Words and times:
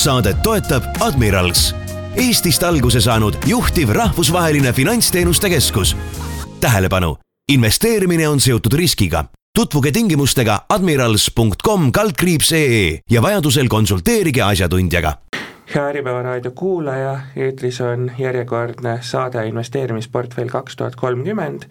saadet 0.00 0.42
toetab 0.42 0.84
Admirals, 1.00 1.74
Eestist 2.16 2.62
alguse 2.62 3.00
saanud 3.00 3.36
juhtiv 3.46 3.88
rahvusvaheline 3.88 4.72
finantsteenuste 4.72 5.50
keskus. 5.50 5.96
tähelepanu, 6.60 7.16
investeerimine 7.52 8.28
on 8.28 8.40
seotud 8.40 8.72
riskiga. 8.72 9.24
tutvuge 9.58 9.92
tingimustega 9.92 10.60
admirals.com 10.68 11.92
kaldkriips 11.92 12.52
ee 12.52 12.98
ja 13.10 13.22
vajadusel 13.22 13.68
konsulteerige 13.68 14.42
asjatundjaga 14.42 15.12
hea 15.74 15.86
Äripäeva 15.88 16.22
raadio 16.22 16.50
kuulaja, 16.50 17.20
eetris 17.36 17.80
on 17.80 18.10
järjekordne 18.18 18.98
saade 19.00 19.46
investeerimisportfell 19.46 20.48
kaks 20.48 20.76
tuhat 20.76 20.96
kolmkümmend 20.96 21.62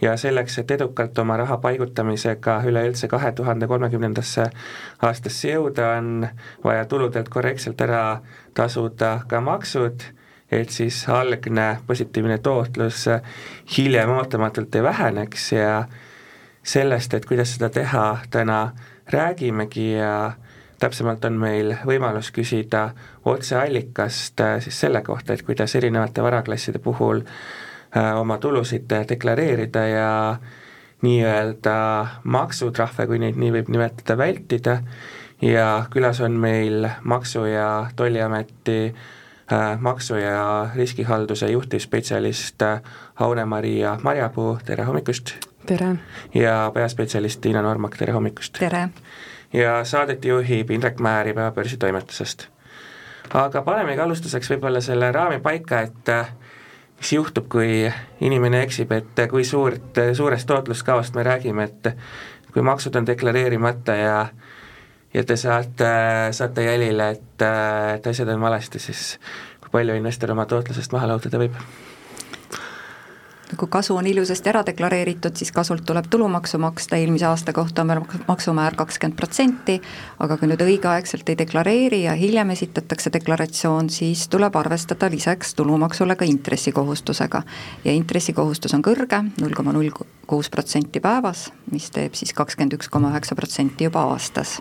ja 0.00 0.16
selleks, 0.16 0.58
et 0.58 0.70
edukalt 0.70 1.18
oma 1.18 1.36
raha 1.36 1.56
paigutamisega 1.62 2.60
üleüldse 2.66 3.08
kahe 3.08 3.32
tuhande 3.32 3.66
kolmekümnendasse 3.66 4.46
aastasse 5.02 5.52
jõuda, 5.52 5.90
on 5.98 6.28
vaja 6.64 6.84
tuludelt 6.84 7.28
korrektselt 7.28 7.80
ära 7.80 8.20
tasuda 8.54 9.20
ka 9.28 9.40
maksud, 9.40 10.04
et 10.50 10.70
siis 10.70 11.02
algne 11.12 11.78
positiivne 11.86 12.38
tootlus 12.38 13.06
hiljem 13.76 14.14
ootamatult 14.16 14.74
ei 14.74 14.82
väheneks 14.82 15.52
ja 15.52 15.84
sellest, 16.62 17.14
et 17.14 17.26
kuidas 17.26 17.56
seda 17.56 17.68
teha, 17.70 18.06
täna 18.30 18.72
räägimegi 19.12 19.92
ja 19.92 20.32
täpsemalt 20.78 21.24
on 21.24 21.40
meil 21.42 21.74
võimalus 21.86 22.30
küsida 22.30 22.90
otseallikast 23.24 24.40
siis 24.64 24.80
selle 24.80 25.02
kohta, 25.02 25.34
et 25.34 25.42
kuidas 25.42 25.74
erinevate 25.74 26.22
varaklasside 26.22 26.78
puhul 26.78 27.24
Äh, 27.26 27.67
oma 27.96 28.38
tulusid 28.38 28.90
deklareerida 29.08 29.86
ja 29.88 30.36
nii-öelda 31.02 32.06
maksutrahve, 32.24 33.06
kui 33.06 33.18
neid 33.22 33.38
nii 33.38 33.52
võib 33.54 33.70
nimetada, 33.70 34.16
vältida 34.18 34.80
ja 35.42 35.86
külas 35.90 36.20
on 36.20 36.32
meil 36.32 36.88
Maksu- 37.04 37.46
ja 37.46 37.86
Tolliameti 37.96 38.94
äh, 39.52 39.80
maksu- 39.80 40.16
ja 40.16 40.70
riskihalduse 40.74 41.50
juhtivspetsialist 41.50 42.62
äh, 42.62 42.82
Aune-Maria 43.20 43.98
Marjapuu, 44.02 44.58
tere 44.64 44.84
hommikust! 44.84 45.34
tere! 45.66 45.96
ja 46.34 46.70
peaspetsialist 46.74 47.40
Tiina 47.40 47.62
Normak, 47.62 47.96
tere 47.96 48.12
hommikust! 48.12 48.58
tere! 48.58 48.88
ja 49.52 49.84
saadet 49.84 50.24
juhib 50.24 50.70
Indrek 50.70 51.00
Määr 51.00 51.34
Päevabörsi 51.34 51.76
toimetusest. 51.76 52.48
aga 53.34 53.62
panemegi 53.62 54.00
alustuseks 54.00 54.50
võib-olla 54.50 54.80
selle 54.80 55.12
raami 55.12 55.38
paika, 55.40 55.80
et 55.80 56.10
mis 56.98 57.12
juhtub, 57.12 57.48
kui 57.48 57.84
inimene 58.20 58.62
eksib, 58.66 58.92
et 58.92 59.24
kui 59.30 59.44
suurt, 59.44 60.00
suurest 60.14 60.48
tootluskaost 60.50 61.14
me 61.14 61.22
räägime, 61.26 61.68
et 61.68 61.92
kui 62.52 62.62
maksud 62.62 62.96
on 62.98 63.06
deklareerimata 63.06 63.94
ja 63.98 64.16
ja 65.14 65.24
te 65.24 65.36
saate, 65.36 65.92
saate 66.36 66.64
jälile, 66.64 67.10
et, 67.10 67.44
et 67.94 68.06
asjad 68.06 68.28
on 68.34 68.40
valesti, 68.40 68.78
siis 68.78 69.14
kui 69.60 69.72
palju 69.72 69.96
investor 69.96 70.34
oma 70.34 70.46
tootlusest 70.46 70.92
maha 70.92 71.08
lahutada 71.08 71.40
võib? 71.40 71.56
Kui 73.56 73.68
kasu 73.70 73.96
on 73.96 74.06
ilusasti 74.06 74.50
ära 74.50 74.62
deklareeritud, 74.66 75.36
siis 75.36 75.52
kasult 75.52 75.84
tuleb 75.88 76.08
tulumaksu 76.10 76.58
maksta, 76.58 76.96
eelmise 76.96 77.26
aasta 77.26 77.52
kohta 77.56 77.82
on 77.82 77.90
meil 77.90 78.02
maksumäär 78.28 78.76
kakskümmend 78.76 79.16
protsenti, 79.16 79.78
aga 80.18 80.36
kui 80.36 80.50
nüüd 80.50 80.64
õigeaegselt 80.66 81.28
ei 81.32 81.38
deklareeri 81.38 82.02
ja 82.04 82.16
hiljem 82.18 82.52
esitatakse 82.54 83.12
deklaratsioon, 83.14 83.90
siis 83.90 84.28
tuleb 84.28 84.56
arvestada 84.56 85.10
lisaks 85.10 85.54
tulumaksule 85.54 86.16
ka 86.16 86.28
intressikohustusega. 86.28 87.42
ja 87.84 87.92
intressikohustus 87.92 88.74
on 88.74 88.82
kõrge, 88.82 89.22
null 89.40 89.56
koma 89.56 89.72
null 89.72 89.90
kuus 90.26 90.50
protsenti 90.50 91.00
päevas, 91.00 91.52
mis 91.72 91.90
teeb 91.90 92.14
siis 92.14 92.32
kakskümmend 92.32 92.76
üks 92.76 92.88
koma 92.88 93.12
üheksa 93.14 93.34
protsenti 93.34 93.88
juba 93.88 94.04
aastas 94.12 94.58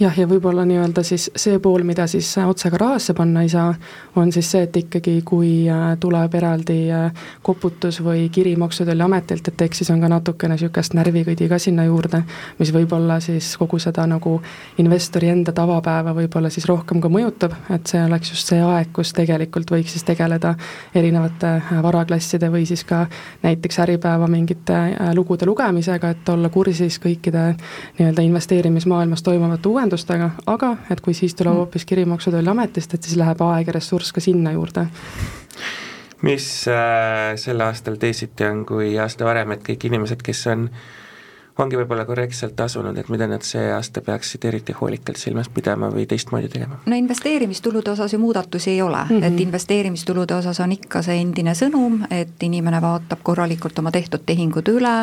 jah, 0.00 0.18
ja 0.18 0.26
võib-olla 0.28 0.64
nii-öelda 0.68 1.02
siis 1.06 1.30
see 1.36 1.58
pool, 1.62 1.84
mida 1.86 2.06
siis 2.10 2.28
otse 2.42 2.70
ka 2.72 2.78
rahasse 2.80 3.14
panna 3.16 3.42
ei 3.44 3.48
saa, 3.48 3.70
on 4.16 4.32
siis 4.32 4.50
see, 4.52 4.66
et 4.66 4.76
ikkagi 4.76 5.20
kui 5.24 5.50
äh, 5.72 5.94
tuleb 6.00 6.34
eraldi 6.36 6.78
äh, 6.92 7.24
koputus 7.42 8.02
või 8.04 8.26
kiri 8.32 8.56
Maksu- 8.60 8.84
ja 8.84 8.90
Tolliametilt, 8.90 9.48
et 9.48 9.64
eks 9.66 9.82
siis 9.82 9.90
on 9.94 10.02
ka 10.02 10.10
natukene 10.12 10.56
niisugust 10.56 10.96
närvikõdi 10.96 11.48
ka 11.48 11.58
sinna 11.62 11.86
juurde, 11.88 12.22
mis 12.58 12.72
võib-olla 12.74 13.18
siis 13.24 13.54
kogu 13.56 13.80
seda 13.82 14.06
nagu 14.08 14.36
investori 14.82 15.30
enda 15.32 15.52
tavapäeva 15.56 16.14
võib-olla 16.16 16.50
siis 16.52 16.68
rohkem 16.68 17.00
ka 17.00 17.10
mõjutab, 17.12 17.56
et 17.72 17.88
see 17.88 18.02
oleks 18.04 18.34
just 18.34 18.52
see 18.52 18.60
aeg, 18.60 18.92
kus 18.96 19.14
tegelikult 19.16 19.72
võiks 19.72 19.96
siis 19.96 20.04
tegeleda 20.04 20.54
erinevate 20.94 21.54
äh, 21.56 21.72
varaklasside 21.82 22.52
või 22.52 22.66
siis 22.68 22.84
ka 22.84 23.06
näiteks 23.42 23.80
Äripäeva 23.86 24.28
mingite 24.28 24.76
lugude 25.14 25.46
lugemisega, 25.46 26.10
et 26.12 26.28
olla 26.28 26.48
kursis 26.52 26.98
kõikide 27.00 27.48
nii-öelda 27.98 28.24
investeerimismaailmas 28.26 29.22
toimuvate 29.22 29.68
uuendustega, 29.68 29.85
lahendustega, 29.86 30.30
aga 30.46 30.76
et 30.90 31.00
kui 31.00 31.14
siis 31.14 31.34
tuleb 31.34 31.54
mm. 31.54 31.58
hoopis 31.62 31.84
kiri 31.86 32.04
Maksu- 32.04 32.30
ja 32.30 32.36
Tolliametist, 32.36 32.94
et 32.94 33.02
siis 33.02 33.16
läheb 33.16 33.40
aeg 33.46 33.70
ja 33.70 33.76
ressurss 33.76 34.12
ka 34.12 34.20
sinna 34.20 34.52
juurde 34.52 34.86
mis 36.26 36.46
äh, 36.68 37.36
sel 37.36 37.60
aastal 37.60 37.96
teisiti 38.00 38.44
on 38.44 38.64
kui 38.66 38.96
aasta 38.98 39.24
varem, 39.24 39.52
et 39.52 39.62
kõik 39.62 39.86
inimesed, 39.86 40.22
kes 40.26 40.46
on 40.50 40.66
äh, 40.66 41.05
ongi 41.62 41.78
võib-olla 41.78 42.04
korrektselt 42.04 42.56
tasunud, 42.56 42.96
et 42.98 43.08
mida 43.12 43.26
nad 43.30 43.44
see 43.46 43.70
aasta 43.72 44.02
peaksid 44.04 44.44
eriti 44.44 44.74
hoolikalt 44.76 45.16
silmas 45.20 45.48
pidama 45.52 45.88
või 45.92 46.04
teistmoodi 46.08 46.50
tegema? 46.52 46.78
no 46.86 46.96
investeerimistulude 46.96 47.90
osas 47.90 48.12
ju 48.12 48.18
muudatusi 48.20 48.70
ei 48.70 48.82
ole 48.82 48.98
mm, 49.04 49.08
-hmm. 49.08 49.24
et 49.24 49.40
investeerimistulude 49.40 50.34
osas 50.34 50.60
on 50.60 50.72
ikka 50.72 51.02
see 51.02 51.20
endine 51.20 51.54
sõnum, 51.54 52.02
et 52.10 52.42
inimene 52.42 52.80
vaatab 52.82 53.22
korralikult 53.22 53.78
oma 53.78 53.90
tehtud 53.90 54.26
tehingud 54.26 54.68
üle, 54.68 54.94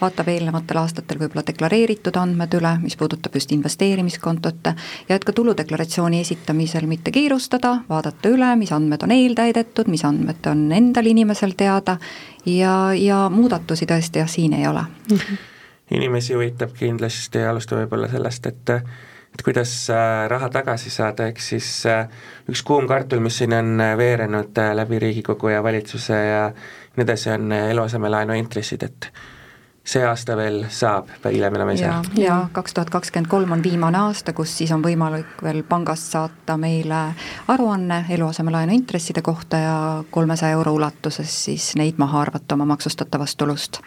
vaatab 0.00 0.28
eelnevatel 0.28 0.82
aastatel 0.82 1.18
võib-olla 1.18 1.46
deklareeritud 1.46 2.16
andmed 2.16 2.54
üle, 2.58 2.74
mis 2.82 2.96
puudutab 2.96 3.34
just 3.34 3.52
investeerimiskontot, 3.52 4.72
ja 5.08 5.16
et 5.16 5.24
ka 5.24 5.32
tuludeklaratsiooni 5.32 6.20
esitamisel 6.20 6.86
mitte 6.86 7.10
kiirustada, 7.10 7.76
vaadata 7.88 8.28
üle, 8.28 8.56
mis 8.56 8.72
andmed 8.72 9.02
on 9.02 9.10
eeltäidetud, 9.10 9.88
mis 9.88 10.04
andmed 10.04 10.46
on 10.46 10.72
endal 10.72 11.06
inimesel 11.06 11.54
teada 11.56 11.98
ja, 12.46 12.94
ja 12.94 13.28
muudatusi 13.30 13.86
tõesti 13.86 14.18
jah, 14.18 14.28
siin 14.28 14.52
ei 14.52 14.66
ole 14.66 14.80
mm. 14.82 15.16
-hmm 15.16 15.49
inimesi 15.90 16.34
huvitab 16.34 16.74
kindlasti, 16.78 17.42
alustame 17.46 17.84
võib-olla 17.84 18.10
sellest, 18.10 18.46
et 18.46 18.74
et 19.34 19.42
kuidas 19.46 19.72
äh, 19.94 20.26
raha 20.28 20.48
tagasi 20.50 20.90
saada, 20.90 21.28
ehk 21.30 21.38
siis 21.42 21.68
äh, 21.86 22.08
üks 22.50 22.64
kuum 22.66 22.88
kartul, 22.90 23.22
mis 23.22 23.36
siin 23.38 23.54
on 23.54 23.76
äh, 23.80 23.92
veerenud 23.98 24.58
läbi 24.74 24.98
Riigikogu 24.98 25.52
ja 25.52 25.62
valitsuse 25.62 26.18
ja 26.18 26.40
nii 26.96 27.04
edasi, 27.06 27.30
on 27.36 27.52
eluasemelaenu 27.52 28.34
intressid, 28.34 28.82
et 28.82 29.10
see 29.84 30.02
aasta 30.04 30.36
veel 30.36 30.64
saab, 30.68 31.08
hiljem 31.24 31.54
enam 31.56 31.70
ei 31.72 31.78
saa. 31.80 32.02
ja 32.16 32.36
kaks 32.52 32.74
tuhat 32.74 32.90
kakskümmend 32.90 33.30
kolm 33.30 33.52
on 33.52 33.62
viimane 33.62 33.98
aasta, 33.98 34.32
kus 34.36 34.52
siis 34.58 34.72
on 34.76 34.82
võimalik 34.84 35.40
veel 35.42 35.62
pangast 35.68 36.12
saata 36.12 36.56
meile 36.60 37.00
aruanne 37.48 38.04
eluasemelaenu 38.16 38.76
intresside 38.76 39.22
kohta 39.22 39.56
ja 39.56 39.78
kolmesaja 40.10 40.58
euro 40.58 40.74
ulatuses 40.76 41.34
siis 41.44 41.72
neid 41.80 41.98
maha 41.98 42.20
arvata 42.20 42.54
oma 42.54 42.68
maksustatavast 42.74 43.38
tulust. 43.38 43.80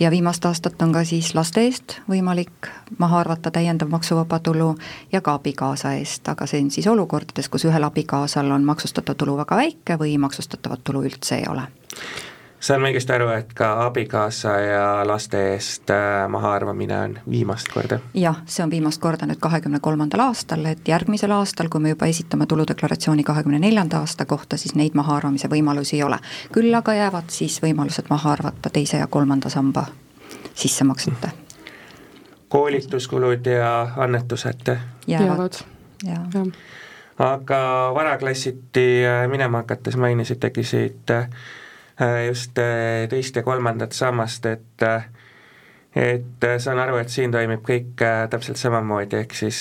ja 0.00 0.10
viimast 0.10 0.44
aastat 0.44 0.82
on 0.82 0.92
ka 0.92 1.04
siis 1.04 1.34
laste 1.34 1.64
eest 1.64 1.98
võimalik 2.08 2.70
maha 2.98 3.24
arvata 3.24 3.50
täiendav 3.50 3.88
maksuvaba 3.88 4.38
tulu 4.38 4.74
ja 5.12 5.20
ka 5.20 5.34
abikaasa 5.40 5.96
eest, 5.98 6.28
aga 6.28 6.46
see 6.46 6.62
on 6.62 6.70
siis 6.70 6.86
olukordades, 6.86 7.48
kus 7.48 7.64
ühel 7.64 7.84
abikaasal 7.84 8.50
on 8.50 8.64
maksustatav 8.64 9.16
tulu 9.16 9.36
väga 9.40 9.56
väike 9.56 9.98
või 9.98 10.18
maksustatavat 10.18 10.84
tulu 10.84 11.04
üldse 11.08 11.40
ei 11.40 11.48
ole 11.48 11.68
saan 12.60 12.82
ma 12.82 12.90
õigesti 12.90 13.14
aru, 13.14 13.28
et 13.32 13.52
ka 13.56 13.70
abikaasa 13.86 14.52
ja 14.60 14.84
laste 15.08 15.40
eest 15.54 15.90
äh, 15.90 16.28
mahaarvamine 16.28 16.98
on 17.00 17.16
viimast 17.30 17.70
korda? 17.72 18.00
jah, 18.14 18.42
see 18.46 18.64
on 18.64 18.70
viimast 18.70 19.00
korda 19.00 19.26
nüüd 19.28 19.40
kahekümne 19.40 19.80
kolmandal 19.80 20.26
aastal, 20.26 20.64
et 20.68 20.88
järgmisel 20.88 21.32
aastal, 21.34 21.70
kui 21.72 21.80
me 21.80 21.94
juba 21.94 22.10
esitame 22.10 22.46
tuludeklaratsiooni 22.46 23.24
kahekümne 23.24 23.58
neljanda 23.58 24.02
aasta 24.04 24.26
kohta, 24.28 24.58
siis 24.60 24.74
neid 24.76 24.96
mahaarvamise 24.98 25.48
võimalusi 25.48 25.96
ei 25.96 26.02
ole. 26.02 26.18
küll 26.52 26.74
aga 26.74 26.94
jäävad 26.94 27.32
siis 27.32 27.60
võimalused 27.62 28.10
maha 28.10 28.32
arvata 28.36 28.70
teise 28.70 29.00
ja 29.00 29.06
kolmanda 29.06 29.48
samba 29.48 29.86
sissemaksete. 30.54 31.32
koolituskulud 32.48 33.46
ja 33.46 33.88
annetused? 33.96 34.76
jäävad, 35.06 35.62
jaa 36.04 36.26
ja. 36.34 36.44
aga 37.18 37.62
varaklassiti 37.94 39.06
äh, 39.06 39.28
minema 39.28 39.64
hakates 39.64 39.96
mainisitegi 39.96 40.64
siit 40.64 41.10
Äh, 41.10 41.28
just 42.26 42.58
äh, 42.58 43.08
teist 43.08 43.36
ja 43.36 43.42
kolmandat 43.42 43.92
sammast, 43.92 44.46
et 44.46 44.82
äh, 44.82 45.08
et 45.96 46.44
saan 46.62 46.78
aru, 46.78 47.00
et 47.00 47.10
siin 47.10 47.32
toimib 47.34 47.64
kõik 47.66 47.98
täpselt 48.30 48.60
samamoodi, 48.60 49.24
ehk 49.24 49.32
siis 49.34 49.58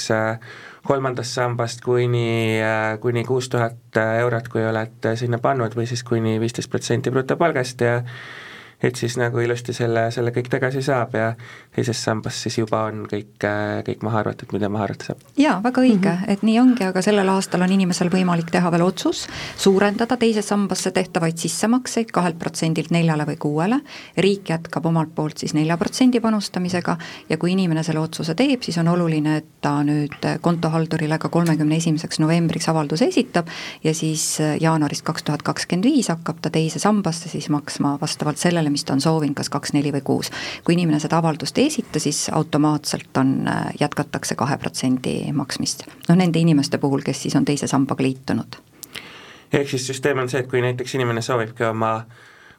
kolmandast 0.86 1.34
sambast 1.34 1.82
kuni, 1.82 2.60
kuni 3.02 3.24
kuus 3.26 3.50
tuhat 3.50 3.98
eurot, 3.98 4.52
kui 4.54 4.62
oled 4.62 5.08
sinna 5.18 5.40
pannud, 5.42 5.74
või 5.74 5.88
siis 5.90 6.04
kuni 6.06 6.36
viisteist 6.40 6.70
protsenti 6.70 7.10
brutopalgast 7.10 7.82
ja 7.82 7.96
et 8.84 8.96
siis 8.96 9.18
nagu 9.20 9.40
ilusti 9.44 9.74
selle, 9.76 10.06
selle 10.12 10.32
kõik 10.36 10.48
tagasi 10.52 10.82
saab 10.86 11.16
ja 11.18 11.34
teises 11.76 12.00
sambas 12.04 12.38
siis 12.44 12.58
juba 12.62 12.86
on 12.88 13.04
kõik, 13.10 13.36
kõik 13.88 14.04
maha 14.06 14.22
arvatud, 14.24 14.52
mida 14.56 14.70
maha 14.72 14.88
arvata 14.88 15.12
saab. 15.12 15.24
jaa, 15.38 15.58
väga 15.64 15.82
õige 15.82 16.12
mm, 16.12 16.22
-hmm. 16.22 16.32
et 16.34 16.44
nii 16.48 16.60
ongi, 16.60 16.84
aga 16.88 17.02
sellel 17.02 17.30
aastal 17.30 17.62
on 17.66 17.72
inimesel 17.76 18.10
võimalik 18.14 18.52
teha 18.52 18.72
veel 18.72 18.86
otsus 18.88 19.28
suurendada 19.58 20.18
teise 20.18 20.42
sambasse 20.42 20.92
tehtavaid 20.92 21.38
sissemakseid 21.38 22.12
kahelt 22.12 22.40
protsendilt 22.40 22.92
neljale 22.92 23.26
või 23.28 23.38
kuuele, 23.38 23.82
riik 24.18 24.50
jätkab 24.50 24.86
omalt 24.86 25.16
poolt 25.16 25.38
siis 25.38 25.54
nelja 25.54 25.78
protsendi 25.78 26.20
panustamisega 26.20 26.98
ja 27.30 27.38
kui 27.38 27.52
inimene 27.52 27.84
selle 27.84 28.00
otsuse 28.00 28.36
teeb, 28.36 28.64
siis 28.64 28.78
on 28.78 28.88
oluline, 28.88 29.38
et 29.38 29.46
ta 29.62 29.84
nüüd 29.84 30.24
kontohaldurile 30.42 31.20
ka 31.20 31.30
kolmekümne 31.30 31.76
esimeseks 31.76 32.20
novembriks 32.20 32.70
avalduse 32.70 33.10
esitab 33.12 33.48
ja 33.84 33.94
siis 33.94 34.40
jaanuarist 34.60 35.04
kaks 35.04 35.24
tuhat 35.24 35.44
kakskümmend 35.44 35.86
viis 35.90 36.10
hakkab 36.12 36.40
ta 36.42 36.50
teise 36.50 36.80
sambasse 36.80 37.30
siis 37.30 37.50
maksma 37.50 37.98
vastavalt 38.02 38.38
sellele, 38.38 38.69
sellele, 38.70 38.72
mis 38.72 38.86
ta 38.86 38.94
on 38.94 39.02
soovinud, 39.02 39.36
kas 39.36 39.50
kaks, 39.50 39.74
neli 39.74 39.92
või 39.92 40.02
kuus. 40.04 40.32
kui 40.64 40.74
inimene 40.74 41.00
seda 41.00 41.18
avaldust 41.18 41.58
ei 41.58 41.68
esita, 41.68 42.00
siis 42.00 42.30
automaatselt 42.32 43.18
on, 43.18 43.48
äh, 43.48 43.74
jätkatakse 43.80 44.36
kahe 44.36 44.58
protsendi 44.58 45.32
maksmist. 45.34 45.86
noh, 46.10 46.16
nende 46.16 46.40
inimeste 46.40 46.78
puhul, 46.78 47.02
kes 47.02 47.22
siis 47.22 47.36
on 47.36 47.46
teise 47.46 47.68
sambaga 47.68 48.04
liitunud. 48.04 48.56
ehk 49.54 49.70
siis 49.70 49.88
süsteem 49.88 50.20
on 50.20 50.30
see, 50.30 50.40
et 50.40 50.48
kui 50.50 50.62
näiteks 50.62 50.96
inimene 50.96 51.22
soovibki 51.22 51.64
oma 51.64 52.06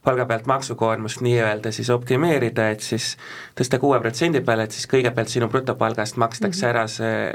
palga 0.04 0.26
pealt 0.26 0.46
maksukoormust 0.46 1.20
nii-öelda 1.20 1.72
siis 1.72 1.90
optimeerida, 1.90 2.70
et 2.70 2.80
siis 2.80 3.16
tõsta 3.54 3.78
kuue 3.78 4.00
protsendi 4.00 4.40
peale, 4.40 4.64
et 4.64 4.72
siis 4.72 4.86
kõigepealt 4.88 5.28
sinu 5.28 5.48
brutopalgast 5.48 6.16
makstakse 6.16 6.66
mm 6.66 6.70
-hmm. 6.70 6.78
ära 6.78 6.86
see 6.88 7.34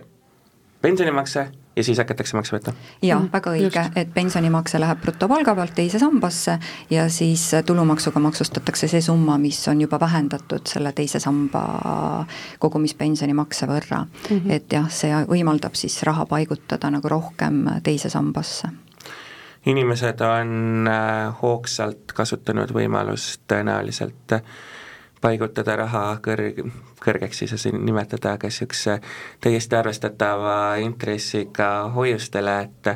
pensionimakse 0.81 1.51
ja 1.75 1.83
siis 1.83 2.00
hakatakse 2.00 2.38
makse 2.38 2.56
võtma? 2.56 2.74
jaa, 3.01 3.19
mm, 3.19 3.30
väga 3.33 3.54
õige, 3.56 3.83
et 4.00 4.13
pensionimakse 4.13 4.80
läheb 4.80 5.01
brutopalga 5.04 5.56
pealt 5.57 5.75
teise 5.77 6.00
sambasse 6.00 6.57
ja 6.89 7.07
siis 7.10 7.44
tulumaksuga 7.66 8.22
maksustatakse 8.24 8.88
see 8.92 9.01
summa, 9.01 9.38
mis 9.42 9.60
on 9.72 9.81
juba 9.81 10.00
vähendatud 10.00 10.68
selle 10.72 10.94
teise 10.95 11.19
samba 11.24 11.66
kogumispensionimakse 12.60 13.69
võrra 13.69 14.06
mm. 14.06 14.39
-hmm. 14.39 14.51
et 14.51 14.74
jah, 14.74 14.89
see 14.89 15.13
võimaldab 15.30 15.75
siis 15.75 16.01
raha 16.04 16.25
paigutada 16.25 16.92
nagu 16.92 17.10
rohkem 17.10 17.66
teise 17.83 18.10
sambasse 18.10 18.72
inimesed 19.66 20.22
on 20.22 20.88
äh, 20.88 21.33
hoogsalt 21.42 22.13
kasutanud 22.13 22.72
võimalust 22.72 23.42
tõenäoliselt 23.50 24.39
paigutada 25.25 25.75
raha 25.80 26.04
kõrg, 26.25 26.62
kõrgeks 27.01 27.45
siin 27.57 27.80
nimetada, 27.86 28.36
aga 28.38 28.50
niisuguse 28.51 29.00
täiesti 29.42 29.77
arvestatava 29.77 30.57
intressiga 30.83 31.69
hoiustele, 31.95 32.60
et 32.68 32.92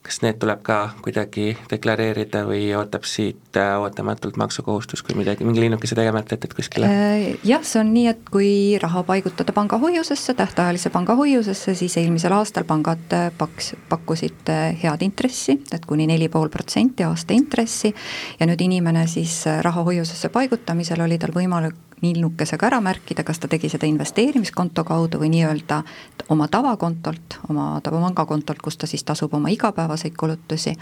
kas 0.00 0.22
need 0.24 0.38
tuleb 0.40 0.62
ka 0.64 0.76
kuidagi 1.04 1.52
deklareerida 1.68 2.40
või 2.48 2.70
ootab 2.76 3.04
siit 3.04 3.56
äh, 3.60 3.74
ootamatult 3.82 4.38
maksukohustus, 4.40 5.02
kui 5.04 5.16
midagi, 5.18 5.44
mingi 5.44 5.60
linnukese 5.60 5.98
tegemata 5.98 6.34
jätad 6.34 6.54
kuskile? 6.56 6.88
Äh, 6.88 7.26
jah, 7.44 7.60
see 7.66 7.82
on 7.82 7.92
nii, 7.92 8.06
et 8.14 8.22
kui 8.32 8.50
raha 8.80 9.02
paigutada 9.04 9.52
pangahoiusesse, 9.56 10.34
tähtajalise 10.38 10.92
pangahoiusesse, 10.94 11.76
siis 11.82 11.98
eelmisel 12.00 12.32
aastal 12.32 12.64
pangad 12.68 13.12
äh, 13.16 13.28
paks, 13.38 13.74
pakkusid 13.92 14.50
head 14.80 15.04
intressi, 15.04 15.58
et 15.68 15.84
kuni 15.86 16.08
neli 16.08 16.30
pool 16.32 16.48
protsenti 16.48 17.04
aasta 17.04 17.36
intressi 17.36 17.92
ja 18.40 18.48
nüüd 18.48 18.64
inimene 18.64 19.04
siis 19.10 19.42
raha 19.60 19.84
hoiusesse 19.84 20.32
paigutamisel 20.32 21.04
oli 21.04 21.20
tal 21.20 21.36
võimalik 21.36 21.89
nilnukesega 22.00 22.66
ära 22.66 22.80
märkida, 22.80 23.24
kas 23.24 23.38
ta 23.38 23.48
tegi 23.48 23.68
seda 23.68 23.86
investeerimiskonto 23.86 24.84
kaudu 24.84 25.20
või 25.20 25.30
nii-öelda 25.34 25.82
oma 26.28 26.48
tavakontolt, 26.48 27.40
oma 27.48 27.80
pangakontolt, 27.84 28.62
kus 28.62 28.76
ta 28.76 28.86
siis 28.86 29.04
tasub 29.04 29.34
oma 29.34 29.48
igapäevaseid 29.48 30.16
kulutusi. 30.16 30.76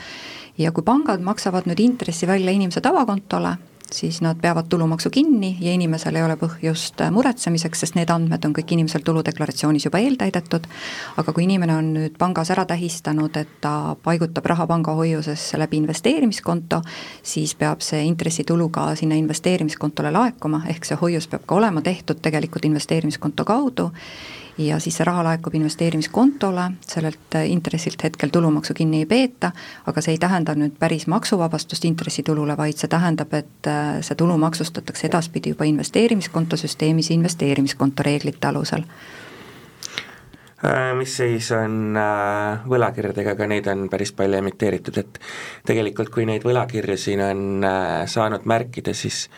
ja 0.59 0.73
kui 0.73 0.83
pangad 0.83 1.21
maksavad 1.21 1.67
nüüd 1.67 1.81
intressi 1.81 2.27
välja 2.27 2.51
inimese 2.51 2.81
tavakontole, 2.81 3.57
siis 3.93 4.21
nad 4.21 4.37
peavad 4.41 4.69
tulumaksu 4.69 5.11
kinni 5.11 5.57
ja 5.61 5.73
inimesel 5.73 6.17
ei 6.17 6.23
ole 6.23 6.37
põhjust 6.41 7.01
muretsemiseks, 7.13 7.85
sest 7.85 7.97
need 7.99 8.11
andmed 8.13 8.45
on 8.45 8.55
kõik 8.57 8.73
inimesel 8.77 9.05
tuludeklaratsioonis 9.07 9.89
juba 9.89 10.01
eeltäidetud, 10.05 10.67
aga 11.17 11.33
kui 11.33 11.47
inimene 11.47 11.77
on 11.77 11.93
nüüd 11.97 12.19
pangas 12.19 12.53
ära 12.55 12.67
tähistanud, 12.69 13.37
et 13.41 13.61
ta 13.65 13.97
paigutab 14.05 14.47
raha 14.53 14.67
pangahoiusesse 14.71 15.61
läbi 15.61 15.81
investeerimiskonto, 15.83 16.83
siis 17.23 17.55
peab 17.59 17.85
see 17.85 18.05
intressitulu 18.09 18.69
ka 18.75 18.91
sinna 18.99 19.19
investeerimiskontole 19.21 20.13
laekuma, 20.15 20.65
ehk 20.69 20.89
see 20.89 21.01
hoius 21.01 21.29
peab 21.29 21.47
ka 21.47 21.61
olema 21.61 21.83
tehtud 21.85 22.21
tegelikult 22.23 22.69
investeerimiskonto 22.69 23.49
kaudu 23.49 23.91
ja 24.59 24.79
siis 24.83 24.97
see 24.99 25.07
raha 25.07 25.23
laekub 25.25 25.55
investeerimiskontole, 25.55 26.65
sellelt 26.87 27.37
intressilt 27.47 28.03
hetkel 28.05 28.33
tulumaksu 28.33 28.75
kinni 28.75 29.03
ei 29.03 29.07
peeta, 29.07 29.53
aga 29.87 30.03
see 30.03 30.17
ei 30.17 30.23
tähenda 30.23 30.55
nüüd 30.59 30.75
päris 30.79 31.07
maksuvabastust 31.07 31.85
intressitulule, 31.89 32.57
vaid 32.59 32.79
see 32.81 32.91
tähendab, 32.91 33.35
et 33.39 33.71
äh, 33.71 34.01
see 34.03 34.19
tulu 34.19 34.37
maksustatakse 34.39 35.07
edaspidi 35.09 35.55
juba 35.55 35.69
investeerimiskonto 35.69 36.59
süsteemis 36.59 37.11
investeerimiskonto 37.15 38.03
reeglite 38.07 38.51
alusel. 38.51 38.87
Äh, 40.59 40.91
mis 40.99 41.15
seis 41.17 41.53
on 41.55 41.95
äh, 41.97 42.65
võlakirjadega, 42.69 43.37
aga 43.37 43.47
neid 43.47 43.71
on 43.71 43.87
päris 43.93 44.13
palju 44.13 44.41
emiteeritud, 44.43 44.99
et 44.99 45.21
tegelikult 45.71 46.11
kui 46.11 46.27
neid 46.27 46.43
võlakirju 46.47 46.99
siin 46.99 47.23
on 47.23 47.69
saanud 48.11 48.49
märkida, 48.49 48.95
siis 48.95 49.29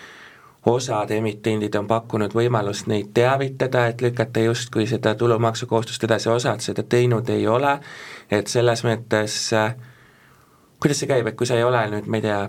osad 0.67 1.11
emitendid 1.11 1.75
on 1.75 1.87
pakkunud 1.89 2.35
võimalust 2.37 2.87
neid 2.91 3.15
teavitada, 3.15 3.87
et 3.87 4.03
lükata 4.05 4.41
justkui 4.45 4.87
seda 4.87 5.15
tulumaksukohustust 5.15 6.05
edasi, 6.05 6.29
osad 6.29 6.61
seda 6.61 6.83
teinud 6.83 7.29
ei 7.33 7.47
ole, 7.49 7.79
et 8.31 8.47
selles 8.53 8.85
mõttes 8.85 9.39
äh, 9.57 9.73
kuidas 10.81 11.01
see 11.01 11.09
käib, 11.11 11.29
et 11.29 11.37
kui 11.37 11.49
sa 11.49 11.59
ei 11.59 11.65
ole 11.65 11.83
nüüd, 11.93 12.09
ma 12.09 12.21
ei 12.21 12.25
tea, 12.25 12.41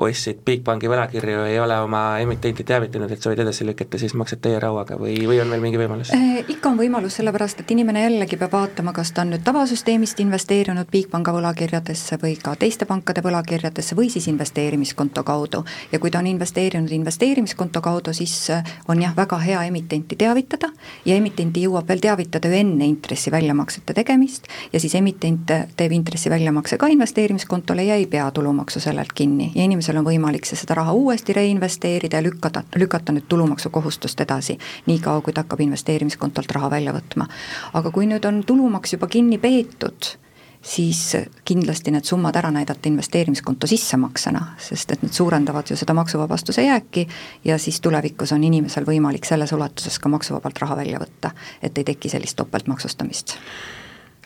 ostsid 0.00 0.40
Bigbanki 0.44 0.88
võlakirju, 0.88 1.44
ei 1.50 1.58
ole 1.60 1.76
oma 1.80 2.18
emitenti 2.22 2.64
teavitanud, 2.64 3.10
et 3.12 3.22
soovid 3.22 3.42
edasi 3.44 3.66
lükata, 3.68 3.98
siis 4.00 4.14
maksad 4.16 4.40
täie 4.44 4.60
rauaga 4.62 4.96
või, 5.00 5.16
või 5.28 5.40
on 5.42 5.50
veel 5.52 5.60
mingi 5.60 5.80
võimalus? 5.80 6.12
Äh, 6.16 6.40
ikka 6.48 6.72
on 6.72 6.78
võimalus, 6.80 7.18
sellepärast 7.20 7.60
et 7.60 7.72
inimene 7.74 8.06
jällegi 8.06 8.38
peab 8.40 8.54
vaatama, 8.56 8.94
kas 8.96 9.12
ta 9.12 9.24
on 9.24 9.34
nüüd 9.34 9.44
tavasüsteemist 9.44 10.22
investeerinud 10.24 10.88
Bigpanga 10.92 11.34
võlakirjadesse 11.36 12.16
või 12.22 12.36
ka 12.40 12.54
teiste 12.60 12.88
pankade 12.88 13.22
võlakirjadesse 13.24 13.98
või 13.98 14.08
siis 14.12 14.28
investeerimiskonto 14.32 15.24
kaudu. 15.24 15.64
ja 15.92 15.98
kui 15.98 16.10
ta 16.10 16.18
on 16.18 16.30
investeerinud 16.32 16.90
investeerimiskonto 16.90 17.80
kaudu, 17.84 18.14
siis 18.16 18.50
äh, 18.50 18.64
on 18.88 19.02
jah, 19.02 19.12
väga 19.16 19.38
hea 19.44 19.62
emitenti 19.68 20.16
teavitada 20.16 20.72
ja 21.04 21.16
emitenti 21.16 21.66
jõuab 21.66 21.88
veel 21.88 22.00
teavitada 22.00 22.48
ju 22.48 22.56
enne 22.56 22.88
intressi 22.88 23.30
väljamaksete 23.30 23.94
tegemist 23.94 24.48
ja 24.72 24.80
siis 24.80 24.94
emitent 24.94 25.52
teeb 25.76 25.92
intressi 25.92 26.30
väljamakse 26.30 26.78
ka 26.80 26.88
investeerimiskontole 26.88 27.84
ja 27.84 28.00
ei 28.00 28.06
pea 28.06 28.30
tulumaksu 28.30 28.80
sellelt 28.80 29.12
kinni 29.12 29.52
ja 29.54 29.64
inimesel 29.64 29.89
inimesel 29.90 29.98
on 29.98 30.06
võimalik 30.06 30.46
see, 30.46 30.58
seda 30.58 30.76
raha 30.78 30.92
uuesti 30.94 31.34
reinvesteerida 31.34 32.18
ja 32.18 32.22
lükata, 32.22 32.62
lükata 32.78 33.12
nüüd 33.12 33.26
tulumaksukohustust 33.28 34.20
edasi, 34.20 34.58
niikaua 34.86 35.20
kui 35.20 35.32
ta 35.32 35.42
hakkab 35.42 35.60
investeerimiskontolt 35.60 36.50
raha 36.52 36.70
välja 36.70 36.94
võtma. 36.94 37.26
aga 37.72 37.90
kui 37.90 38.06
nüüd 38.06 38.24
on 38.24 38.42
tulumaks 38.44 38.92
juba 38.92 39.06
kinni 39.06 39.38
peetud, 39.38 40.14
siis 40.62 41.16
kindlasti 41.44 41.90
need 41.90 42.04
summad 42.04 42.36
ära 42.36 42.50
näidata 42.50 42.88
investeerimiskonto 42.88 43.66
sissemaksena, 43.66 44.54
sest 44.58 44.92
et 44.92 45.02
need 45.02 45.12
suurendavad 45.12 45.70
ju 45.70 45.76
seda 45.76 45.94
maksuvabastuse 45.94 46.62
jääki 46.62 47.08
ja 47.44 47.58
siis 47.58 47.80
tulevikus 47.80 48.32
on 48.32 48.44
inimesel 48.44 48.86
võimalik 48.86 49.26
selles 49.26 49.52
ulatuses 49.52 49.98
ka 49.98 50.08
maksuvabalt 50.08 50.58
raha 50.58 50.76
välja 50.76 51.02
võtta, 51.02 51.34
et 51.62 51.78
ei 51.78 51.84
teki 51.84 52.08
sellist 52.08 52.36
topeltmaksustamist 52.36 53.38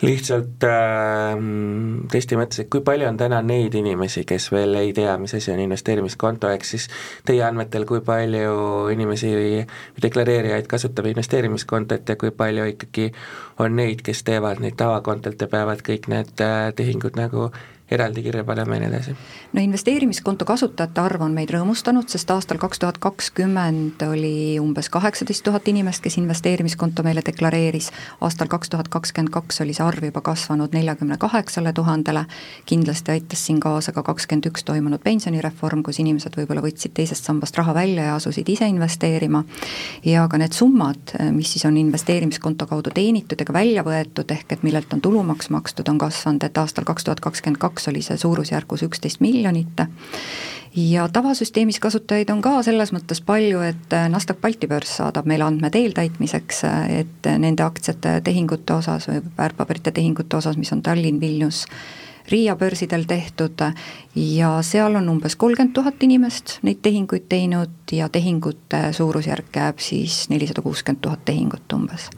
lihtsalt 0.03 0.65
äh, 0.67 1.37
testi 2.11 2.39
mõttes, 2.39 2.65
et 2.65 2.71
kui 2.73 2.83
palju 2.85 3.07
on 3.09 3.19
täna 3.21 3.41
neid 3.47 3.75
inimesi, 3.79 4.25
kes 4.27 4.51
veel 4.53 4.75
ei 4.81 4.93
tea, 4.97 5.15
mis 5.23 5.35
asi 5.39 5.53
on 5.53 5.63
investeerimiskonto, 5.63 6.51
ehk 6.51 6.67
siis 6.67 6.89
teie 7.27 7.45
andmetel, 7.47 7.87
kui 7.87 8.03
palju 8.05 8.57
inimesi 8.95 9.31
deklareerijaid 10.03 10.67
kasutab 10.71 11.07
investeerimiskontot 11.13 12.09
ja 12.09 12.19
kui 12.21 12.35
palju 12.35 12.67
ikkagi 12.73 13.11
on 13.63 13.79
neid, 13.79 14.03
kes 14.07 14.25
teevad 14.27 14.63
neid 14.65 14.79
tavakontolt 14.81 15.41
ja 15.41 15.51
peavad 15.51 15.85
kõik 15.87 16.11
need 16.11 16.43
äh, 16.43 16.73
tehingud 16.75 17.21
nagu 17.21 17.53
eraldi 17.95 18.23
kirja 18.27 18.45
panema 18.45 18.79
ja 18.79 18.85
nii 18.85 18.91
edasi? 18.93 19.17
no 19.53 19.63
investeerimiskonto 19.63 20.45
kasutajate 20.49 21.01
arv 21.01 21.23
on 21.27 21.35
meid 21.37 21.53
rõõmustanud, 21.55 22.09
sest 22.11 22.31
aastal 22.35 22.59
kaks 22.63 22.83
tuhat 22.83 22.99
kakskümmend 23.03 24.03
oli 24.09 24.59
umbes 24.63 24.91
kaheksateist 24.93 25.45
tuhat 25.47 25.69
inimest, 25.71 26.03
kes 26.05 26.19
investeerimiskonto 26.21 27.05
meile 27.07 27.23
deklareeris, 27.27 27.91
aastal 28.25 28.51
kaks 28.53 28.73
tuhat 28.75 28.89
kakskümmend 28.93 29.33
kaks 29.35 29.61
oli 29.65 29.77
see 29.77 29.87
arv 29.87 30.09
juba 30.09 30.21
kasvanud 30.25 30.75
neljakümne 30.75 31.19
kaheksale 31.23 31.73
tuhandele, 31.73 32.25
kindlasti 32.67 33.15
aitas 33.15 33.47
siin 33.47 33.61
kaasa 33.63 33.93
ka 33.93 34.03
kakskümmend 34.07 34.51
üks 34.51 34.67
toimunud 34.67 35.03
pensionireform, 35.05 35.83
kus 35.87 36.01
inimesed 36.03 36.37
võib-olla 36.39 36.65
võtsid 36.65 36.95
teisest 36.97 37.27
sambast 37.29 37.57
raha 37.59 37.75
välja 37.77 38.11
ja 38.11 38.17
asusid 38.19 38.49
ise 38.49 38.69
investeerima, 38.71 39.45
ja 40.05 40.27
ka 40.29 40.41
need 40.41 40.57
summad, 40.57 41.15
mis 41.35 41.55
siis 41.55 41.65
on 41.69 41.77
investeerimiskonto 41.81 42.67
kaudu 42.71 42.93
teenitud 42.95 43.41
ega 43.41 43.55
välja 43.57 43.85
võetud, 43.87 44.31
ehk 44.35 44.57
et 44.57 44.65
millelt 44.67 44.93
on 44.95 45.03
tulumaks 45.05 45.51
makstud, 45.55 45.89
on 45.89 46.01
kasvanud, 46.01 46.45
et 46.47 46.59
aastal 46.59 46.87
kaks 46.89 47.07
tuhat 47.07 47.23
kakskümmend 47.25 47.61
kaks 47.63 47.84
kaks 47.85 47.93
oli 47.93 48.03
see 48.03 48.17
suurusjärgus 48.17 48.83
üksteist 48.83 49.21
miljonit. 49.21 49.81
Ja 50.75 51.09
tavasüsteemis 51.09 51.79
kasutajaid 51.79 52.31
on 52.31 52.41
ka 52.43 52.63
selles 52.63 52.91
mõttes 52.93 53.21
palju, 53.23 53.61
et 53.63 53.93
Nasdaq 54.11 54.41
Balti 54.41 54.67
börs 54.67 54.97
saadab 54.97 55.27
meile 55.27 55.45
andmed 55.45 55.75
eeltäitmiseks, 55.75 56.65
et 56.89 57.29
nende 57.39 57.63
aktsiate 57.63 58.21
tehingute 58.25 58.75
osas 58.75 59.07
või 59.09 59.21
väärtpaberite 59.37 59.93
tehingute 59.93 60.37
osas, 60.37 60.57
mis 60.57 60.73
on 60.73 60.83
Tallinn, 60.83 61.21
Vilnius, 61.21 61.67
Riia 62.25 62.57
börsidel 62.57 63.05
tehtud. 63.05 63.61
Ja 64.17 64.63
seal 64.63 64.97
on 64.97 65.09
umbes 65.13 65.37
kolmkümmend 65.37 65.75
tuhat 65.77 66.03
inimest 66.03 66.59
neid 66.63 66.81
tehinguid 66.83 67.29
teinud 67.29 67.93
ja 67.93 68.09
tehingute 68.09 68.93
suurusjärk 68.97 69.61
jääb 69.61 69.79
siis 69.79 70.31
nelisada 70.33 70.65
kuuskümmend 70.65 71.05
tuhat 71.05 71.25
tehingut 71.29 71.73
umbes 71.77 72.09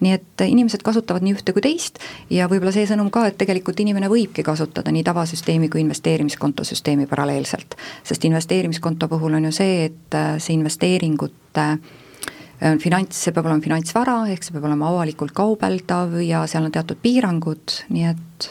nii 0.00 0.12
et 0.16 0.44
inimesed 0.46 0.82
kasutavad 0.86 1.24
nii 1.24 1.34
ühte 1.36 1.54
kui 1.56 1.64
teist 1.64 2.00
ja 2.30 2.48
võib-olla 2.50 2.72
see 2.74 2.86
sõnum 2.88 3.10
ka, 3.12 3.26
et 3.30 3.38
tegelikult 3.40 3.80
inimene 3.80 4.10
võibki 4.12 4.44
kasutada 4.46 4.92
nii 4.94 5.04
tavasüsteemi 5.06 5.70
kui 5.72 5.84
investeerimiskonto 5.84 6.64
süsteemi 6.64 7.08
paralleelselt. 7.10 7.76
sest 8.04 8.24
investeerimiskonto 8.24 9.08
puhul 9.08 9.38
on 9.40 9.50
ju 9.50 9.52
see, 9.52 9.84
et 9.90 10.14
äh, 10.18 10.36
see 10.38 10.56
investeeringute 10.58 11.66
äh, 11.66 12.78
finants, 12.78 13.24
see 13.24 13.34
peab 13.34 13.50
olema 13.50 13.64
finantsvara, 13.64 14.22
ehk 14.32 14.46
see 14.46 14.56
peab 14.56 14.70
olema 14.70 14.90
avalikult 14.94 15.36
kaubeldav 15.36 16.20
ja 16.24 16.46
seal 16.50 16.68
on 16.68 16.74
teatud 16.74 17.00
piirangud, 17.02 17.80
nii 17.90 18.08
et 18.14 18.50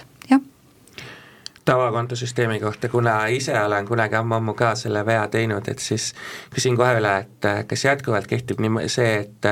tavakontosüsteemi 1.70 2.60
kohta, 2.60 2.90
kuna 2.90 3.28
ise 3.28 3.54
olen 3.62 3.86
kunagi 3.86 4.16
ammu-ammu 4.16 4.54
ka 4.54 4.74
selle 4.76 5.06
vea 5.06 5.28
teinud, 5.28 5.68
et 5.70 5.80
siis 5.80 6.14
küsin 6.54 6.78
kohe 6.78 6.96
üle, 6.98 7.12
et 7.26 7.46
äh, 7.46 7.62
kas 7.70 7.86
jätkuvalt 7.86 8.28
kehtib 8.28 8.62
nii 8.64 8.90
see, 8.90 9.12
et 9.22 9.50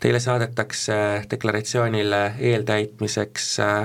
teile 0.00 0.20
saadetakse 0.20 0.94
deklaratsioonile 1.30 2.34
eeltäitmiseks 2.38 3.60
äh, 3.60 3.82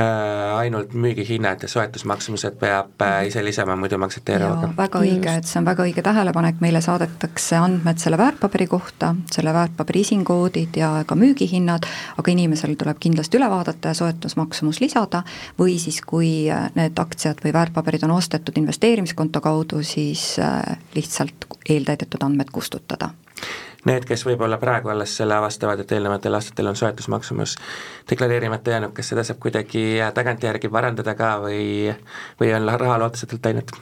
äh, 0.00 0.56
ainult 0.56 0.94
müügihinnad 0.94 1.62
ja 1.62 1.68
soetusmaksumused 1.68 2.56
peab 2.58 3.02
äh, 3.02 3.26
ise 3.26 3.44
lisama, 3.44 3.76
muidu 3.78 3.98
maksate 4.02 4.34
eraga. 4.34 4.72
väga 4.76 5.02
õige, 5.04 5.36
et 5.38 5.46
see 5.46 5.60
on 5.60 5.68
väga 5.68 5.86
õige 5.86 6.02
tähelepanek, 6.02 6.58
meile 6.64 6.82
saadetakse 6.82 7.60
andmed 7.60 8.02
selle 8.02 8.18
väärtpaberi 8.18 8.66
kohta, 8.72 9.14
selle 9.30 9.54
väärtpaberi 9.54 10.04
isinkoodid 10.08 10.80
ja 10.82 10.90
ka 11.06 11.18
müügihinnad, 11.18 11.86
aga 12.18 12.34
inimesel 12.34 12.74
tuleb 12.80 12.98
kindlasti 13.02 13.38
üle 13.38 13.50
vaadata 13.52 13.94
ja 13.94 14.00
soetusmaksumus 14.02 14.82
lisada, 14.82 15.22
või 15.58 15.78
siis 15.82 16.02
kui 16.02 16.32
need 16.78 16.98
aktsiad 16.98 17.44
või 17.44 17.54
väärtpaberid 17.54 18.08
on 18.08 18.18
ostetud 18.18 18.58
investeerimiskonto 18.58 19.40
kaudu, 19.44 19.84
siis 19.86 20.32
lihtsalt 20.96 21.46
eeltäidetud 21.70 22.26
andmed 22.26 22.50
kustutada 22.50 23.12
need, 23.88 24.06
kes 24.08 24.26
võib-olla 24.26 24.58
praegu 24.62 24.92
alles 24.92 25.16
selle 25.16 25.34
avastavad, 25.34 25.82
et 25.82 25.92
eelnevatel 25.92 26.38
aastatel 26.38 26.70
on 26.70 26.78
soetusmaksumus 26.78 27.56
deklareerimata 28.10 28.76
jäänud, 28.76 28.94
kas 28.96 29.12
seda 29.12 29.24
saab 29.26 29.40
kuidagi 29.42 29.84
tagantjärgi 30.14 30.70
parandada 30.72 31.14
ka 31.18 31.34
või, 31.42 31.64
või 32.40 32.54
on 32.56 32.68
raha 32.78 32.98
lootusetult 33.02 33.50
läinud? 33.50 33.74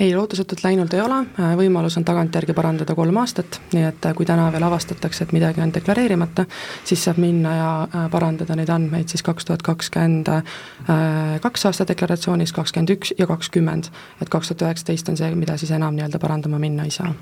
ei, 0.00 0.14
lootusetult 0.16 0.64
läinud 0.64 0.94
ei 0.94 1.00
ole, 1.00 1.20
võimalus 1.58 1.96
on 1.98 2.04
tagantjärgi 2.04 2.54
parandada 2.54 2.96
kolm 2.98 3.16
aastat, 3.22 3.60
nii 3.72 3.84
et 3.86 4.08
kui 4.16 4.26
täna 4.26 4.48
veel 4.52 4.66
avastatakse, 4.66 5.24
et 5.24 5.34
midagi 5.36 5.62
on 5.62 5.70
deklareerimata, 5.74 6.46
siis 6.84 7.04
saab 7.06 7.20
minna 7.22 7.54
ja 7.54 7.68
äh, 7.84 8.08
parandada 8.10 8.56
neid 8.58 8.72
andmeid 8.74 9.12
siis 9.12 9.22
kaks 9.22 9.46
tuhat 9.46 9.62
kakskümmend 9.62 10.30
äh, 10.34 10.56
kaks 11.42 11.66
aasta 11.70 11.86
deklaratsioonis, 11.88 12.52
kakskümmend 12.52 12.94
üks 12.96 13.14
ja 13.18 13.28
kakskümmend. 13.30 13.90
et 14.22 14.28
kaks 14.28 14.50
tuhat 14.50 14.66
üheksateist 14.66 15.08
on 15.08 15.20
see, 15.20 15.30
mida 15.38 15.56
siis 15.60 15.70
enam 15.70 15.94
nii-öelda 15.94 16.18
parandama 16.18 16.58
minna 16.58 16.84
ei 16.84 16.90
saa. 16.94 17.12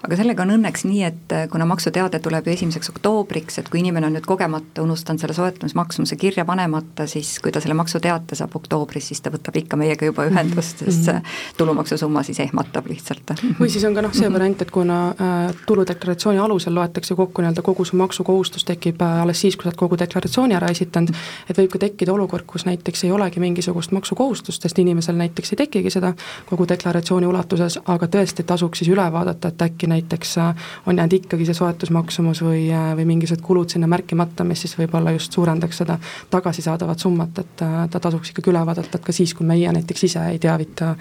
Aga 0.00 0.16
sellega 0.16 0.44
on 0.46 0.54
õnneks 0.54 0.86
nii, 0.88 1.02
et 1.04 1.32
äh, 1.36 1.46
kuna 1.52 1.66
maksuteade 1.68 2.18
tuleb 2.24 2.46
ju 2.48 2.54
esimeseks 2.54 2.90
oktoobriks, 2.94 3.58
et 3.60 3.68
kui 3.68 3.82
inimene 3.82 4.08
on 4.08 4.16
nüüd 4.16 4.26
kogemata 4.28 4.82
unustanud 4.82 5.20
selle 5.20 5.36
soetamismaksumuse 5.36 6.16
kirja 6.20 6.46
panemata, 6.48 7.04
siis 7.10 7.34
kui 7.44 7.52
ta 7.52 7.60
selle 7.60 7.76
maksuteate 7.76 8.38
saab 8.38 8.56
oktoobris, 8.56 9.10
siis 9.10 9.20
ta 9.20 9.32
võtab 9.32 9.58
ikka 9.60 9.76
meiega 9.80 10.08
juba 10.08 10.24
ühendust, 10.30 10.80
sest 10.80 11.04
see 11.04 11.16
mhm. 11.16 11.34
tulumaksusumma 11.60 12.00
summa 12.00 12.22
siis 12.24 12.40
ehmatab 12.40 12.88
lihtsalt. 12.88 13.34
või 13.58 13.68
siis 13.68 13.84
on 13.84 13.94
ka 13.94 14.04
noh, 14.06 14.14
see 14.16 14.24
mhm. 14.24 14.38
variant, 14.38 14.64
et 14.64 14.72
kuna 14.72 14.98
äh, 15.10 15.52
tuludeklaratsiooni 15.68 16.40
alusel 16.40 16.74
loetakse 16.74 17.14
kokku 17.18 17.44
nii-öelda 17.44 17.64
kogu 17.66 17.84
su 17.84 18.00
maksukohustus 18.00 18.64
tekib 18.64 19.02
äh, 19.04 19.20
alles 19.26 19.40
siis, 19.44 19.56
kui 19.56 19.68
sa 19.68 19.70
oled 19.70 19.80
kogu 19.82 20.00
deklaratsiooni 20.00 20.56
ära 20.56 20.72
esitanud, 20.72 21.12
et 21.44 21.60
võib 21.60 21.74
ka 21.76 21.82
tekkida 21.84 22.16
olukord, 22.16 22.48
kus 22.48 22.64
näiteks 22.68 23.04
ei 23.04 23.12
olegi 23.12 23.42
mingisugust 23.42 23.92
maksukohustust, 23.92 24.64
sest 24.64 24.80
inimesel 24.80 25.20
näiteks 25.20 25.52
ei 25.52 25.60
tekigi 25.66 25.92
seda 25.92 26.14
kogu 26.48 26.64
deklaratsiooni 26.72 27.28
ulatuses, 27.28 27.78
aga 27.84 28.08
tõesti 28.08 28.48
tasuks 28.48 28.80
siis 28.80 28.92
üle 28.94 29.04
vaadata, 29.12 29.52
et 29.52 29.68
äkki 29.68 29.89
näiteks 29.90 30.36
äh, 30.38 30.68
on 30.86 31.00
jäänud 31.00 31.16
ikkagi 31.18 31.48
see 31.48 31.58
soetusmaksumus 31.58 32.42
või, 32.46 32.64
äh, 32.74 32.92
või 32.98 33.08
mingisugused 33.12 33.44
kulud 33.46 33.72
sinna 33.72 33.90
märkimata, 33.90 34.46
mis 34.46 34.64
siis 34.64 34.76
võib-olla 34.78 35.14
just 35.16 35.36
suurendaks 35.36 35.82
seda 35.82 35.98
tagasisaadavat 36.30 37.02
summat, 37.02 37.42
et 37.42 37.66
äh, 37.66 37.82
ta 37.90 38.00
tasuks 38.00 38.32
ikkagi 38.32 38.54
üle 38.54 38.64
vaadata, 38.66 38.98
et 38.98 39.06
ka 39.06 39.14
siis, 39.16 39.34
kui 39.34 39.48
meie 39.48 39.72
näiteks 39.76 40.08
ise 40.10 40.24
ei 40.32 40.40
teavita 40.42 40.94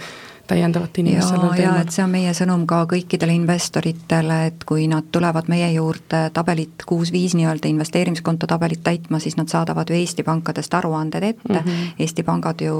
täiendavat 0.49 0.97
inimest 1.01 1.29
sellel 1.29 1.53
teemal. 1.55 1.81
et 1.83 1.93
see 1.93 2.03
on 2.03 2.11
meie 2.13 2.31
sõnum 2.37 2.65
ka 2.69 2.81
kõikidele 2.89 3.35
investoritele, 3.37 4.39
et 4.49 4.65
kui 4.67 4.87
nad 4.91 5.07
tulevad 5.13 5.49
meie 5.51 5.69
juurde 5.75 6.21
tabelit 6.33 6.85
kuus-viis 6.89 7.35
nii-öelda 7.37 7.69
investeerimiskonto 7.69 8.47
tabelit 8.49 8.83
täitma, 8.83 9.21
siis 9.23 9.37
nad 9.37 9.51
saadavad 9.51 9.89
ju 9.89 9.97
Eesti 9.99 10.25
pankadest 10.27 10.73
aruanded 10.73 11.23
ette 11.23 11.53
mm, 11.53 11.59
-hmm. 11.59 11.93
Eesti 11.99 12.23
pangad 12.23 12.61
ju 12.61 12.75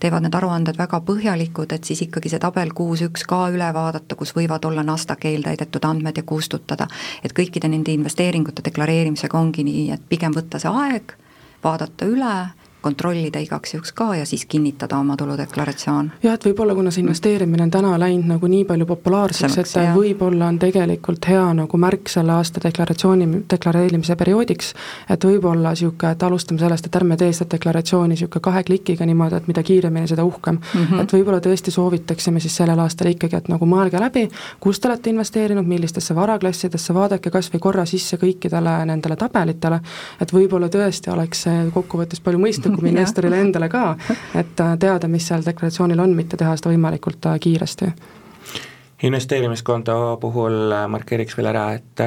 teevad 0.00 0.26
need 0.26 0.34
aruanded 0.34 0.78
väga 0.78 1.00
põhjalikud, 1.00 1.72
et 1.72 1.84
siis 1.84 2.02
ikkagi 2.02 2.32
see 2.32 2.42
tabel 2.42 2.74
kuus-üks 2.74 3.26
ka 3.26 3.46
üle 3.54 3.72
vaadata, 3.74 4.14
kus 4.16 4.34
võivad 4.36 4.64
olla 4.66 4.82
NASDAQ 4.82 5.24
eeltäidetud 5.24 5.84
andmed 5.84 6.16
ja 6.16 6.22
kustutada. 6.22 6.86
et 7.24 7.32
kõikide 7.32 7.68
nende 7.68 7.92
investeeringute 7.92 8.62
deklareerimisega 8.64 9.38
ongi 9.38 9.64
nii, 9.64 9.90
et 9.90 10.02
pigem 10.08 10.32
võtta 10.32 10.58
see 10.58 10.70
aeg, 10.70 11.12
vaadata 11.64 12.06
üle 12.06 12.65
kontrollida 12.86 13.42
igaks 13.42 13.74
juhuks 13.74 13.92
ka 13.96 14.12
ja 14.16 14.26
siis 14.26 14.46
kinnitada 14.46 14.98
oma 14.98 15.16
tuludeklaratsioon. 15.18 16.10
jah, 16.22 16.34
et 16.38 16.46
võib-olla 16.46 16.74
kuna 16.78 16.92
see 16.94 17.02
investeerimine 17.02 17.66
on 17.66 17.72
täna 17.74 17.94
läinud 17.98 18.30
nagu 18.30 18.50
nii 18.50 18.64
palju 18.68 18.86
populaarseks, 18.86 19.58
et 19.62 19.94
võib-olla 19.96 20.50
on 20.52 20.60
tegelikult 20.62 21.26
hea 21.30 21.44
nagu 21.60 21.80
märk 21.82 22.10
selle 22.12 22.36
aasta 22.36 22.62
deklaratsiooni, 22.62 23.28
deklareerimise 23.50 24.16
perioodiks, 24.16 24.72
et 25.10 25.26
võib-olla 25.28 25.74
niisugune, 25.74 26.12
et 26.14 26.22
alustame 26.28 26.62
sellest, 26.62 26.86
et 26.86 26.98
ärme 27.00 27.18
tee 27.20 27.32
seda 27.36 27.56
deklaratsiooni 27.56 28.14
niisugune 28.14 28.44
kahe 28.46 28.62
klikiga 28.68 29.06
niimoodi, 29.08 29.40
et 29.40 29.50
mida 29.50 29.64
kiiremini, 29.66 30.08
seda 30.10 30.24
uhkem 30.24 30.58
mm. 30.60 30.84
-hmm. 30.84 31.02
et 31.02 31.16
võib-olla 31.16 31.40
tõesti 31.42 31.74
soovitaksime 31.74 32.40
siis 32.40 32.56
sellel 32.56 32.78
aastal 32.84 33.10
ikkagi, 33.10 33.36
et 33.36 33.48
nagu 33.48 33.66
mõelge 33.66 34.00
läbi, 34.00 34.28
kus 34.60 34.80
te 34.80 34.88
olete 34.88 35.10
investeerinud, 35.10 35.66
millistesse 35.66 36.14
varaklassidesse, 36.14 36.94
vaadake 36.94 37.30
kas 37.30 37.50
või 37.52 37.60
korra 37.60 37.84
sisse 37.84 38.16
kõikidele 38.16 38.78
nendele 38.86 39.16
tabelitele, 39.16 39.80
et 40.20 40.32
võib-olla 40.32 40.68
tõesti 40.68 41.10
oleks 41.10 41.42
see 41.46 41.70
kokkuvõttes 41.74 42.20
palju 42.20 42.40
mõistlikum, 42.40 42.75
nagu 42.76 42.90
investorile 42.92 43.40
endale 43.40 43.68
ka, 43.72 43.96
et 44.34 44.60
äh, 44.60 44.74
teada, 44.78 45.08
mis 45.08 45.26
seal 45.28 45.44
deklaratsioonil 45.46 46.00
on, 46.02 46.14
mitte 46.16 46.36
teha 46.36 46.56
seda 46.56 46.72
võimalikult 46.72 47.28
äh, 47.30 47.38
kiiresti. 47.40 47.92
investeerimiskonto 49.02 50.16
puhul 50.20 50.72
äh, 50.72 50.86
markeeriks 50.88 51.36
veel 51.36 51.50
ära, 51.52 51.70
et 51.74 52.06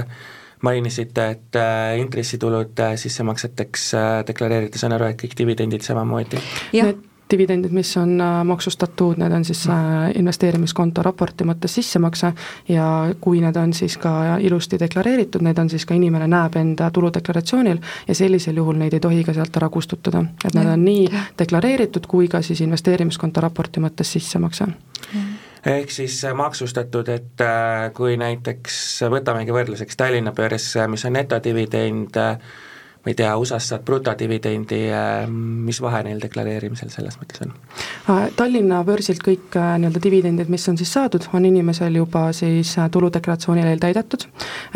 mainisite, 0.61 1.29
et 1.31 1.57
intressitulud 2.01 2.81
sissemakseteks 2.99 3.85
deklareerite, 4.27 4.77
saan 4.77 4.97
aru, 4.97 5.07
et 5.13 5.21
kõik 5.21 5.37
dividendid 5.39 5.85
samamoodi? 5.85 6.41
jah, 6.75 6.91
dividendid, 7.31 7.71
mis 7.71 7.97
on 7.97 8.21
äh, 8.21 8.43
maksustatud, 8.43 9.17
need 9.21 9.31
on 9.31 9.45
siis 9.45 9.65
äh, 9.69 10.11
investeerimiskonto 10.19 11.03
raporti 11.05 11.45
mõttes 11.47 11.75
sissemakse 11.79 12.31
ja 12.69 12.85
kui 13.21 13.41
need 13.43 13.57
on 13.59 13.73
siis 13.73 13.97
ka 14.01 14.37
ilusti 14.41 14.79
deklareeritud, 14.81 15.43
need 15.45 15.59
on 15.61 15.69
siis 15.69 15.85
ka 15.85 15.97
inimene 15.97 16.27
näeb 16.29 16.57
enda 16.59 16.89
tuludeklaratsioonil 16.93 17.81
ja 18.07 18.15
sellisel 18.15 18.57
juhul 18.57 18.79
neid 18.81 18.97
ei 18.97 19.03
tohi 19.03 19.23
ka 19.23 19.35
sealt 19.37 19.57
ära 19.61 19.69
kustutada. 19.69 20.23
et 20.45 20.55
need 20.55 20.71
on 20.73 20.85
nii 20.85 21.09
deklareeritud 21.39 22.07
kui 22.07 22.27
ka 22.27 22.41
siis 22.41 22.61
investeerimiskonto 22.65 23.41
raporti 23.41 23.83
mõttes 23.83 24.15
sissemakse. 24.17 24.65
Ehk 25.65 25.91
siis 25.91 26.21
maksustatud, 26.35 27.09
et 27.11 27.41
äh, 27.43 27.91
kui 27.93 28.17
näiteks 28.17 29.03
võtamegi 29.11 29.53
võrdluseks 29.53 29.97
Tallinna 29.99 30.31
börs, 30.31 30.71
mis 30.87 31.05
on 31.05 31.13
netodividend, 31.13 32.17
ma 33.09 33.11
ei 33.11 33.15
tea, 33.15 33.37
USA-s 33.37 33.71
saad 33.71 33.81
brutodividendi, 33.85 34.77
äh, 34.93 35.27
mis 35.65 35.79
vahe 35.81 36.03
neil 36.05 36.19
deklareerimisel 36.21 36.91
selles 36.93 37.15
mõttes 37.17 37.41
on? 37.41 37.53
Äh, 38.05 38.27
Tallinna 38.37 38.83
börsilt 38.85 39.23
kõik 39.25 39.55
äh, 39.57 39.71
nii-öelda 39.81 40.01
dividendid, 40.03 40.51
mis 40.53 40.67
on 40.69 40.77
siis 40.77 40.91
saadud, 40.93 41.25
on 41.33 41.47
inimesel 41.49 41.97
juba 41.97 42.27
siis 42.37 42.75
tuludeklaratsioonil 42.93 43.65
eeltäidetud, 43.71 44.27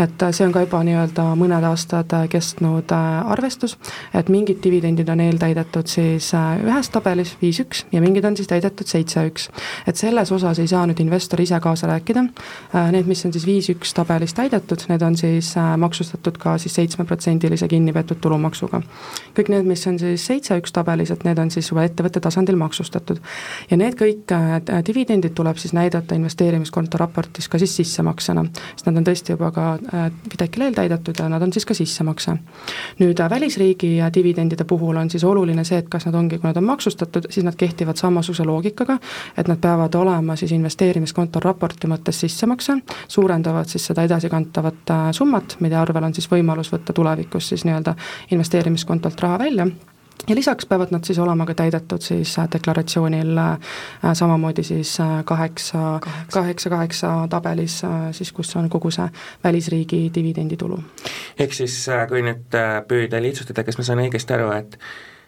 et 0.01 0.25
see 0.33 0.47
on 0.47 0.55
ka 0.55 0.63
juba 0.65 0.79
nii-öelda 0.87 1.27
mõned 1.37 1.67
aastad 1.69 2.15
kestnud 2.33 2.89
arvestus, 2.95 3.77
et 4.17 4.31
mingid 4.33 4.63
dividendid 4.63 5.13
on 5.13 5.21
eeltäidetud 5.27 5.93
siis 5.93 6.31
ühes 6.33 6.89
tabelis, 6.89 7.35
viis 7.41 7.61
üks, 7.61 7.85
ja 7.93 8.01
mingid 8.01 8.25
on 8.25 8.39
siis 8.39 8.49
täidetud 8.49 8.89
seitse 8.89 9.27
üks. 9.29 9.49
et 9.85 9.99
selles 9.99 10.31
osas 10.33 10.57
ei 10.57 10.67
saa 10.67 10.87
nüüd 10.89 11.05
investor 11.05 11.41
ise 11.41 11.59
kaasa 11.61 11.91
rääkida, 11.91 12.25
need, 12.97 13.05
mis 13.05 13.25
on 13.29 13.35
siis 13.37 13.45
viis 13.45 13.69
üks 13.75 13.93
tabelis 13.93 14.33
täidetud, 14.33 14.89
need 14.89 15.05
on 15.05 15.17
siis 15.17 15.53
maksustatud 15.77 16.41
ka 16.41 16.57
siis 16.57 16.81
seitsmeprotsendilise 16.81 17.69
kinnipeetud 17.69 18.22
tulumaksuga. 18.23 18.81
kõik 19.37 19.49
need, 19.49 19.65
mis 19.65 19.83
on 19.89 19.97
siis 19.99 20.25
seitse 20.25 20.55
üks 20.61 20.73
tabelis, 20.73 21.11
et 21.11 21.23
need 21.27 21.39
on 21.41 21.49
siis 21.51 21.69
juba 21.71 21.83
ettevõtte 21.87 22.21
tasandil 22.23 22.57
maksustatud. 22.59 23.19
ja 23.69 23.77
need 23.77 23.97
kõik 23.99 24.31
äh, 24.31 24.59
dividendid 24.85 25.35
tuleb 25.35 25.57
siis 25.61 25.73
näidata 25.73 26.15
investeerimiskonto 26.15 26.97
raportis 27.01 27.49
ka 27.49 27.59
siis 27.61 27.75
sissemaksena, 27.81 28.45
sest 28.75 28.89
nad 28.89 29.01
on 29.01 29.07
tõesti 29.09 29.35
juba 29.35 29.51
ka 29.51 29.67
äh, 29.75 30.09
Fidekil 30.31 30.67
eeltäidetud 30.67 31.19
ja 31.19 31.29
nad 31.29 31.41
on 31.41 31.53
siis 31.53 31.65
ka 31.65 31.73
sissemakse. 31.77 32.37
nüüd 32.99 33.19
äh, 33.19 33.29
välisriigi 33.29 33.93
dividendide 34.13 34.63
puhul 34.63 34.97
on 34.97 35.09
siis 35.09 35.23
oluline 35.23 35.63
see, 35.63 35.77
et 35.77 35.89
kas 35.89 36.05
nad 36.05 36.15
ongi, 36.15 36.39
kui 36.39 36.47
nad 36.47 36.57
on 36.57 36.67
maksustatud, 36.69 37.27
siis 37.29 37.45
nad 37.45 37.55
kehtivad 37.55 37.97
samasuguse 37.99 38.45
loogikaga, 38.47 38.97
et 39.37 39.47
nad 39.47 39.59
peavad 39.61 39.95
olema 39.95 40.35
siis 40.35 40.51
investeerimiskonto 40.51 41.39
raporti 41.43 41.87
mõttes 41.87 42.19
sissemakse, 42.25 42.77
suurendavad 43.07 43.69
siis 43.69 43.85
seda 43.91 44.03
edasikantavat 44.07 44.93
summat, 45.11 45.57
mille 45.59 45.77
arvel 45.77 46.03
on 46.03 46.13
siis 46.13 46.29
võimalus 46.31 46.71
võtta 46.73 46.93
tulevikus 46.93 47.49
siis 47.49 47.65
nii-öelda 47.65 47.95
investeerimiskontolt 48.31 49.21
raha 49.21 49.39
välja 49.39 49.67
ja 50.27 50.35
lisaks 50.35 50.65
peavad 50.65 50.91
nad 50.91 51.03
siis 51.03 51.19
olema 51.19 51.45
ka 51.45 51.53
täidetud 51.53 52.01
siis 52.01 52.37
äh, 52.39 52.47
deklaratsioonil 52.53 53.37
äh, 53.37 53.57
samamoodi 54.13 54.63
siis 54.63 54.99
äh, 54.99 55.23
kaheksa, 55.25 55.99
kaheksa, 56.33 56.69
kaheksa 56.69 57.13
tabelis 57.29 57.81
siis, 58.11 58.31
kus 58.31 58.55
on 58.55 58.69
kogu 58.69 58.91
see 58.91 59.07
välisriigi 59.43 60.11
dividenditulu. 60.15 60.79
ehk 61.39 61.53
siis 61.53 61.85
kui 62.09 62.21
nüüd 62.21 62.55
püüda 62.87 63.21
lihtsustada, 63.21 63.63
kas 63.63 63.77
ma 63.77 63.83
saan 63.83 64.05
õigesti 64.05 64.37
aru, 64.37 64.51
et 64.57 64.79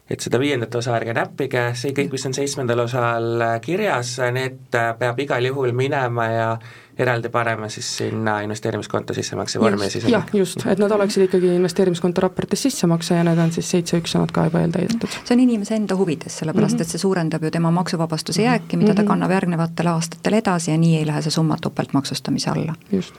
et 0.10 0.22
seda 0.22 0.38
viiendat 0.40 0.76
osa 0.76 0.94
ärge 1.00 1.16
näppige, 1.18 1.62
see 1.74 1.92
kõik, 1.98 2.12
mis 2.14 2.26
on 2.30 2.34
seitsmendal 2.38 2.84
osal 2.84 3.42
kirjas, 3.62 4.20
need 4.32 4.70
peab 4.70 5.20
igal 5.20 5.48
juhul 5.50 5.74
minema 5.74 6.28
ja 6.30 6.50
eraldi 6.98 7.30
panema 7.30 7.70
siis 7.70 7.98
sinna 7.98 8.40
investeerimiskonto 8.42 9.14
sissemakse 9.14 9.60
vormi 9.60 9.90
siis 9.90 10.06
jah, 10.10 10.24
just, 10.34 10.64
et 10.72 10.80
nad 10.80 10.92
oleksid 10.92 11.26
ikkagi 11.28 11.56
investeerimiskonto 11.56 12.24
raportis 12.24 12.64
sissemakse 12.68 13.16
ja 13.16 13.24
need 13.28 13.40
on 13.42 13.52
siis 13.52 13.72
seitse 13.72 14.00
üks 14.00 14.16
ja 14.16 14.22
nad 14.24 14.32
ka 14.36 14.46
juba 14.48 14.62
eeltäidetud. 14.64 15.18
see 15.18 15.36
on 15.36 15.44
inimese 15.44 15.76
enda 15.76 15.98
huvides, 16.00 16.38
sellepärast 16.40 16.74
mm 16.74 16.78
-hmm. 16.78 16.88
et 16.88 16.96
see 16.96 17.04
suurendab 17.04 17.44
ju 17.44 17.52
tema 17.52 17.72
maksuvabastuse 17.72 18.42
mhm. 18.42 18.46
jääki, 18.46 18.78
mida 18.78 18.88
mm 18.88 18.92
-hmm. 18.92 18.96
ta 18.96 19.02
mhm. 19.02 19.08
kannab 19.08 19.32
järgnevatel 19.32 19.88
aastatel 19.88 20.34
edasi 20.34 20.72
ja 20.72 20.78
nii 20.78 20.98
ei 20.98 21.08
lähe 21.08 21.22
see 21.22 21.32
summa 21.32 21.58
topeltmaksustamise 21.62 22.50
alla. 22.50 22.76
just 22.92 23.16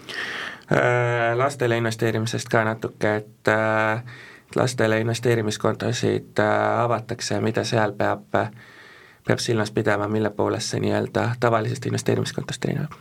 äh,. 0.72 1.36
Lastele 1.36 1.76
investeerimisest 1.76 2.48
ka 2.48 2.64
natuke, 2.64 3.16
et 3.16 3.48
äh, 3.48 4.02
lastele 4.54 5.00
investeerimiskontosid 5.00 6.38
äh, 6.38 6.80
avatakse, 6.80 7.40
mida 7.40 7.64
seal 7.64 7.92
peab 7.92 8.34
äh, 8.34 8.50
peab 9.26 9.38
silmas 9.42 9.70
pidama, 9.74 10.08
mille 10.08 10.30
poolest 10.30 10.70
see 10.70 10.80
nii-öelda 10.80 11.28
tavalisest 11.40 11.86
investeerimiskontost 11.86 12.64
erineb? 12.64 12.92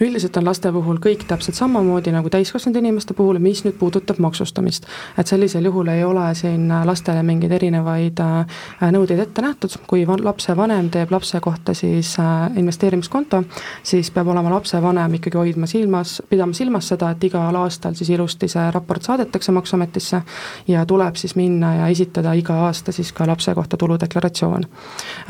üldiselt 0.00 0.36
on 0.38 0.46
laste 0.46 0.70
puhul 0.72 1.00
kõik 1.02 1.24
täpselt 1.28 1.58
samamoodi 1.58 2.12
nagu 2.14 2.30
täiskasvanud 2.30 2.78
inimeste 2.78 3.14
puhul, 3.18 3.38
mis 3.42 3.64
nüüd 3.66 3.74
puudutab 3.80 4.20
maksustamist. 4.22 4.86
et 5.18 5.26
sellisel 5.26 5.64
juhul 5.64 5.88
ei 5.88 6.04
ole 6.04 6.28
siin 6.38 6.68
lastele 6.84 7.22
mingeid 7.26 7.52
erinevaid 7.58 8.22
äh, 8.22 8.60
nõudeid 8.94 9.24
ette 9.26 9.42
nähtud, 9.42 9.74
kui 9.90 10.06
lapsevanem 10.06 10.90
teeb 10.90 11.10
lapse 11.10 11.40
kohta 11.40 11.74
siis 11.74 12.14
äh, 12.20 12.56
investeerimiskonto, 12.56 13.42
siis 13.82 14.10
peab 14.10 14.28
olema 14.28 14.54
lapsevanem 14.54 15.18
ikkagi 15.18 15.38
hoidma 15.38 15.66
silmas, 15.66 16.20
pidama 16.30 16.54
silmas 16.54 16.88
seda, 16.88 17.10
et 17.10 17.24
igal 17.24 17.56
aastal 17.56 17.98
siis 17.98 18.10
ilusti 18.10 18.48
see 18.48 18.70
raport 18.70 19.02
saadetakse 19.02 19.52
Maksuametisse 19.52 20.22
ja 20.68 20.86
tuleb 20.86 21.16
siis 21.16 21.34
minna 21.36 21.74
ja 21.74 21.88
esitada 21.88 22.32
iga 22.38 22.54
aasta 22.68 22.92
siis 22.92 23.12
ka 23.12 23.26
lapse 23.26 23.54
kohta 23.54 23.76
tuludeklaratsioon. 23.76 24.66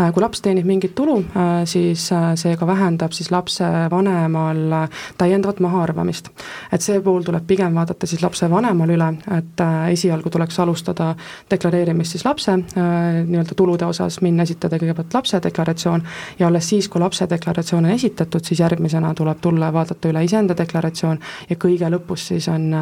Äh, 0.01 0.13
kui 0.13 0.23
laps 0.23 0.42
laps 0.43 0.51
teenib 0.51 0.67
mingit 0.67 0.95
tulu, 0.95 1.23
äh, 1.37 1.65
siis 1.65 2.11
äh, 2.13 2.35
see 2.37 2.57
ka 2.57 2.67
vähendab 2.67 3.13
siis 3.13 3.31
lapsevanemal 3.31 4.73
äh, 4.73 4.89
täiendavat 5.19 5.61
mahaarvamist. 5.61 6.31
et 6.73 6.83
see 6.83 7.01
pool 7.01 7.23
tuleb 7.23 7.47
pigem 7.47 7.75
vaadata 7.75 8.07
siis 8.07 8.23
lapsevanemal 8.23 8.91
üle, 8.91 9.09
et 9.37 9.61
esialgu 9.93 10.31
tuleks 10.31 10.59
alustada 10.59 11.15
deklareerimist 11.51 12.13
siis 12.13 12.25
lapse 12.25 12.53
nii-öelda 12.53 13.55
tulude 13.57 13.85
osas, 13.85 14.21
minna 14.21 14.43
esitada 14.43 14.79
kõigepealt 14.79 15.15
lapse 15.15 15.41
deklaratsioon 15.43 16.03
ja 16.39 16.47
alles 16.47 16.69
siis, 16.69 16.89
kui 16.89 17.01
lapse 17.01 17.27
deklaratsioon 17.29 17.85
on 17.85 17.91
esitatud, 17.91 18.45
siis 18.45 18.61
järgmisena 18.61 19.15
tuleb 19.15 19.41
tulla 19.41 19.71
ja 19.71 19.73
vaadata 19.73 20.09
üle 20.09 20.25
iseenda 20.25 20.57
deklaratsioon 20.59 21.21
ja 21.51 21.57
kõige 21.57 21.91
lõpus 21.93 22.27
siis 22.33 22.49
on, 22.49 22.73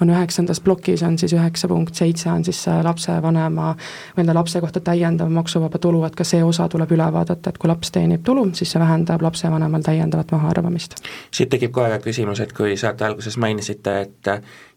on 0.00 0.10
üheksandas 0.10 0.60
plokis 0.60 1.02
on 1.06 1.18
siis 1.18 1.32
üheksa 1.32 1.68
punkt 1.68 1.94
seitse 1.94 2.30
on 2.30 2.44
siis 2.44 2.66
lapsevanema 2.82 3.72
nii-öelda 4.16 4.34
lapse 4.34 4.60
kohta 4.60 4.80
täiendav 4.80 5.30
maksuvaba 5.32 5.78
tulu, 5.78 6.04
et 6.04 6.16
ka 6.16 6.24
see 6.24 6.44
osa 6.44 6.68
tuleb 6.68 6.92
üle 6.92 7.05
üle 7.06 7.14
vaadata, 7.14 7.50
et 7.50 7.58
kui 7.58 7.70
laps 7.70 7.92
teenib 7.94 8.24
tulu, 8.26 8.46
siis 8.54 8.72
see 8.74 8.80
vähendab 8.82 9.22
lapsevanemal 9.22 9.82
täiendavat 9.86 10.32
mahaarvamist. 10.34 10.98
siit 11.30 11.50
tekib 11.50 11.72
kohe 11.72 11.88
ka 11.90 11.98
küsimus, 12.02 12.40
et 12.40 12.52
kui 12.52 12.76
saate 12.76 13.04
alguses 13.04 13.36
mainisite, 13.36 14.00
et 14.00 14.30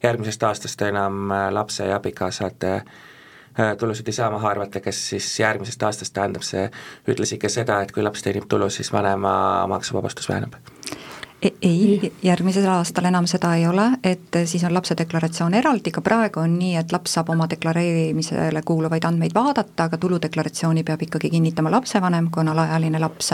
järgmisest 0.04 0.44
aastast 0.44 0.82
enam 0.82 1.30
lapse 1.52 1.86
ja 1.86 1.96
abikaasade 1.96 2.74
äh, 2.76 3.78
tulusid 3.78 4.08
ei 4.08 4.14
saa 4.14 4.32
maha 4.32 4.50
arvata, 4.50 4.80
kas 4.80 5.10
siis 5.10 5.40
järgmisest 5.40 5.84
aastast 5.84 6.14
tähendab 6.14 6.46
see 6.46 6.70
ühtlasi 7.08 7.38
ka 7.38 7.50
seda, 7.50 7.82
et 7.82 7.92
kui 7.92 8.04
laps 8.04 8.24
teenib 8.24 8.50
tulu, 8.50 8.70
siis 8.70 8.94
vanema 8.94 9.68
maksuvabastus 9.68 10.30
väheneb? 10.30 10.60
E-, 11.42 11.54
ei, 11.62 12.12
järgmisel 12.24 12.66
aastal 12.68 13.06
enam 13.08 13.24
seda 13.28 13.54
ei 13.56 13.64
ole, 13.68 13.86
et 14.04 14.36
siis 14.46 14.64
on 14.68 14.74
lapse 14.76 14.96
deklaratsioon 15.00 15.54
eraldi, 15.56 15.92
ka 15.96 16.02
praegu 16.04 16.42
on 16.42 16.58
nii, 16.60 16.74
et 16.76 16.92
laps 16.92 17.14
saab 17.16 17.30
oma 17.32 17.46
deklareerimisele 17.48 18.60
kuuluvaid 18.68 19.08
andmeid 19.08 19.32
vaadata, 19.38 19.86
aga 19.86 19.98
tuludeklaratsiooni 20.04 20.84
peab 20.84 21.06
ikkagi 21.08 21.32
kinnitama 21.32 21.72
lapsevanem, 21.72 22.28
kui 22.28 22.44
on 22.44 22.52
alaealine 22.52 23.00
laps. 23.00 23.32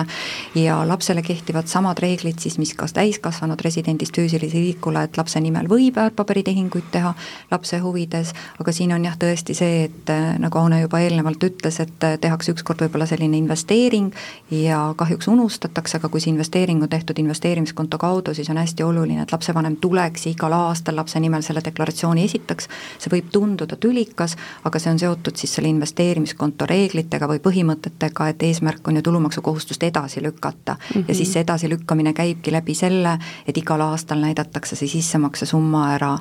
ja 0.55 0.75
lapsele 0.87 1.23
kehtivad 1.25 1.65
samad 1.71 1.97
reeglid 1.97 2.37
siis, 2.39 2.59
mis 2.61 2.75
ka 2.77 2.85
täiskasvanud 2.93 3.61
residendist 3.65 4.13
füüsilise 4.13 4.61
isikule, 4.61 5.01
et 5.03 5.17
lapse 5.17 5.41
nimel 5.41 5.65
võib 5.65 5.97
väärtpaberitehinguid 5.97 6.91
teha 6.91 7.15
lapse 7.51 7.81
huvides, 7.81 8.35
aga 8.61 8.71
siin 8.71 8.93
on 8.93 9.09
jah, 9.09 9.17
tõesti 9.17 9.57
see, 9.57 9.89
et 9.89 10.13
nagu 10.37 10.61
Aune 10.61 10.83
juba 10.83 11.01
eelnevalt 11.01 11.41
ütles, 11.49 11.81
et 11.81 12.07
tehakse 12.21 12.53
ükskord 12.53 12.85
võib-olla 12.85 13.09
selline 13.09 13.37
investeering 13.41 14.13
ja 14.51 14.93
kahjuks 14.97 15.27
unustatakse, 15.33 15.97
aga 15.97 16.13
kui 16.13 16.21
see 16.21 16.35
investeering 16.35 16.85
on 16.85 16.93
tehtud 16.93 17.17
investeerimiskonto 17.25 17.94
konto 17.97 18.15
kaudu, 18.15 18.33
siis 18.33 18.49
on 18.49 18.57
hästi 18.57 18.83
oluline, 18.83 19.21
et 19.23 19.31
lapsevanem 19.31 19.77
tuleks 19.81 20.27
igal 20.27 20.53
aastal 20.53 20.95
lapse 20.95 21.19
nimel 21.19 21.41
selle 21.41 21.61
deklaratsiooni 21.63 22.23
esitaks, 22.25 22.67
see 22.99 23.11
võib 23.11 23.29
tunduda 23.31 23.75
tülikas, 23.75 24.35
aga 24.63 24.79
see 24.79 24.91
on 24.91 24.99
seotud 24.99 25.35
siis 25.35 25.55
selle 25.55 25.69
investeerimiskonto 25.69 26.65
reeglitega 26.65 27.27
või 27.27 27.39
põhimõtetega, 27.39 28.29
et 28.29 28.43
eesmärk 28.43 28.87
on 28.87 28.99
ju 28.99 29.01
tulumaksukohustust 29.01 29.83
edasi 29.83 30.23
lükata 30.23 30.75
mm. 30.75 30.91
-hmm. 30.93 31.05
ja 31.07 31.15
siis 31.15 31.33
see 31.33 31.41
edasilükkamine 31.41 32.13
käibki 32.13 32.51
läbi 32.51 32.75
selle, 32.75 33.17
et 33.47 33.57
igal 33.57 33.81
aastal 33.81 34.19
näidatakse 34.19 34.75
see 34.75 34.87
sissemaksesumma 34.87 35.89
ära 35.95 36.17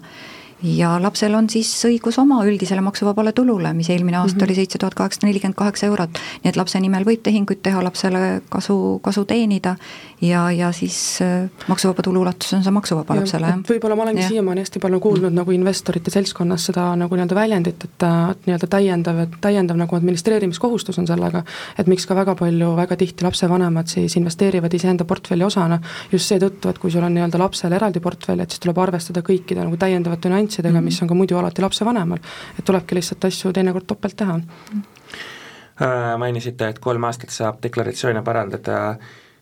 ja 0.62 0.95
lapsel 1.03 1.35
on 1.35 1.49
siis 1.51 1.69
õigus 1.88 2.19
oma 2.21 2.40
üldisele 2.47 2.81
maksuvabale 2.85 3.33
tulule, 3.33 3.73
mis 3.77 3.90
eelmine 3.90 4.17
aasta 4.17 4.37
mm 4.37 4.40
-hmm. 4.40 4.45
oli 4.45 4.55
seitse 4.55 4.79
tuhat 4.79 4.95
kaheksasada 4.95 5.27
nelikümmend 5.27 5.57
kaheksa 5.57 5.87
eurot. 5.87 6.11
nii 6.45 6.49
et 6.49 6.57
lapse 6.57 6.81
nimel 6.81 7.05
võib 7.05 7.23
tehinguid 7.23 7.62
teha, 7.62 7.85
lapsele 7.85 8.43
kasu, 8.49 9.01
kasu 9.03 9.25
teenida 9.25 9.77
ja, 10.21 10.51
ja 10.51 10.73
siis 10.73 11.19
äh, 11.23 11.51
maksuvaba 11.69 12.03
tulu 12.03 12.21
ulatus 12.21 12.53
on 12.53 12.64
see 12.64 12.73
maksuvaba 12.73 13.17
lapsele, 13.17 13.47
jah. 13.47 13.59
võib-olla 13.69 13.97
ma 13.97 14.03
olengi 14.03 14.29
siiamaani 14.29 14.61
hästi 14.61 14.79
palju 14.79 15.01
kuulnud 15.01 15.23
mm 15.23 15.29
-hmm. 15.29 15.37
nagu 15.43 15.51
investorite 15.51 16.11
seltskonnas 16.11 16.67
seda 16.71 16.97
nagu 16.97 17.14
nii-öelda 17.14 17.35
väljendit, 17.35 17.85
et 17.85 18.07
nii-öelda 18.47 18.67
täiendav, 18.67 19.19
et 19.19 19.37
täiendav 19.40 19.77
nagu 19.77 19.97
administreerimiskohustus 19.97 20.99
on 20.99 21.07
sellega, 21.07 21.43
et 21.79 21.87
miks 21.87 22.07
ka 22.07 22.14
väga 22.14 22.35
palju, 22.35 22.77
väga 22.77 22.97
tihti 22.97 23.25
lapsevanemad 23.25 23.87
siis 23.87 24.17
investeerivad 24.17 24.75
iseenda 24.75 25.05
portfelli 25.05 25.45
osana 25.45 25.81
just 26.12 26.33
seetõttu, 26.33 26.69
et 26.69 26.79
kui 26.79 26.90
sul 26.90 27.03
on 27.03 27.14
nii-öelda 27.14 27.38
lapsele 27.38 27.77
eraldi 27.77 28.01
portfell, 28.01 28.40
et 28.40 28.51
siis 28.51 28.61
tuleb 28.61 28.79
arvestada 28.79 29.21
kõikide 29.21 29.64
nagu 29.64 29.77
täiendavate 29.77 30.29
nüansse, 30.29 30.43
nüanssidega 30.44 30.74
mm, 30.74 30.80
-hmm. 30.80 30.85
mis 30.92 31.02
on 31.02 31.09
ka 31.09 31.14
muidu 31.14 31.38
alati 31.38 31.62
lapsevanemal. 31.62 32.18
et 32.59 32.64
tulebki 32.64 32.94
lihtsalt 32.94 33.24
asju 33.24 33.52
teinekord 33.52 33.87
topelt 33.87 34.16
teha 34.16 34.38
mm. 34.38 34.44
-hmm. 34.44 36.18
Mainisite, 36.18 36.68
et 36.68 36.78
kolm 36.78 37.04
aastat 37.04 37.30
saab 37.30 37.57
deklaratsioone 37.62 38.22
parandada, 38.22 38.96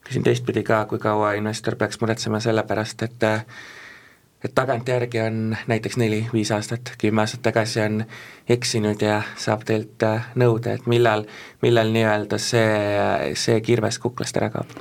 küsin 0.05 0.23
teistpidi 0.23 0.63
ka, 0.63 0.85
kui 0.85 0.99
kaua 0.99 1.33
investor 1.33 1.77
peaks 1.77 2.01
muretsema 2.01 2.41
selle 2.41 2.63
pärast, 2.63 3.03
et 3.03 3.25
et 4.45 4.55
tagantjärgi 4.55 5.21
on 5.21 5.57
näiteks 5.71 5.97
neli-viis 5.97 6.51
aastat, 6.51 6.95
kümme 6.99 7.23
aastat 7.23 7.43
tagasi 7.43 7.81
on 7.81 8.03
eksinud 8.49 9.03
ja 9.03 9.23
saab 9.37 9.65
teilt 9.69 10.03
äh, 10.03 10.33
nõuda, 10.35 10.77
et 10.79 10.91
millal, 10.91 11.25
millal 11.63 11.95
nii-öelda 11.95 12.39
see, 12.43 12.69
see 13.39 13.61
kirves 13.61 13.99
kuklast 14.03 14.37
ära 14.41 14.51
kaob? 14.55 14.77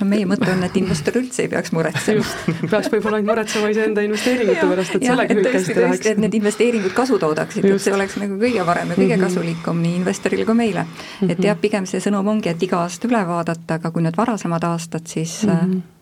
no 0.00 0.06
meie 0.08 0.26
mõte 0.28 0.48
on, 0.50 0.62
et 0.66 0.76
investor 0.80 1.16
üldse 1.20 1.44
ei 1.44 1.50
peaks 1.50 1.70
muretsema. 1.76 2.24
peaks 2.72 2.90
võib-olla 2.92 3.20
ainult 3.20 3.30
muretsema 3.30 3.70
iseenda 3.72 4.02
investeeringute 4.06 4.66
pärast, 4.72 4.96
et 4.96 5.06
sellega 5.06 5.36
kõik 5.38 5.54
hästi 5.58 5.76
läheks. 5.78 6.08
et 6.12 6.22
need 6.24 6.34
investeeringud 6.40 6.96
kasu 6.96 7.20
toodaksid, 7.22 7.68
et 7.68 7.84
see 7.84 7.94
oleks 7.94 8.18
nagu 8.22 8.40
kõige 8.40 8.66
parem 8.66 8.90
ja 8.90 8.98
kõige 8.98 9.14
mm 9.14 9.20
-hmm. 9.20 9.28
kasulikum 9.28 9.84
nii 9.84 9.94
investorile 10.00 10.48
kui 10.48 10.58
meile. 10.58 10.86
et 11.22 11.38
mhm. 11.38 11.46
jah, 11.46 11.60
pigem 11.60 11.86
see 11.86 12.02
sõnum 12.02 12.34
ongi, 12.34 12.50
et 12.50 12.62
iga 12.62 12.82
aasta 12.82 13.08
üle 13.08 13.22
vaadata, 13.26 13.78
aga 13.78 13.90
kui 13.90 14.02
need 14.02 14.16
varasemad 14.16 14.64
aastad, 14.64 15.06
siis 15.06 15.44
mm 15.46 15.56
-hmm 15.56 15.99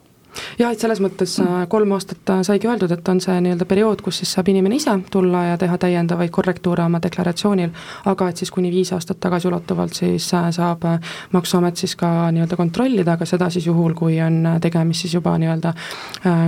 jah, 0.59 0.73
et 0.73 0.81
selles 0.81 1.01
mõttes 1.03 1.37
äh, 1.43 1.63
kolm 1.71 1.93
aastat 1.97 2.33
äh, 2.33 2.43
saigi 2.47 2.69
öeldud, 2.69 2.93
et 2.95 3.09
on 3.09 3.21
see 3.23 3.37
nii-öelda 3.45 3.67
periood, 3.69 4.03
kus 4.05 4.21
siis 4.23 4.33
saab 4.37 4.49
inimene 4.53 4.79
ise 4.79 4.95
tulla 5.13 5.45
ja 5.51 5.59
teha 5.61 5.79
täiendavaid 5.81 6.33
korrektuure 6.35 6.85
oma 6.85 7.01
deklaratsioonil, 7.03 7.71
aga 8.11 8.29
et 8.31 8.43
siis 8.43 8.53
kuni 8.55 8.71
viis 8.75 8.93
aastat 8.97 9.21
tagasiulatuvalt 9.25 9.99
siis 9.99 10.29
äh, 10.35 10.51
saab 10.55 10.87
Maksuamet 11.33 11.77
siis 11.77 11.95
ka 11.99 12.31
nii-öelda 12.35 12.57
kontrollida, 12.57 13.17
aga 13.19 13.27
seda 13.29 13.49
siis 13.53 13.67
juhul, 13.67 13.95
kui 13.99 14.19
on 14.23 14.45
tegemist 14.63 15.05
siis 15.05 15.15
juba 15.17 15.35
nii-öelda 15.41 15.73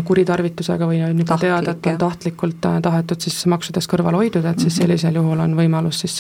kuritarvitusega 0.06 0.86
või 0.88 1.00
on 1.04 1.18
juba 1.18 1.34
Tahtlik, 1.34 1.50
teada, 1.50 1.74
et 1.74 1.88
on 1.92 1.98
tahtlikult 2.00 2.68
tahetud 2.82 3.20
siis 3.26 3.38
maksudest 3.50 3.90
kõrvale 3.90 4.20
hoiduda, 4.20 4.54
et 4.54 4.62
siis 4.62 4.74
mhm. 4.74 4.82
sellisel 4.82 5.18
juhul 5.20 5.42
on 5.42 5.56
võimalus 5.58 6.02
siis 6.04 6.16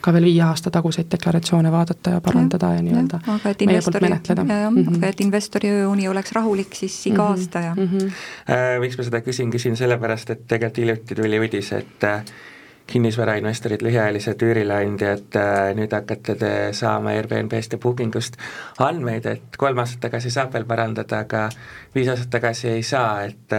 ka 0.00 0.14
veel 0.14 0.28
viie 0.28 0.42
aasta 0.46 0.70
taguseid 0.74 1.10
deklaratsioone 1.12 1.72
vaadata 1.72 2.16
ja 2.16 2.20
parandada 2.24 2.72
ja, 2.74 2.80
ja 2.80 2.86
nii-öelda 2.86 3.20
meie 3.66 3.82
poolt 3.84 4.00
menetleda. 4.04 4.46
jah, 4.48 4.68
aga 4.68 4.70
mhm. 4.70 5.04
et 5.08 5.24
investori 5.24 5.72
uni 5.86 6.08
oleks 6.08 6.34
rahulik, 6.36 6.74
siis 6.76 7.01
iga 7.06 7.22
mm 7.22 7.28
-hmm. 7.28 7.30
aasta 7.30 7.60
ja 7.60 7.74
mm. 7.74 7.88
-hmm. 7.88 8.80
miks 8.80 8.98
ma 8.98 9.04
seda 9.04 9.20
küsin, 9.20 9.50
küsin 9.50 9.76
sellepärast, 9.76 10.30
et 10.30 10.46
tegelikult 10.48 10.78
hiljuti 10.78 11.14
tuli 11.14 11.38
uudis, 11.40 11.72
et 11.72 12.04
äh, 12.04 12.24
kinnisvarainvestorid, 12.86 13.82
lühiajalised 13.82 14.42
üürileandjad, 14.42 15.36
äh, 15.36 15.74
nüüd 15.78 15.92
hakkate 15.92 16.34
te 16.34 16.52
saama 16.76 17.14
Airbnb-st 17.16 17.72
ja 17.72 17.78
booking 17.78 18.16
ust 18.16 18.36
andmeid, 18.78 19.26
et 19.26 19.56
kolm 19.58 19.78
aastat 19.78 20.00
tagasi 20.08 20.30
saab 20.30 20.52
veel 20.52 20.66
parandada, 20.68 21.22
aga 21.26 21.48
viis 21.94 22.08
aastat 22.08 22.30
tagasi 22.30 22.68
ei 22.68 22.82
saa, 22.82 23.24
et 23.24 23.58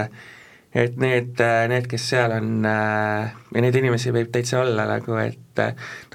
et 0.73 0.95
need, 0.97 1.37
need, 1.69 1.87
kes 1.87 2.05
seal 2.09 2.31
on 2.33 2.63
ja 2.65 3.61
neid 3.61 3.75
inimesi 3.77 4.09
võib 4.13 4.31
täitsa 4.33 4.63
olla 4.63 4.87
nagu, 4.89 5.17
et 5.21 5.61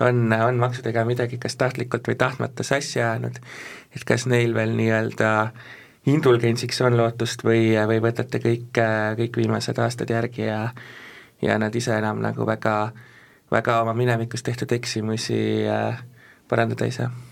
on, 0.03 0.33
on 0.35 0.59
maksudega 0.59 1.05
midagi 1.07 1.38
kas 1.38 1.55
tahtlikult 1.57 2.11
või 2.11 2.19
tahtmata 2.19 2.67
sassi 2.67 2.99
ajanud, 2.99 3.38
et 3.95 4.05
kas 4.05 4.27
neil 4.27 4.55
veel 4.59 4.75
nii-öelda 4.81 5.31
indulgentsiks 6.09 6.81
on 6.87 6.97
lootust 6.97 7.44
või, 7.44 7.73
või 7.90 8.03
võtate 8.03 8.40
kõik, 8.42 8.83
kõik 9.21 9.40
viimased 9.42 9.79
aastad 9.79 10.11
järgi 10.11 10.49
ja 10.49 10.68
ja 11.42 11.55
nad 11.59 11.75
ise 11.75 11.94
enam 11.94 12.18
nagu 12.18 12.47
väga, 12.47 12.90
väga 13.51 13.81
oma 13.85 13.94
minevikus 13.94 14.42
tehtud 14.42 14.73
eksimusi 14.75 15.38
parandada 16.51 16.88
ei 16.88 16.94
saa 16.97 17.28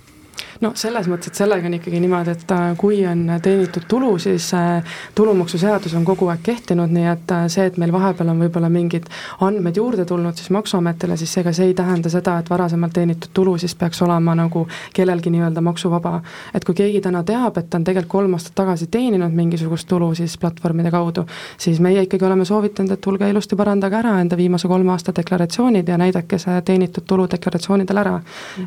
no 0.61 0.73
selles 0.75 1.09
mõttes, 1.11 1.31
et 1.31 1.39
sellega 1.39 1.69
on 1.69 1.77
ikkagi 1.77 2.01
niimoodi, 2.01 2.33
et 2.37 2.53
äh, 2.55 2.67
kui 2.79 3.01
on 3.09 3.25
teenitud 3.43 3.87
tulu, 3.89 4.17
siis 4.23 4.49
äh, 4.57 4.97
tulumaksuseadus 5.15 5.95
on 5.99 6.05
kogu 6.05 6.29
aeg 6.33 6.43
kehtinud, 6.47 6.93
nii 6.93 7.09
et 7.11 7.35
äh, 7.35 7.47
see, 7.53 7.67
et 7.69 7.77
meil 7.81 7.93
vahepeal 7.93 8.31
on 8.33 8.41
võib-olla 8.45 8.71
mingid 8.73 9.09
andmed 9.45 9.77
juurde 9.77 10.07
tulnud 10.09 10.37
siis 10.39 10.51
Maksuametile, 10.55 11.17
siis 11.21 11.37
ega 11.43 11.53
see 11.57 11.71
ei 11.71 11.75
tähenda 11.77 12.11
seda, 12.13 12.39
et 12.41 12.51
varasemalt 12.51 12.95
teenitud 12.97 13.33
tulu 13.35 13.57
siis 13.61 13.75
peaks 13.75 14.03
olema 14.03 14.35
nagu 14.39 14.67
kellelgi 14.97 15.33
nii-öelda 15.35 15.61
maksuvaba. 15.65 16.21
et 16.55 16.65
kui 16.65 16.75
keegi 16.75 17.01
täna 17.01 17.23
teab, 17.25 17.59
et 17.59 17.71
ta 17.71 17.79
on 17.79 17.85
tegelikult 17.85 18.13
kolm 18.17 18.35
aastat 18.39 18.55
tagasi 18.55 18.87
teeninud 18.87 19.33
mingisugust 19.35 19.89
tulu 19.89 20.15
siis 20.15 20.39
platvormide 20.39 20.91
kaudu, 20.91 21.27
siis 21.59 21.81
meie 21.81 22.03
ikkagi 22.07 22.25
oleme 22.25 22.45
soovitanud, 22.45 22.93
et 22.93 23.01
tulge 23.01 23.29
ilusti 23.31 23.57
parandage 23.57 23.97
ära 23.99 24.21
enda 24.21 24.37
viimase 24.37 24.69
kolme 24.69 24.93
aasta 24.93 25.13
deklaratsioonid 25.17 25.89
ja 25.89 25.99
näidake 25.99 26.39
see 26.39 26.61
teenitud 26.63 27.05
tulu 27.07 27.27
deklaratsioonidel 27.31 27.97
ära. 27.97 28.21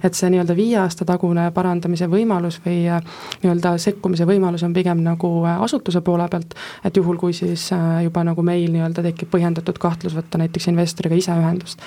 et 0.04 0.14
see 0.14 0.30
nii-öelda 0.30 0.56
viie 0.56 0.78
aasta 0.78 1.06
tagune 1.06 1.50
parandamise 1.80 2.10
võimalus 2.12 2.60
või 2.66 2.84
äh, 2.92 3.02
nii-öelda 3.44 3.78
sekkumise 3.80 4.28
võimalus 4.28 4.64
on 4.68 4.74
pigem 4.76 5.02
nagu 5.04 5.46
äh, 5.46 5.62
asutuse 5.64 6.02
poole 6.02 6.28
pealt, 6.30 6.56
et 6.84 6.96
juhul, 6.96 7.18
kui 7.18 7.34
siis 7.34 7.72
äh, 7.74 8.04
juba 8.04 8.24
nagu 8.24 8.44
meil 8.44 8.72
nii-öelda 8.72 9.04
tekib 9.04 9.32
põhjendatud 9.32 9.80
kahtlus 9.80 10.16
võtta 10.18 10.38
näiteks 10.42 10.68
investoriga 10.68 11.16
ise 11.16 11.32
ühendust 11.32 11.80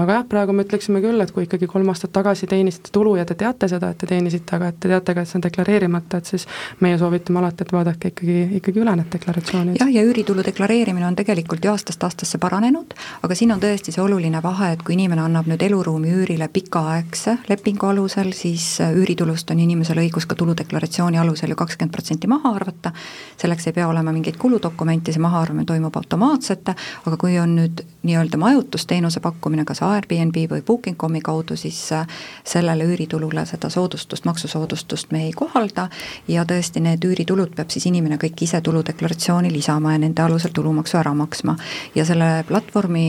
aga 0.00 0.18
jah, 0.18 0.24
praegu 0.28 0.54
me 0.56 0.64
ütleksime 0.66 1.00
küll, 1.04 1.20
et 1.22 1.30
kui 1.34 1.46
ikkagi 1.46 1.68
kolm 1.70 1.88
aastat 1.92 2.12
tagasi 2.14 2.48
teenisite 2.50 2.90
tulu 2.94 3.14
ja 3.18 3.24
te 3.28 3.36
teate 3.38 3.68
seda, 3.70 3.92
et 3.94 3.98
te 4.00 4.08
teenisite, 4.10 4.56
aga 4.56 4.70
et 4.72 4.80
te 4.80 4.90
teate 4.90 5.14
ka, 5.14 5.22
et 5.22 5.30
see 5.30 5.38
on 5.38 5.44
deklareerimata, 5.44 6.18
et 6.18 6.30
siis 6.32 6.46
meie 6.84 6.98
soovitame 6.98 7.40
alati, 7.40 7.64
et 7.66 7.72
vaadake 7.74 8.10
ikkagi, 8.12 8.38
ikkagi 8.58 8.82
üle 8.82 8.96
need 8.98 9.10
deklaratsioonid. 9.12 9.78
jah, 9.80 9.92
ja 9.94 10.02
üüritulu 10.02 10.44
deklareerimine 10.46 11.06
on 11.06 11.18
tegelikult 11.18 11.64
ju 11.64 11.72
aastast 11.72 12.02
aastasse 12.04 12.40
paranenud, 12.42 12.94
aga 13.22 13.38
siin 13.38 13.54
on 13.54 13.62
tõesti 13.62 13.94
see 13.94 14.02
oluline 14.02 14.42
vahe, 14.42 14.72
et 14.74 14.82
kui 14.82 14.96
inimene 14.98 15.22
annab 15.22 15.48
nüüd 15.50 15.62
eluruumi 15.62 16.12
üürile 16.18 16.48
pikaaegse 16.52 17.38
lepingu 17.48 17.86
alusel, 17.92 18.32
siis 18.34 18.66
üüritulust 18.84 19.50
on 19.54 19.62
inimesel 19.62 20.02
õigus 20.02 20.26
ka 20.26 20.38
tuludeklaratsiooni 20.40 21.22
alusel 21.22 21.54
ju 21.54 21.60
kakskümmend 21.60 21.94
protsenti 21.94 22.30
maha 22.30 22.54
arvata, 22.56 22.92
selleks 23.40 23.70
ei 23.70 23.78
pea 23.78 23.88
olema 23.88 24.12
mingeid 24.14 24.38
kuludokumente, 24.42 25.14
see 25.14 25.22
mahaarvamine 25.22 25.68
toimub 25.68 25.96
automaatselt, 25.96 26.74
aga 26.74 27.16
kui 27.20 27.38
on 27.38 27.54
nüüd 27.60 27.84
nii-öelda 28.04 28.38
majutusteenuse 28.40 29.20
pakkumine, 29.24 29.64
kas 29.64 29.83
Airbnb 29.84 30.36
või 30.50 30.62
Booking.com'i 30.66 31.20
kaudu, 31.24 31.56
siis 31.56 31.80
äh, 31.92 32.06
sellele 32.44 32.86
üüritulule 32.88 33.46
seda 33.46 33.70
soodustust, 33.70 34.24
maksusoodustust 34.24 35.12
me 35.12 35.24
ei 35.28 35.32
kohalda 35.32 35.88
ja 36.28 36.44
tõesti, 36.48 36.82
need 36.84 37.04
üüritulud 37.04 37.54
peab 37.56 37.72
siis 37.74 37.86
inimene 37.90 38.18
kõik 38.20 38.46
ise 38.46 38.60
tuludeklaratsiooni 38.64 39.52
lisama 39.52 39.94
ja 39.94 40.04
nende 40.04 40.22
alusel 40.22 40.54
tulumaksu 40.54 40.98
ära 41.00 41.14
maksma. 41.14 41.56
ja 41.94 42.04
selle 42.04 42.44
platvormi 42.48 43.04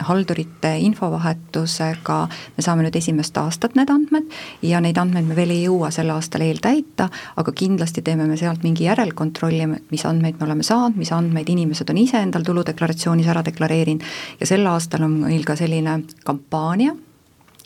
haldurite 0.00 0.74
infovahetusega. 0.78 2.16
Me 2.56 2.64
saame 2.64 2.84
nüüd 2.86 2.96
esimest 2.98 3.36
aastat 3.38 3.76
need 3.78 3.90
andmed 3.92 4.30
ja 4.62 4.80
neid 4.82 4.98
andmeid 5.00 5.28
me 5.28 5.36
veel 5.38 5.54
ei 5.54 5.62
jõua 5.64 5.90
sel 5.94 6.10
aastal 6.14 6.44
eeltäita, 6.46 7.08
aga 7.36 7.54
kindlasti 7.54 8.02
teeme 8.02 8.26
me 8.26 8.36
sealt 8.40 8.64
mingi 8.66 8.88
järelkontrolli, 8.88 9.68
mis 9.90 10.06
andmeid 10.08 10.40
me 10.40 10.48
oleme 10.48 10.66
saanud, 10.66 10.98
mis 10.98 11.12
andmeid 11.14 11.50
inimesed 11.54 11.90
on 11.90 12.02
ise 12.02 12.20
endal 12.22 12.46
tuludeklaratsioonis 12.46 13.30
ära 13.30 13.44
deklareerinud. 13.46 14.04
Ja 14.40 14.50
sel 14.50 14.66
aastal 14.66 15.06
on 15.06 15.20
meil 15.24 15.44
ka 15.46 15.56
selline 15.58 16.00
kampaania, 16.24 16.94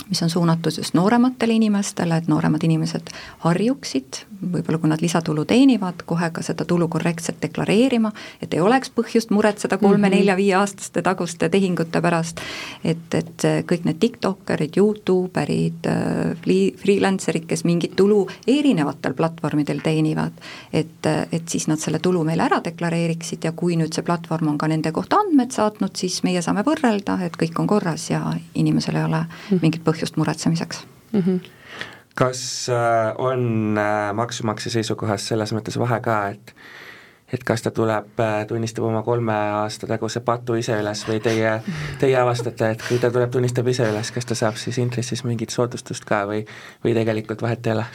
mis 0.08 0.22
on 0.22 0.30
suunatud 0.30 0.72
just 0.76 0.94
noorematele 0.94 1.56
inimestele, 1.58 2.16
et 2.16 2.28
nooremad 2.28 2.64
inimesed 2.64 3.10
harjuksid, 3.44 4.24
võib-olla 4.42 4.78
kui 4.78 4.90
nad 4.90 5.02
lisatulu 5.02 5.44
teenivad, 5.48 6.02
kohe 6.08 6.30
ka 6.34 6.42
seda 6.42 6.64
tulu 6.68 6.88
korrektselt 6.88 7.40
deklareerima, 7.42 8.10
et 8.42 8.54
ei 8.54 8.62
oleks 8.64 8.90
põhjust 8.94 9.30
muretseda 9.34 9.78
kolme-nelja-viieaastaste 9.78 11.02
taguste 11.06 11.48
tehingute 11.52 12.00
pärast, 12.02 12.40
et, 12.84 13.14
et 13.14 13.46
kõik 13.68 13.86
need 13.88 14.00
tiktokkerid, 14.02 14.78
Youtube 14.80 15.42
erid, 15.42 15.88
freelancer'id, 16.82 17.46
kes 17.50 17.64
mingit 17.68 17.96
tulu 17.98 18.24
erinevatel 18.46 19.14
platvormidel 19.18 19.82
teenivad, 19.84 20.32
et, 20.72 21.06
et 21.06 21.48
siis 21.48 21.68
nad 21.68 21.80
selle 21.82 22.02
tulu 22.02 22.24
meile 22.26 22.46
ära 22.48 22.62
deklareeriksid 22.64 23.44
ja 23.44 23.52
kui 23.52 23.76
nüüd 23.78 23.94
see 23.94 24.06
platvorm 24.06 24.54
on 24.54 24.58
ka 24.58 24.70
nende 24.70 24.92
kohta 24.96 25.20
andmed 25.22 25.54
saatnud, 25.54 25.94
siis 25.98 26.22
meie 26.26 26.42
saame 26.42 26.64
võrrelda, 26.66 27.20
et 27.26 27.36
kõik 27.38 27.58
on 27.60 27.70
korras 27.70 28.10
ja 28.10 28.24
inimesel 28.54 28.96
ei 28.98 29.06
ole 29.06 29.22
mhm. 29.26 29.62
mingit 29.62 29.84
põhjust 29.84 29.98
põhjust 29.98 30.16
muretsemiseks 30.16 30.84
mm. 31.12 31.20
-hmm. 31.20 31.40
Kas 32.18 32.68
äh, 32.68 33.14
on 33.18 33.78
äh, 33.78 34.12
maksumaksja 34.14 34.72
seisukohast 34.74 35.30
selles 35.30 35.54
mõttes 35.54 35.78
vahe 35.78 36.00
ka, 36.02 36.18
et 36.34 36.54
et 37.32 37.44
kas 37.44 37.60
ta 37.62 37.70
tuleb, 37.74 38.08
äh, 38.24 38.40
tunnistab 38.48 38.86
oma 38.88 39.02
kolme 39.04 39.34
aasta 39.60 39.86
taguse 39.86 40.22
patu 40.24 40.56
ise 40.56 40.78
üles 40.80 41.04
või 41.06 41.20
teie, 41.22 41.58
teie 42.00 42.16
avastate, 42.18 42.72
et 42.74 42.84
kui 42.88 42.98
ta 42.98 43.12
tuleb, 43.12 43.30
tunnistab 43.30 43.68
ise 43.68 43.86
üles, 43.92 44.10
kas 44.14 44.26
ta 44.26 44.38
saab 44.38 44.56
siis 44.58 44.80
intressis 44.82 45.26
mingit 45.28 45.54
soodustust 45.54 46.08
ka 46.08 46.24
või, 46.30 46.44
või 46.84 46.96
tegelikult 46.96 47.44
vahet 47.44 47.68
ei 47.68 47.76
ole? 47.76 47.88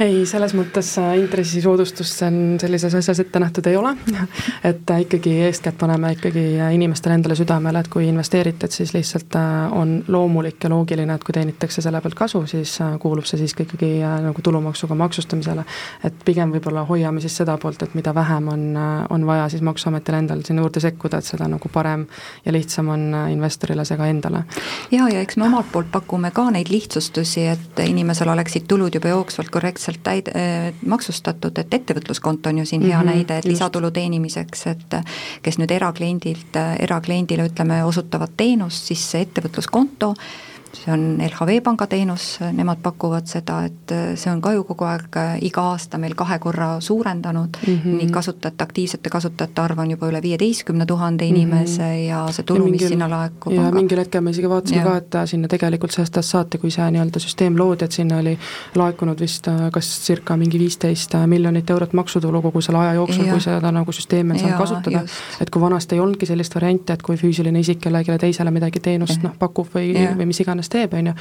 Ei, 0.00 0.22
selles 0.28 0.54
mõttes 0.56 0.88
äh, 1.00 1.12
intressisoodustust 1.20 2.22
on 2.24 2.36
sellises 2.60 2.94
asjas 2.96 3.20
ette 3.20 3.40
nähtud 3.42 3.66
ei 3.68 3.76
ole, 3.76 3.92
et 4.70 4.90
äh, 4.90 5.02
ikkagi 5.04 5.34
eeskätt 5.44 5.76
paneme 5.80 6.14
ikkagi 6.14 6.44
äh, 6.56 6.72
inimestele 6.74 7.18
endale 7.18 7.36
südamele, 7.36 7.82
et 7.82 7.90
kui 7.92 8.06
investeerite, 8.08 8.66
et 8.68 8.76
siis 8.76 8.94
lihtsalt 8.96 9.36
on 9.76 9.98
loomulik 10.08 10.64
ja 10.64 10.70
loogiline, 10.72 11.14
et 11.14 11.24
kui 11.24 11.36
teenitakse 11.36 11.84
selle 11.84 12.00
pealt 12.00 12.16
kasu, 12.16 12.42
siis 12.48 12.78
kuulub 13.00 13.28
see 13.28 13.42
siiski 13.42 13.66
ikkagi 13.66 13.90
nagu 14.24 14.42
tulumaksuga 14.42 14.96
maksustamisele. 14.96 15.64
et 16.04 16.24
pigem 16.24 16.52
võib-olla 16.54 16.86
hoiame 16.88 17.20
siis 17.20 17.36
seda 17.42 17.58
poolt, 17.60 17.82
et 17.82 17.94
mida 17.94 18.14
vähem 18.14 18.48
on, 18.48 18.64
on 19.10 19.26
vaja 19.26 19.48
siis 19.52 19.62
Maksuametil 19.62 20.16
endal 20.16 20.40
sinna 20.46 20.64
juurde 20.64 20.80
sekkuda, 20.80 21.20
et 21.20 21.28
seda 21.28 21.48
nagu 21.48 21.68
parem 21.72 22.06
ja 22.44 22.52
lihtsam 22.52 22.88
on 22.88 23.04
investorile 23.30 23.84
see 23.84 24.00
ka 24.00 24.08
endale. 24.08 24.44
ja, 24.90 25.08
ja 25.12 25.20
eks 25.20 25.36
me 25.36 25.46
omalt 25.50 25.68
poolt 25.72 25.92
pakume 25.92 26.32
ka 26.34 26.48
neid 26.50 26.72
lihtsustusi, 26.72 27.46
et 27.52 27.84
inimesel 27.84 28.32
oleksid 28.32 28.66
tulud 28.68 28.94
juba 28.94 29.12
jooksvalt 29.12 29.50
korrektselt 29.52 29.89
täpselt 29.90 30.04
täid-, 30.06 30.30
äh, 30.36 30.74
maksustatud, 30.86 31.58
et 31.58 31.74
ettevõtluskonto 31.74 32.50
on 32.50 32.58
ju 32.58 32.66
siin 32.66 32.82
hea 32.82 32.96
mm 32.96 33.08
-hmm, 33.08 33.14
näide, 33.14 33.38
et 33.38 33.44
just. 33.44 33.52
lisatulu 33.52 33.90
teenimiseks, 33.90 34.66
et 34.66 34.94
kes 35.42 35.58
nüüd 35.58 35.70
erakliendilt, 35.70 36.56
erakliendile 36.78 37.46
ütleme, 37.48 37.84
osutavad 37.84 38.30
teenust, 38.36 38.84
siis 38.84 39.10
see 39.10 39.22
ettevõtluskonto 39.22 40.14
see 40.72 40.92
on 40.92 41.18
LHV 41.18 41.62
Panga 41.62 41.86
teenus, 41.86 42.38
nemad 42.52 42.78
pakuvad 42.82 43.26
seda, 43.26 43.64
et 43.66 43.94
see 44.18 44.30
on 44.30 44.40
ka 44.42 44.52
ju 44.54 44.64
kogu 44.68 44.86
aeg 44.86 45.18
iga 45.46 45.64
aasta 45.72 45.98
meil 45.98 46.14
kahe 46.18 46.38
korra 46.38 46.68
suurendanud 46.80 47.58
mm, 47.66 47.74
-hmm. 47.74 47.96
nii 47.98 48.10
kasutajate, 48.10 48.64
aktiivsete 48.64 49.10
kasutajate 49.10 49.62
arv 49.62 49.78
on 49.78 49.90
juba 49.90 50.08
üle 50.08 50.22
viieteistkümne 50.22 50.86
tuhande 50.86 51.24
mhm. 51.24 51.34
inimese 51.34 51.82
mm 51.82 51.88
-hmm. 51.88 52.08
ja 52.08 52.26
see 52.30 52.44
tulu, 52.44 52.68
mis 52.70 52.88
sinna 52.88 53.10
laekub. 53.10 53.52
ja 53.52 53.66
aga... 53.66 53.74
mingil 53.76 53.98
hetkel 53.98 54.20
me 54.20 54.30
isegi 54.30 54.48
vaatasime 54.48 54.82
ka, 54.82 54.96
et 54.96 55.16
sinna 55.24 55.48
tegelikult 55.48 55.90
sellest 55.90 56.16
ajast 56.16 56.30
saati, 56.30 56.58
kui 56.58 56.70
see 56.70 56.90
nii-öelda 56.90 57.18
süsteem 57.18 57.58
loodi, 57.58 57.84
et 57.84 57.92
sinna 57.92 58.18
oli 58.18 58.38
laekunud 58.74 59.20
vist 59.20 59.46
kas 59.72 59.90
circa 60.06 60.36
mingi 60.36 60.58
viisteist 60.58 61.14
miljonit 61.26 61.70
eurot 61.70 61.92
maksutulu 61.92 62.42
kogu 62.42 62.60
selle 62.60 62.78
aja 62.78 62.94
jooksul, 62.94 63.24
kui 63.24 63.40
seda 63.40 63.72
nagu 63.72 63.92
süsteemi 63.92 64.32
on 64.32 64.38
saanud 64.38 64.58
kasutada. 64.58 65.02
et 65.40 65.50
kui 65.50 65.62
vanasti 65.62 65.94
ei 65.94 66.00
olnudki 66.00 66.26
sellist 66.26 66.54
varianti, 66.54 66.92
et 66.92 67.02
kui 67.02 67.16
füüsiline 67.16 67.60
isik 67.60 67.80
kellelegi 67.80 68.18
teisele 68.18 68.50
midagi 68.50 68.80
teenust 68.80 69.22
noh, 69.22 69.34
pakub 69.38 69.68
või, 69.74 69.92
või 70.16 70.26
mis 70.26 70.40
iganes 70.40 70.59
iganes 70.60 70.68
teeb, 70.68 70.94
on 70.94 71.06
ju. 71.06 71.14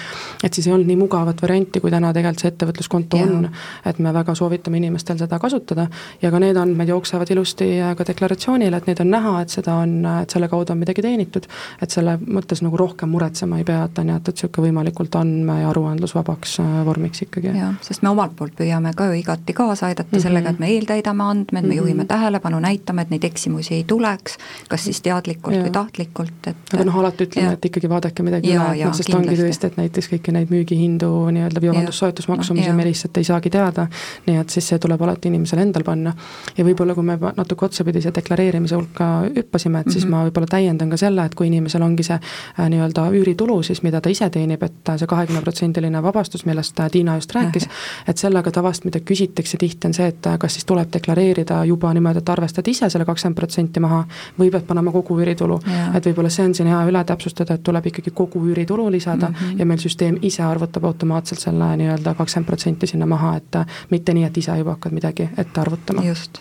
et 0.43 0.54
siis 0.54 0.67
ei 0.67 0.73
olnud 0.73 0.88
nii 0.88 0.97
mugavat 0.99 1.41
varianti, 1.41 1.80
kui 1.80 1.91
täna 1.91 2.12
tegelikult 2.13 2.43
see 2.43 2.52
ettevõtluskonto 2.52 3.17
ja. 3.17 3.25
on, 3.25 3.47
et 3.86 3.99
me 3.99 4.13
väga 4.13 4.36
soovitame 4.36 4.78
inimestel 4.78 5.17
seda 5.17 5.39
kasutada 5.39 5.88
ja 6.21 6.32
ka 6.32 6.39
need 6.39 6.58
andmed 6.58 6.89
jooksevad 6.89 7.30
ilusti 7.32 7.69
ka 7.97 8.06
deklaratsioonile, 8.08 8.78
et 8.78 8.88
neid 8.88 9.02
on 9.04 9.12
näha, 9.12 9.36
et 9.41 9.49
seda 9.49 9.80
on, 9.84 9.95
et 10.21 10.30
selle 10.30 10.49
kaudu 10.49 10.73
on 10.73 10.80
midagi 10.80 11.04
teenitud, 11.06 11.47
et 11.82 11.91
selle 11.91 12.17
mõttes 12.19 12.63
nagu 12.65 12.78
rohkem 12.78 13.10
muretsema 13.10 13.60
ei 13.60 13.67
pea, 13.67 13.86
et 13.86 13.99
on 13.99 14.13
jäetud 14.13 14.36
niisugune 14.36 14.67
võimalikult 14.69 15.15
andme- 15.19 15.60
ja 15.62 15.69
aruandlusvabaks 15.71 16.60
äh, 16.63 16.73
vormiks 16.86 17.23
ikkagi. 17.25 17.54
jah, 17.56 17.75
sest 17.86 18.04
me 18.04 18.12
omalt 18.13 18.36
poolt 18.38 18.56
püüame 18.60 18.93
ka 18.95 19.10
ju 19.10 19.19
igati 19.19 19.54
kaasa 19.54 19.89
aidata 19.89 20.10
mm 20.10 20.17
-hmm. 20.17 20.23
sellega, 20.23 20.49
et 20.49 20.60
me 20.60 20.71
eeltäidame 20.73 21.23
andmed, 21.23 21.65
me 21.65 21.75
juhime 21.75 21.93
mm 21.93 22.04
-hmm. 22.04 22.08
tähelepanu, 22.08 22.60
näitame, 22.60 23.02
et 23.02 23.10
neid 23.10 23.23
eksimusi 23.23 23.73
ei 23.73 23.84
tuleks, 23.84 24.38
kas 24.69 24.84
siis 24.84 25.02
teadlikult 25.02 25.56
ja. 25.56 25.63
või 25.63 25.71
tahtlikult, 25.71 26.47
et 26.47 26.73
aga 26.73 26.84
noh, 26.84 26.99
alati 26.99 27.23
ütleme, 27.23 27.54
et 27.54 27.65
ikkagi 27.65 27.89
vaadake 27.89 28.23
midagi 28.23 28.54
ja, 28.54 28.62
üle, 28.62 28.80
et 28.80 28.88
noh, 28.88 28.95
sest 28.97 29.13
ongi 29.13 29.29
ongi 29.30 29.42
tõesti, 29.42 29.70
et 29.70 29.78
näiteks 29.80 30.10
kõiki 30.13 30.34
neid 30.36 30.52
müügihindu 30.54 31.10
nii-öelda 31.36 31.63
või 31.63 31.72
vabandust, 31.74 32.04
soetusmaksumusi 32.04 32.74
me 32.76 32.88
lihtsalt 32.88 33.18
ei 33.22 33.28
saagi 33.28 33.52
teada, 33.54 33.88
nii 34.28 34.39
et 34.42 34.50
siis 34.50 34.68
see 34.72 34.80
tuleb 34.82 35.02
alati 35.06 35.30
inimesel 35.32 35.63
endal 35.63 35.86
panna. 35.88 36.13
ja 36.58 36.65
võib-olla, 36.65 36.96
kui 36.96 37.06
me 37.06 37.18
natuke 37.38 37.65
otsapidi 37.65 38.02
siia 38.02 38.13
deklareerimise 38.15 38.76
hulka 38.76 39.10
hüppasime, 39.36 39.80
et 39.80 39.86
mm 39.86 39.89
-hmm. 39.89 39.94
siis 39.94 40.06
mhm. 40.06 40.12
ma 40.12 40.24
võib-olla 40.28 40.48
täiendan 40.50 40.89
ka 40.89 40.98
selle, 40.98 41.26
et 41.26 41.36
kui 41.36 41.48
inimesel 41.48 41.82
ongi 41.82 42.04
see 42.04 42.20
äh, 42.20 42.70
nii-öelda 42.70 43.10
üüritulu 43.12 43.63
siis, 43.63 43.84
mida 43.84 44.02
ta 44.02 44.10
ise 44.10 44.30
teenib, 44.30 44.63
et 44.63 44.94
see 44.98 45.08
kahekümneprotsendiline 45.08 46.04
vabastus, 46.04 46.46
millest 46.46 46.80
Tiina 46.92 47.15
just 47.15 47.36
rääkis, 47.36 47.68
et 48.08 48.18
sellega 48.18 48.52
tavaliselt, 48.52 48.86
mida 48.86 49.00
küsitakse 49.00 49.58
tihti, 49.58 49.88
on 49.88 49.94
see, 49.94 50.08
et 50.08 50.28
kas 50.39 50.54
siis 50.54 50.65
tuleb 50.65 50.89
deklareerida 50.94 51.63
juba 51.65 51.94
niimoodi, 51.94 52.18
et 52.24 52.30
arvestad 52.30 52.68
ise 52.68 52.89
selle 52.89 53.06
kakskümmend 53.06 53.36
protsenti 53.36 53.80
maha 53.80 54.04
või 54.39 54.52
pead 54.52 54.65
panema 54.68 54.92
kogu 54.92 55.20
üüritulu. 55.20 55.60
et 55.94 56.06
võib-olla 56.06 56.30
see 56.30 56.46
on 56.46 56.56
siin 56.56 56.68
hea 56.72 56.80
üle 56.88 57.04
täpsustada, 57.04 57.54
et 57.54 57.63
tuleb 57.63 57.86
ikkagi 57.92 58.12
kogu 58.15 58.42
üüritulu 58.52 58.92
lisada 58.92 59.18
mm 59.27 59.36
-hmm. 59.36 59.60
ja 59.60 59.65
meil 59.65 59.79
süsteem 59.79 60.17
ise 60.21 60.43
arvutab 60.43 60.84
automaatselt 60.84 61.39
selle 61.39 61.75
nii-öelda 61.77 62.13
kakskümmend 62.15 62.47
protsenti 62.47 62.88
sinna 62.88 63.05
maha, 63.05 63.36
et 63.36 63.58
mitte 63.89 64.13
nii, 64.13 64.23
et 64.23 64.38
ise 64.38 64.58
juba 64.58 64.71
hakkad 64.71 64.91
midagi 64.91 65.29
ette 65.38 65.62
arvutama. 65.62 66.05
just 66.05 66.39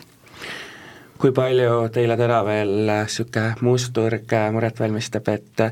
kui 1.19 1.31
palju 1.31 1.89
teile 1.91 2.15
täna 2.17 2.45
veel 2.45 2.69
niisugune 2.87 3.55
must 3.61 3.93
turg 3.93 4.31
muret 4.51 4.79
valmistab, 4.79 5.27
et 5.27 5.63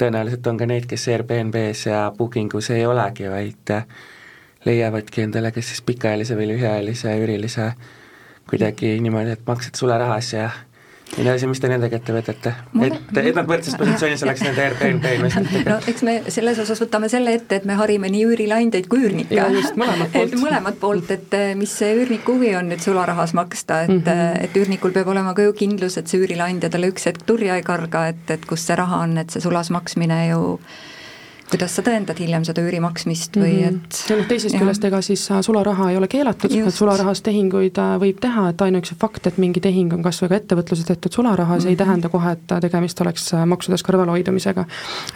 tõenäoliselt 0.00 0.46
on 0.46 0.58
ka 0.58 0.66
neid, 0.66 0.86
kes 0.90 1.08
Airbnb-s 1.12 1.86
ja 1.86 2.12
Bookingus 2.16 2.70
ei 2.74 2.86
olegi, 2.86 3.28
vaid 3.30 3.74
leiavadki 4.64 5.22
endale 5.22 5.52
kas 5.52 5.70
siis 5.70 5.82
pikaajalise 5.86 6.36
või 6.36 6.50
lühiajalise 6.52 7.14
üürilise 7.22 7.70
kuidagi 8.50 8.96
niimoodi, 9.00 9.36
et 9.36 9.46
maksad 9.46 9.78
sularahas 9.78 10.32
ja 10.32 10.50
ja 11.16 11.24
nii 11.24 11.30
edasi, 11.32 11.48
mis 11.50 11.60
te 11.62 11.68
nendega 11.70 11.98
ette 11.98 12.14
võtate? 12.14 12.52
et, 12.86 12.98
et 13.18 13.36
nad 13.36 13.48
võrdses 13.48 13.76
positsioonis 13.78 14.22
oleks 14.26 14.44
nende 14.46 14.64
Airbnb 14.66 15.06
investoritega? 15.18 15.72
no 15.72 15.78
eks 15.92 16.04
me 16.06 16.16
selles 16.30 16.60
osas 16.62 16.82
võtame 16.84 17.10
selle 17.12 17.34
ette, 17.38 17.60
et 17.60 17.66
me 17.68 17.78
harime 17.80 18.10
nii 18.12 18.26
üürileandjaid 18.28 18.86
kui 18.90 19.06
üürnikke. 19.08 19.48
et 20.22 20.36
mõlemat 20.38 20.78
poolt, 20.82 21.10
et 21.14 21.34
eh, 21.36 21.52
mis 21.58 21.72
see 21.82 21.96
üürniku 21.98 22.36
huvi 22.38 22.54
on 22.58 22.70
nüüd 22.70 22.84
sularahas 22.84 23.34
maksta, 23.38 23.82
et 23.86 23.96
mm, 23.96 24.04
-hmm. 24.06 24.44
et 24.46 24.60
üürnikul 24.62 24.94
peab 24.94 25.10
olema 25.10 25.34
ka 25.34 25.48
ju 25.48 25.56
kindlus, 25.56 25.98
et 25.98 26.10
see 26.10 26.22
üürileandja 26.22 26.70
talle 26.70 26.92
üks 26.94 27.08
hetk 27.10 27.26
turja 27.26 27.58
ei 27.58 27.66
karga, 27.66 28.06
et, 28.14 28.24
et 28.30 28.46
kus 28.46 28.66
see 28.66 28.78
raha 28.78 29.02
on, 29.06 29.18
et 29.18 29.30
see 29.30 29.42
sulas 29.42 29.70
maksmine 29.74 30.22
ju 30.30 30.58
kuidas 31.50 31.74
sa 31.76 31.82
tõendad 31.86 32.18
hiljem 32.20 32.44
seda 32.46 32.62
üüri 32.62 32.80
maksmist 32.82 33.36
või 33.36 33.52
mm 33.52 33.64
-hmm. 33.64 33.80
et 33.80 34.10
ja 34.10 34.16
noh, 34.16 34.26
teisest 34.30 34.54
jah. 34.54 34.62
küljest 34.62 34.84
ega 34.84 35.00
siis 35.02 35.30
äh, 35.30 35.40
sularaha 35.42 35.90
ei 35.90 35.96
ole 35.96 36.08
keelatud, 36.08 36.52
et 36.52 36.74
sularahas 36.74 37.22
tehinguid 37.26 37.78
äh, 37.78 37.96
võib 38.00 38.20
teha, 38.20 38.48
et 38.50 38.62
ainuüksi 38.62 38.94
fakt, 39.00 39.26
et 39.26 39.38
mingi 39.38 39.60
tehing 39.60 39.92
on 39.92 40.02
kas 40.02 40.22
või 40.22 40.28
ka 40.28 40.40
ettevõtluses 40.40 40.86
tehtud 40.86 41.12
sularahas 41.12 41.64
mm, 41.64 41.66
-hmm. 41.66 41.68
ei 41.68 41.74
mhm. 41.74 41.84
tähenda 41.84 42.08
kohe, 42.08 42.32
et 42.32 42.52
äh, 42.52 42.60
tegemist 42.60 43.00
oleks 43.00 43.32
maksudest 43.46 43.86
kõrvalehoidumisega. 43.86 44.64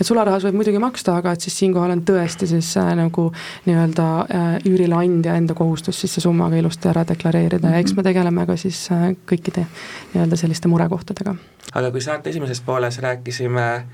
et 0.01 0.07
sularahas 0.07 0.44
võib 0.44 0.55
muidugi 0.61 0.79
maksta, 0.79 1.16
aga 1.16 1.33
et 1.33 1.40
siis 1.40 1.59
siinkohal 1.59 1.90
on 1.90 2.03
tõesti 2.03 2.47
siis 2.47 2.77
äh, 2.77 2.94
nagu 2.97 3.33
nii-öelda 3.66 4.07
äh, 4.20 4.57
üürileandja 4.68 5.37
enda 5.38 5.55
kohustus 5.55 6.01
siis 6.01 6.14
see 6.14 6.25
summa 6.25 6.49
ka 6.51 6.57
ilusti 6.57 6.88
ära 6.88 7.05
deklareerida 7.09 7.66
mm 7.66 7.70
-hmm. 7.70 7.77
ja 7.77 7.85
eks 7.85 7.97
me 7.97 8.03
tegeleme 8.03 8.47
ka 8.47 8.57
siis 8.57 8.88
äh, 8.92 9.12
kõikide 9.31 9.66
nii-öelda 10.14 10.37
selliste 10.37 10.68
murekohtadega. 10.68 11.35
aga 11.75 11.90
kui 11.90 12.01
saate 12.01 12.31
esimeses 12.31 12.61
pooles 12.61 12.99
rääkisime 12.99 13.85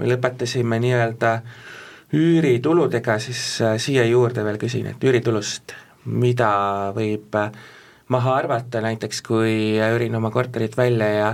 või 0.00 0.12
lõpetasime 0.12 0.80
nii-öelda 0.80 1.40
üürituludega, 2.14 3.18
siis 3.18 3.60
äh, 3.64 3.78
siia 3.82 4.04
juurde 4.06 4.44
veel 4.46 4.60
küsin, 4.62 4.86
et 4.92 5.02
üüritulust, 5.02 5.74
mida 6.06 6.50
võib 6.96 7.34
äh, 7.38 7.50
maha 8.14 8.36
arvata 8.42 8.82
näiteks, 8.84 9.22
kui 9.26 9.56
üürin 9.82 10.14
oma 10.18 10.30
korterit 10.34 10.76
välja 10.78 11.08
ja 11.14 11.32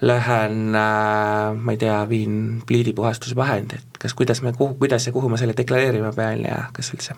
lähen 0.00 0.74
äh,, 0.74 1.54
ma 1.54 1.76
ei 1.76 1.78
tea, 1.78 2.00
viin 2.08 2.62
pliidipuhastusvahendit, 2.66 3.89
kas, 4.00 4.14
kuidas 4.16 4.42
me, 4.42 4.52
kuhu, 4.56 4.74
kuidas 4.80 5.06
ja 5.06 5.12
kuhu 5.12 5.28
ma 5.28 5.36
selle 5.40 5.56
deklareerima 5.56 6.12
pean 6.16 6.44
ja 6.46 6.64
kas 6.76 6.92
üldse? 6.94 7.16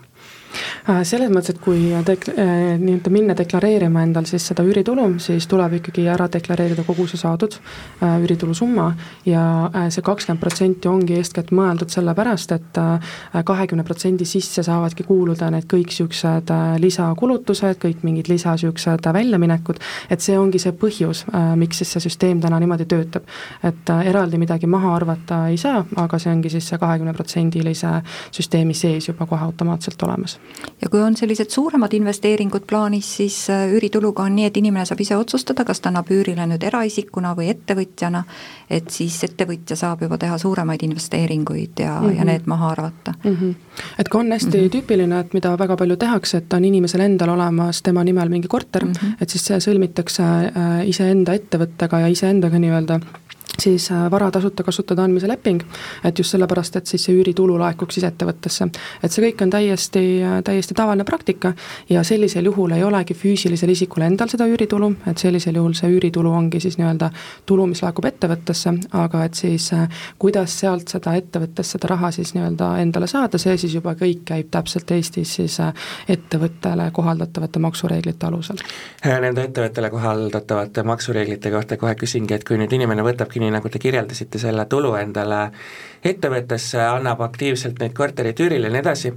Äh, 0.88 1.02
selles 1.06 1.30
mõttes, 1.32 1.54
et 1.54 1.60
kui 1.62 1.92
dek-, 2.06 2.28
äh, 2.32 2.74
nii-öelda 2.80 3.12
minna 3.12 3.36
deklareerima 3.38 4.02
endal 4.04 4.26
siis 4.28 4.44
seda 4.50 4.64
üüritulu, 4.66 5.06
siis 5.22 5.46
tuleb 5.50 5.78
ikkagi 5.78 6.04
ära 6.10 6.26
deklareerida 6.32 6.84
kogu 6.86 7.06
see 7.10 7.20
saadud 7.20 7.54
äh, 7.56 8.16
üüritulu 8.24 8.54
summa 8.56 8.90
ja 9.28 9.44
see 9.94 10.04
kakskümmend 10.04 10.42
protsenti 10.42 10.90
ongi 10.90 11.16
eeskätt 11.20 11.52
mõeldud 11.54 11.92
sellepärast, 11.92 12.52
et 12.56 12.80
kahekümne 13.46 13.84
protsendi 13.86 14.26
sisse 14.28 14.64
saavadki 14.66 15.06
kuuluda 15.06 15.48
need 15.52 15.68
kõik 15.70 15.92
niisugused 15.92 16.50
lisakulutused, 16.82 17.78
kõik 17.82 18.02
mingid 18.06 18.28
lisa 18.30 18.54
niisugused 18.56 19.08
väljaminekud, 19.14 19.80
et 20.10 20.24
see 20.24 20.38
ongi 20.38 20.60
see 20.62 20.72
põhjus, 20.76 21.24
miks 21.58 21.82
siis 21.82 21.94
see 21.94 22.04
süsteem 22.06 22.40
täna 22.42 22.60
niimoodi 22.62 22.86
töötab. 22.88 23.28
et 23.62 23.90
eraldi 24.04 24.38
midagi 24.40 24.66
maha 24.66 24.94
arvata 24.96 25.46
ei 25.52 25.58
saa, 25.60 25.84
aga 25.96 26.18
see 26.18 26.32
ongi 26.32 26.50
siis 26.52 26.71
see 26.72 26.82
kahekümneprotsendilise 26.82 27.94
süsteemi 28.32 28.74
sees 28.74 29.08
juba 29.08 29.26
kohe 29.30 29.44
automaatselt 29.44 30.02
olemas 30.08 30.38
ja 30.82 30.88
kui 30.90 31.02
on 31.02 31.16
sellised 31.16 31.50
suuremad 31.50 31.92
investeeringud 31.92 32.66
plaanis, 32.66 33.16
siis 33.16 33.36
äh, 33.50 33.68
üürituluga 33.76 34.24
on 34.26 34.36
nii, 34.36 34.48
et 34.50 34.56
inimene 34.56 34.86
saab 34.88 35.00
ise 35.04 35.16
otsustada, 35.16 35.64
kas 35.68 35.80
ta 35.80 35.90
annab 35.92 36.10
üürile 36.12 36.46
nüüd 36.50 36.64
eraisikuna 36.66 37.34
või 37.38 37.50
ettevõtjana, 37.52 38.24
et 38.70 38.90
siis 38.90 39.18
ettevõtja 39.28 39.76
saab 39.78 40.02
juba 40.06 40.18
teha 40.18 40.38
suuremaid 40.38 40.82
investeeringuid 40.88 41.84
ja 41.84 41.98
mm, 42.00 42.06
-hmm. 42.06 42.16
ja 42.16 42.24
mhm. 42.24 42.30
need 42.32 42.50
maha 42.50 42.70
arvata 42.76 43.14
mm. 43.24 43.36
-hmm. 43.36 43.54
et 43.98 44.08
ka 44.08 44.18
on 44.18 44.32
hästi 44.32 44.58
mm 44.58 44.64
-hmm. 44.64 44.70
tüüpiline, 44.76 45.20
et 45.20 45.34
mida 45.34 45.56
väga 45.58 45.76
palju 45.76 45.96
tehakse, 45.96 46.38
et 46.38 46.52
on 46.52 46.64
inimesel 46.64 47.00
endal 47.00 47.28
olemas 47.28 47.82
tema 47.82 48.04
nimel 48.04 48.28
mingi 48.28 48.48
korter 48.48 48.84
mm, 48.84 48.92
-hmm. 48.92 49.16
et 49.20 49.30
siis 49.30 49.44
see 49.46 49.60
sõlmitakse 49.60 50.22
äh, 50.22 50.88
iseenda 50.88 51.34
ettevõttega 51.34 52.00
ja 52.00 52.06
iseendaga 52.06 52.58
nii-öelda 52.58 53.00
siis 53.58 53.90
äh, 53.90 54.10
vara 54.10 54.30
tasuta 54.30 54.62
kasutada 54.62 55.04
andmise 55.04 55.28
leping, 55.28 55.62
et 56.04 56.18
just 56.18 56.30
sellepärast, 56.32 56.76
et 56.76 56.86
siis 56.86 57.04
see 57.04 57.16
üüritulu 57.16 57.58
laekuks 57.60 57.98
siis 57.98 58.06
ettevõttesse. 58.08 58.68
et 59.02 59.12
see 59.12 59.24
kõik 59.26 59.42
on 59.44 59.50
täiesti, 59.50 60.04
äh, 60.24 60.38
täiesti 60.44 60.74
tavaline 60.74 61.04
praktika 61.04 61.52
ja 61.90 62.02
sellisel 62.04 62.44
juhul 62.44 62.72
ei 62.72 62.84
olegi 62.84 63.14
füüsilisel 63.14 63.68
isikul 63.68 64.02
endal 64.02 64.28
seda 64.28 64.46
üüritulu, 64.48 64.94
et 65.10 65.18
sellisel 65.18 65.56
juhul 65.60 65.74
see 65.78 65.90
üüritulu 65.92 66.32
ongi 66.32 66.60
siis 66.60 66.78
nii-öelda 66.78 67.10
tulu, 67.46 67.66
mis 67.66 67.82
laekub 67.82 68.08
ettevõttesse, 68.08 68.74
aga 68.92 69.24
et 69.24 69.34
siis 69.34 69.72
äh, 69.72 69.88
kuidas 70.18 70.58
sealt 70.60 70.88
seda 70.88 71.14
ettevõttest 71.20 71.76
seda 71.76 71.92
raha 71.92 72.10
siis 72.10 72.34
nii-öelda 72.34 72.72
endale 72.82 73.06
saada, 73.06 73.38
see 73.38 73.56
siis 73.56 73.74
juba 73.74 73.94
kõik 73.98 74.24
käib 74.32 74.50
täpselt 74.50 74.90
Eestis 74.90 75.34
siis 75.34 75.58
ettevõttele 76.08 76.90
kohaldatavate 76.92 77.60
maksureeglite 77.62 78.26
alusel. 78.26 78.60
Nende 79.04 79.44
ettevõttele 79.48 79.90
kohaldatavate 79.90 80.82
maksureeglite 80.82 81.50
kohta 81.50 81.76
kohe 81.76 81.94
küsingi, 81.98 82.34
et 82.34 82.44
kui 82.44 82.58
nüüd 82.60 82.72
inimene 82.72 83.04
võtabki 83.04 83.41
nii 83.42 83.52
nagu 83.54 83.68
te 83.68 83.80
kirjeldasite, 83.82 84.40
selle 84.40 84.66
tulu 84.70 84.94
endale 85.00 85.44
ettevõttesse, 86.06 86.80
annab 86.82 87.22
aktiivselt 87.26 87.82
neid 87.82 87.94
korterid 87.96 88.40
üürile 88.40 88.70
ja 88.70 88.74
nii 88.76 88.82
edasi, 88.84 89.12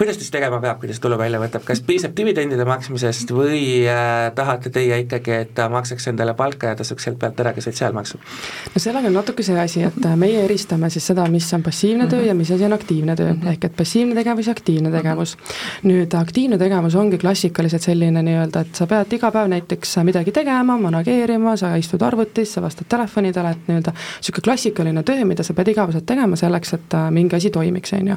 kuidas 0.00 0.16
ta 0.16 0.24
siis 0.24 0.32
tegema 0.32 0.56
peab, 0.60 0.78
kui 0.80 0.88
ta 0.88 0.94
seda 0.96 1.04
tulu 1.04 1.16
välja 1.20 1.36
võtab, 1.42 1.60
kas 1.68 1.82
piisab 1.84 2.14
dividendide 2.16 2.64
maksmisest 2.64 3.28
või 3.36 3.82
äh, 3.84 4.30
tahate 4.32 4.70
teie 4.72 4.96
ikkagi, 5.02 5.34
et 5.44 5.50
ta 5.58 5.66
maksaks 5.68 6.08
endale 6.08 6.32
palka 6.38 6.70
ja 6.70 6.76
tasuks 6.78 7.04
sealt 7.04 7.18
pealt 7.20 7.40
ära 7.42 7.52
ka 7.52 7.60
sotsiaalmaksu? 7.60 8.20
no 8.72 8.80
sellega 8.80 9.10
on 9.10 9.18
natuke 9.18 9.44
see 9.44 9.58
asi, 9.60 9.82
et 9.84 10.06
äh, 10.08 10.14
meie 10.16 10.46
eristame 10.46 10.88
siis 10.94 11.04
seda, 11.10 11.26
mis 11.28 11.48
on 11.52 11.62
passiivne 11.66 12.06
töö 12.06 12.16
mm 12.16 12.24
-hmm. 12.24 12.28
ja 12.28 12.34
mis 12.34 12.50
asi 12.56 12.64
on 12.64 12.72
aktiivne 12.72 13.16
töö 13.16 13.32
mm, 13.32 13.40
-hmm. 13.42 13.50
ehk 13.52 13.64
et 13.64 13.76
passiivne 13.76 14.14
tegevus 14.14 14.46
ja 14.46 14.52
aktiivne 14.52 14.88
mhm. 14.88 14.96
tegevus. 14.96 15.36
nüüd 15.84 16.16
aktiivne 16.20 16.58
tegevus 16.58 16.94
ongi 16.94 17.18
klassikaliselt 17.18 17.82
selline 17.82 18.22
nii-öelda, 18.22 18.60
et 18.60 18.74
sa 18.74 18.86
pead 18.86 19.12
iga 19.12 19.30
päev 19.30 19.48
näiteks 19.48 19.96
midagi 20.04 20.32
tegema, 20.32 20.78
manageerima, 20.78 21.56
sa 21.56 21.76
istud 21.76 22.02
arvutis, 22.02 22.54
sa 22.54 22.62
vastad 22.62 22.88
telefonidele, 22.88 23.50
et 23.50 23.68
nii-öelda 23.68 23.92
niisugune 23.92 24.44
klassikaline 24.44 25.02
töö, 25.02 25.24
mida 25.24 25.42
sa 25.42 25.54
pead 25.54 25.68
igapäevaselt 25.68 26.06
tegema 26.06 26.36
selleks, 26.36 26.74
et 26.74 26.94
äh, 26.94 27.10
mingi 27.10 27.36
asi 27.36 27.50
toimiks, 27.50 27.92
on 27.92 28.08
ju. 28.08 28.16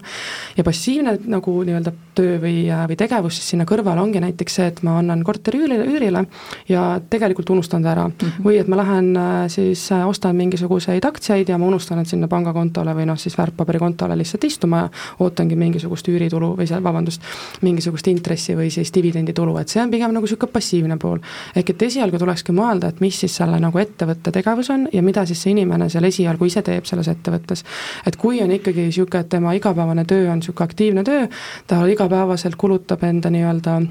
ja 0.57 0.63
passiivne 0.63 1.17
nagu 1.25 1.63
nii-öelda 1.73 1.93
töö 2.15 2.37
või, 2.41 2.55
või 2.89 2.97
tegevus, 2.97 3.37
siis 3.39 3.53
sinna 3.53 3.65
kõrvale 3.69 4.01
ongi 4.01 4.21
näiteks 4.21 4.57
see, 4.59 4.67
et 4.69 4.81
ma 4.85 4.97
annan 5.01 5.23
korteri 5.25 5.63
üürile, 5.63 5.85
üürile 5.89 6.23
ja 6.69 6.83
tegelikult 7.09 7.49
unustan 7.55 7.83
ta 7.83 7.91
ära 7.91 8.07
mm. 8.07 8.15
-hmm. 8.19 8.45
või 8.45 8.59
et 8.61 8.69
ma 8.69 8.77
lähen 8.77 9.17
äh, 9.17 9.47
siis 9.49 9.91
äh, 9.91 10.07
ostan 10.07 10.35
mingisuguseid 10.35 11.05
aktsiaid 11.05 11.49
ja 11.49 11.57
ma 11.57 11.67
unustan 11.67 11.97
need 11.97 12.09
sinna 12.09 12.27
pangakontole 12.27 12.93
või 12.95 13.07
noh, 13.09 13.17
siis 13.17 13.37
väärtpaberikontole 13.37 14.17
lihtsalt 14.17 14.43
istuma 14.43 14.77
ja 14.77 14.89
ootangi 15.19 15.55
mingisugust 15.55 16.07
üüritulu 16.07 16.53
või 16.57 16.67
see, 16.67 16.83
vabandust, 16.83 17.21
mingisugust 17.61 18.07
intressi 18.07 18.55
või 18.55 18.69
siis 18.69 18.93
dividenditulu, 18.93 19.57
et 19.57 19.67
see 19.67 19.81
on 19.81 19.91
pigem 19.91 20.13
nagu 20.13 20.25
niisugune 20.25 20.51
passiivne 20.51 20.97
pool. 20.97 21.19
ehk 21.55 21.69
et 21.69 21.81
esialgu 21.81 22.19
tulekski 22.19 22.51
mõelda, 22.51 22.89
et 22.89 23.01
mis 23.01 23.19
siis 23.19 23.35
selle 23.35 23.59
nagu 23.59 23.79
ettevõtte 23.79 24.31
tegevus 24.31 24.69
on 24.69 24.87
ja 24.93 25.01
mida 25.01 25.25
siis 25.25 25.41
see 25.41 25.51
inimene 25.51 25.89
seal 25.89 26.03
esialgu 26.03 26.45
ise 26.45 26.61
teeb 26.61 26.85
selles 26.85 27.07
ettevõttes. 27.07 27.63
et 28.05 28.15
kui 28.15 28.41
on 28.41 28.51
ikkagi 28.51 28.87
niisugune, 28.89 29.19
et 29.19 29.29
tema 29.29 29.53
igapäevane 29.53 30.05
töö 30.05 30.31
on 30.31 30.39
niisugune 30.39 30.69
aktiivne 30.69 31.03
töö, 31.03 31.27
ta 31.67 31.85
igapäevaselt 31.85 32.55
kulutab 32.55 33.03
enda 33.03 33.29
nii-öelda 33.29 33.81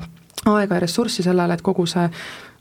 aega 0.47 0.75
ja 0.75 0.81
ressurssi 0.81 1.23
sellele, 1.23 1.55
et 1.55 1.63
kogu 1.63 1.87
see 1.87 2.09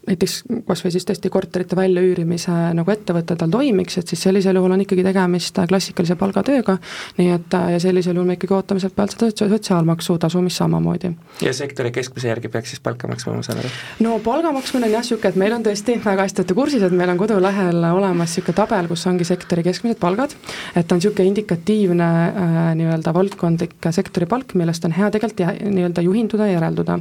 näiteks 0.08 0.44
kas 0.68 0.82
või 0.82 0.92
siis 0.96 1.06
tõesti 1.06 1.30
korterite 1.30 1.76
väljaüürimise 1.78 2.54
nagu 2.74 2.92
ettevõte 2.92 3.36
tal 3.38 3.52
toimiks, 3.54 4.00
et 4.02 4.10
siis 4.10 4.24
sellisel 4.26 4.58
juhul 4.58 4.74
on 4.74 4.82
ikkagi 4.82 5.04
tegemist 5.06 5.60
klassikalise 5.70 6.16
palgatööga, 6.18 6.78
nii 7.20 7.30
et 7.36 7.58
ja 7.76 7.80
sellisel 7.82 8.18
juhul 8.18 8.30
me 8.32 8.38
ikkagi 8.38 8.56
ootame 8.58 8.82
sealt 8.82 8.96
pealt 8.98 9.14
seda 9.14 9.50
sotsiaalmaksu 9.52 10.18
tasumist 10.22 10.58
samamoodi. 10.58 11.12
ja 11.46 11.54
sektori 11.54 11.92
keskmise 11.94 12.32
järgi 12.32 12.50
peaks 12.50 12.74
siis 12.74 12.82
palka 12.82 13.08
maksma, 13.08 13.36
ma 13.38 13.46
saan 13.46 13.62
aru? 13.62 13.70
no 14.00 14.18
palga 14.26 14.52
maksmine 14.56 14.90
on 14.90 14.96
jah, 14.96 15.06
niisugune, 15.06 15.30
et 15.30 15.40
meil 15.44 15.54
on 15.54 15.68
tõesti, 15.70 16.00
väga 16.06 16.26
hästi 16.26 16.44
olete 16.44 16.58
kursis, 16.58 16.88
et 16.88 16.98
meil 16.98 17.14
on 17.14 17.22
kodulehel 17.22 17.86
olemas 17.92 18.34
niisugune 18.34 18.58
tabel, 18.58 18.90
kus 18.90 19.06
ongi 19.12 19.28
sektori 19.28 19.66
keskmised 19.70 20.02
palgad, 20.02 20.34
et 20.76 20.92
on 20.92 21.02
niisugune 21.02 21.30
indikatiivne 21.30 22.10
äh, 22.10 22.60
nii-öelda 22.82 23.14
valdkondlik 23.14 23.92
sektori 23.92 24.26
palk, 24.26 24.58
millest 24.58 24.90
on 24.90 24.98
hea 24.98 25.12
tegelikult 25.14 25.46
nii-öelda 25.62 26.02
juhinduda 26.02 26.50
ja 26.50 26.58
järelduda. 26.58 27.00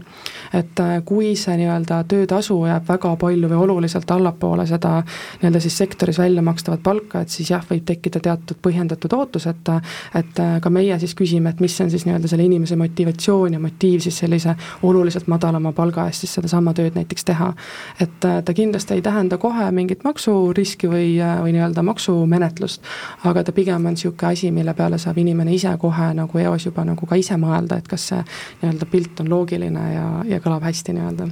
et 0.52 0.84
äh, 0.84 0.94
kui 1.04 1.32
see 1.38 1.56
nii-öelda 1.64 2.04
töötasu 2.10 2.60
jääb 2.68 2.89
väga 2.90 3.14
palju 3.20 3.50
või 3.50 3.62
oluliselt 3.64 4.10
allapoole 4.10 4.66
seda 4.68 5.00
nii-öelda 5.04 5.62
siis 5.62 5.78
sektoris 5.78 6.18
välja 6.18 6.42
makstavat 6.42 6.82
palka, 6.82 7.24
et 7.24 7.32
siis 7.32 7.50
jah, 7.50 7.64
võib 7.70 7.84
tekkida 7.86 8.20
teatud 8.20 8.60
põhjendatud 8.62 9.14
ootus, 9.16 9.46
et 9.50 9.72
et 10.14 10.40
ka 10.62 10.70
meie 10.72 10.96
siis 10.98 11.14
küsime, 11.14 11.50
et 11.50 11.60
mis 11.60 11.74
on 11.80 11.90
siis 11.90 12.04
nii-öelda 12.06 12.28
selle 12.30 12.44
inimese 12.44 12.76
motivatsioon 12.80 13.54
ja 13.56 13.60
motiiv 13.62 14.00
siis 14.04 14.18
sellise 14.22 14.54
oluliselt 14.86 15.28
madalama 15.30 15.72
palga 15.76 16.06
eest 16.08 16.24
siis 16.24 16.34
sedasama 16.38 16.74
tööd 16.74 16.96
näiteks 16.98 17.24
teha. 17.24 17.52
et 18.00 18.20
ta 18.20 18.54
kindlasti 18.54 18.94
ei 18.94 19.02
tähenda 19.02 19.38
kohe 19.38 19.70
mingit 19.70 20.04
maksuriski 20.04 20.88
või, 20.88 21.08
või 21.42 21.54
nii-öelda 21.56 21.82
maksumenetlust, 21.86 22.82
aga 23.24 23.44
ta 23.44 23.52
pigem 23.52 23.86
on 23.86 23.96
niisugune 23.96 24.32
asi, 24.32 24.50
mille 24.50 24.74
peale 24.74 24.98
saab 24.98 25.18
inimene 25.18 25.54
ise 25.54 25.72
kohe 25.78 26.12
nagu 26.14 26.38
eos 26.38 26.66
juba 26.66 26.84
nagu 26.84 27.06
ka 27.06 27.18
ise 27.20 27.36
mõelda, 27.40 27.78
et 27.78 27.88
kas 27.88 28.10
see 28.12 28.20
nii-öelda 28.62 28.90
pilt 28.90 29.24
on 29.24 29.30
loogiline 29.30 29.86
ja, 29.94 30.06
ja 30.34 30.40
kõlab 30.44 30.66
hästi 30.66 30.96
nii-öelda 30.96 31.30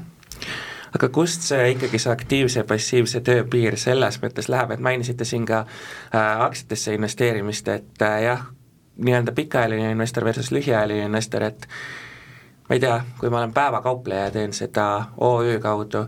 aga 0.94 1.08
kust 1.08 1.46
see 1.48 1.70
ikkagi 1.74 1.98
see 1.98 2.12
aktiivse 2.12 2.60
ja 2.60 2.64
passiivse 2.68 3.20
töö 3.24 3.44
piir 3.50 3.76
selles 3.80 4.20
mõttes 4.22 4.48
läheb, 4.48 4.72
et 4.74 4.84
mainisite 4.84 5.26
siin 5.28 5.46
ka 5.48 5.64
äh, 5.64 6.44
aktsiatesse 6.46 6.94
investeerimist, 6.94 7.68
et 7.68 8.02
äh, 8.02 8.22
jah, 8.24 8.46
nii-öelda 8.98 9.32
pikaajaline 9.32 9.90
investor 9.94 10.24
versus 10.24 10.50
lühiajaline 10.54 11.06
investor, 11.06 11.44
et 11.50 11.68
ma 12.68 12.76
ei 12.76 12.80
tea, 12.80 12.96
kui 13.20 13.30
ma 13.30 13.42
olen 13.42 13.54
päevakaupleja 13.54 14.28
ja 14.28 14.34
teen 14.34 14.52
seda 14.52 14.88
OÜ 15.16 15.58
kaudu, 15.62 16.06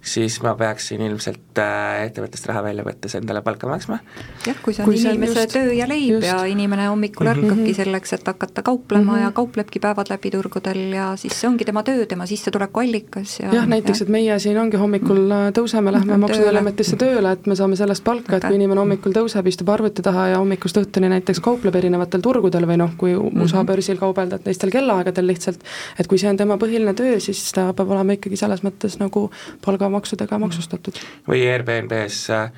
siis 0.00 0.40
ma 0.42 0.54
peaksin 0.54 1.00
ilmselt 1.00 1.49
ettevõttest 1.58 2.46
raha 2.46 2.62
välja 2.62 2.84
võttes 2.86 3.14
endale 3.18 3.42
palka 3.42 3.68
maksma. 3.68 3.98
jah, 4.46 4.56
kui 4.62 4.74
see 4.74 4.84
on 4.84 4.90
kui 4.90 5.00
inimese 5.00 5.44
just, 5.44 5.54
töö 5.54 5.72
ja 5.74 5.88
leib 5.88 6.14
just. 6.14 6.26
ja 6.26 6.44
inimene 6.46 6.86
hommikul 6.88 7.26
mhm. 7.26 7.38
ärkabki 7.38 7.60
mm 7.60 7.66
-hmm. 7.66 7.76
selleks, 7.76 8.12
et 8.12 8.26
hakata 8.26 8.62
kauplema 8.62 9.12
mm 9.12 9.18
-hmm. 9.18 9.22
ja 9.22 9.30
kauplebki 9.30 9.80
päevad 9.80 10.10
läbi 10.10 10.30
turgudel 10.30 10.92
ja 10.92 11.16
siis 11.16 11.40
see 11.40 11.48
ongi 11.48 11.64
tema 11.64 11.82
töö, 11.82 12.06
tema 12.06 12.26
sissetulekuallikas 12.26 13.40
ja 13.40 13.54
jah, 13.54 13.66
näiteks, 13.66 14.02
et 14.02 14.08
meie 14.08 14.38
siin 14.38 14.58
ongi 14.58 14.76
hommikul 14.76 15.16
mhm. 15.16 15.32
äh, 15.32 15.52
tõuseme, 15.58 15.92
lähme 15.92 16.16
Maksu- 16.16 16.40
ja 16.40 16.44
Tolliametisse 16.44 16.96
tööle, 16.96 17.32
et 17.32 17.46
me 17.46 17.56
saame 17.56 17.76
sellest 17.76 18.04
palka, 18.04 18.36
et 18.36 18.44
kui 18.44 18.54
inimene 18.54 18.80
hommikul 18.80 19.12
tõuseb, 19.12 19.46
istub 19.46 19.68
arvuti 19.68 20.02
taha 20.02 20.26
ja 20.28 20.38
hommikust 20.38 20.76
õhtuni 20.76 21.08
näiteks 21.08 21.40
kaupleb 21.40 21.74
erinevatel 21.74 22.20
turgudel 22.20 22.66
või 22.66 22.76
noh, 22.76 22.90
kui 22.96 23.14
USA 23.14 23.32
mm 23.32 23.46
-hmm. 23.46 23.66
börsil 23.66 23.98
kaubelda, 23.98 24.36
et 24.36 24.44
teistel 24.44 24.70
kellaaegadel 24.70 25.26
lihtsalt, 25.26 25.60
et 25.98 26.06
kui 26.06 26.18
see 26.18 26.30
on 26.30 26.36
tema 26.36 26.56
põhiline 26.56 26.94
töö, 26.94 27.20
siis 27.20 27.52
ta 27.52 27.72
peab 27.72 27.90
olema 27.90 28.12
ikkagi 28.12 28.36
selles 28.36 28.64
mõttes 28.66 28.98
nagu 29.00 29.30
palga 29.64 29.88
maksudega 29.88 30.38
maksustatud. 30.38 30.94
või 31.28 31.39
Airbnb-s 31.48 32.30
äh, 32.30 32.50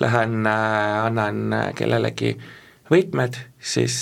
lähen 0.00 0.46
äh, 0.46 1.04
annan 1.06 1.52
äh, 1.52 1.66
kellelegi 1.74 2.36
võtmed, 2.88 3.34
siis, 3.60 3.94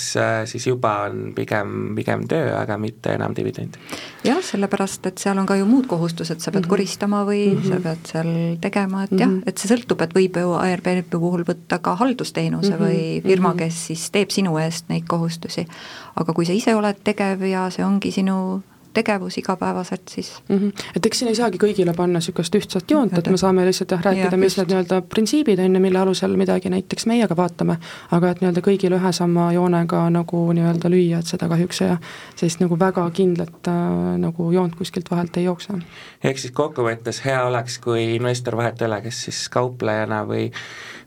siis 0.47 0.63
juba 0.63 0.93
on 1.09 1.33
pigem, 1.35 1.89
pigem 1.97 2.21
töö, 2.31 2.53
aga 2.55 2.77
mitte 2.79 3.17
enam 3.17 3.33
dividend. 3.35 3.75
jah, 4.23 4.39
sellepärast, 4.39 5.09
et 5.09 5.19
seal 5.19 5.35
on 5.41 5.49
ka 5.49 5.57
ju 5.59 5.65
muud 5.67 5.89
kohustused, 5.91 6.39
sa 6.39 6.53
pead 6.53 6.61
mm 6.61 6.63
-hmm. 6.63 6.69
koristama 6.69 7.25
või 7.27 7.41
mm 7.49 7.57
-hmm. 7.57 7.67
sa 7.67 7.79
pead 7.83 8.05
seal 8.11 8.29
tegema, 8.61 9.03
et 9.03 9.11
mm 9.11 9.17
-hmm. 9.17 9.21
jah, 9.21 9.43
et 9.45 9.57
see 9.57 9.75
sõltub, 9.75 10.01
et 10.03 10.15
võib 10.15 10.39
ju 10.39 10.53
Airbnb 10.53 11.09
puhul 11.09 11.43
võtta 11.43 11.81
ka 11.81 11.95
haldusteenuse 11.95 12.69
mm 12.69 12.77
-hmm. 12.77 12.87
või 12.87 13.21
firma, 13.27 13.49
mhm. 13.49 13.57
kes 13.57 13.85
siis 13.87 14.09
teeb 14.11 14.29
sinu 14.29 14.57
eest 14.57 14.85
neid 14.89 15.03
kohustusi. 15.07 15.67
aga 16.15 16.33
kui 16.33 16.45
sa 16.45 16.53
ise 16.53 16.75
oled 16.75 16.95
tegev 17.03 17.43
ja 17.43 17.69
see 17.69 17.85
ongi 17.85 18.11
sinu 18.11 18.63
tegevus 18.97 19.37
igapäevaselt 19.37 20.09
siis 20.09 20.31
mm. 20.49 20.57
-hmm. 20.57 20.85
et 20.95 21.05
eks 21.05 21.19
siin 21.19 21.29
ei 21.31 21.37
saagi 21.37 21.59
kõigile 21.61 21.93
panna 21.95 22.17
niisugust 22.21 22.55
ühtset 22.57 22.91
joont, 22.91 23.13
et 23.17 23.29
me 23.29 23.37
saame 23.37 23.65
lihtsalt 23.65 23.93
jah, 23.93 24.03
rääkida, 24.09 24.37
mis 24.41 24.57
need 24.57 24.73
nii-öelda 24.73 25.01
printsiibid 25.13 25.61
on 25.63 25.77
ju, 25.77 25.81
mille 25.83 25.99
alusel 25.99 26.37
midagi 26.39 26.71
näiteks 26.73 27.05
meiega 27.09 27.37
vaatame, 27.37 27.77
aga 28.17 28.31
et 28.33 28.41
nii-öelda 28.41 28.63
kõigile 28.65 28.99
ühe 28.99 29.11
sama 29.13 29.51
joonega 29.53 30.03
nagu 30.13 30.43
nii-öelda 30.57 30.91
lüüa, 30.93 31.21
et 31.21 31.33
seda 31.33 31.49
kahjuks 31.51 31.81
ja 31.81 31.97
sellist 32.35 32.63
nagu 32.63 32.79
väga 32.79 33.05
kindlat 33.19 33.71
äh, 33.71 34.15
nagu 34.23 34.51
joont 34.51 34.75
kuskilt 34.75 35.11
vahelt 35.11 35.37
ei 35.37 35.47
jookse. 35.49 35.79
ehk 36.23 36.39
siis 36.43 36.53
kokkuvõttes 36.53 37.23
hea 37.25 37.43
oleks, 37.45 37.79
kui 37.83 38.15
investor 38.15 38.57
vahet 38.57 38.81
ei 38.81 38.87
ole, 38.87 39.01
kes 39.01 39.23
siis 39.27 39.49
kauplejana 39.49 40.23
või 40.25 40.49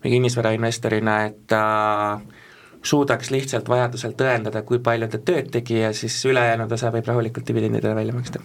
või 0.01 0.15
kinnisvarainvestorina, 0.15 1.17
et 1.29 1.43
ta 1.51 1.65
äh, 2.13 2.23
suudaks 2.83 3.31
lihtsalt 3.31 3.69
vajadusel 3.69 4.15
tõendada, 4.17 4.63
kui 4.67 4.79
palju 4.83 5.09
ta 5.13 5.19
tööd 5.19 5.51
tegi 5.53 5.83
ja 5.83 5.93
siis 5.97 6.17
ülejäänud 6.25 6.73
osa 6.73 6.93
võib 6.95 7.09
rahulikult 7.09 7.47
dividendidele 7.49 7.95
välja 7.95 8.15
maksta. 8.17 8.41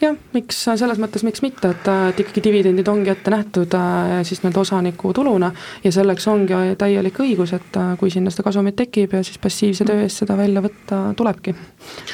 jah, 0.00 0.16
miks, 0.34 0.64
selles 0.64 0.98
mõttes 0.98 1.24
miks 1.26 1.42
mitte, 1.42 1.70
et, 1.70 1.90
et 2.10 2.22
ikkagi 2.24 2.42
dividendid 2.48 2.88
ongi 2.88 3.12
ette 3.12 3.30
nähtud 3.30 3.74
äh, 3.78 4.14
siis 4.26 4.42
nii-öelda 4.42 4.64
osaniku 4.64 5.12
tuluna 5.14 5.52
ja 5.84 5.92
selleks 5.92 6.26
ongi 6.28 6.58
täielik 6.78 7.20
õigus, 7.22 7.54
et 7.54 7.78
äh, 7.78 7.92
kui 8.00 8.10
sinna 8.10 8.34
seda 8.34 8.48
kasumit 8.48 8.76
tekib 8.78 9.14
ja 9.14 9.22
siis 9.22 9.38
passiivse 9.38 9.86
töö 9.86 10.02
eest 10.06 10.24
seda 10.24 10.36
välja 10.38 10.64
võtta 10.64 11.02
tulebki, 11.16 11.54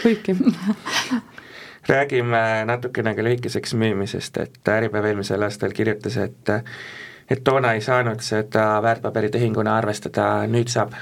võibki 0.05 0.37
räägime 1.89 2.45
natukene 2.69 3.15
ka 3.15 3.25
lühikeseks 3.25 3.75
müümisest, 3.81 4.37
et 4.41 4.69
Äripäev 4.69 5.09
eelmisel 5.13 5.43
aastal 5.49 5.73
kirjutas, 5.73 6.17
et 6.17 6.55
et 7.31 7.41
toona 7.45 7.73
ei 7.73 7.81
saanud 7.81 8.21
seda 8.21 8.83
väärtpaberitehinguna 8.85 9.79
arvestada, 9.79 10.45
nüüd 10.51 10.69
saab 10.69 10.93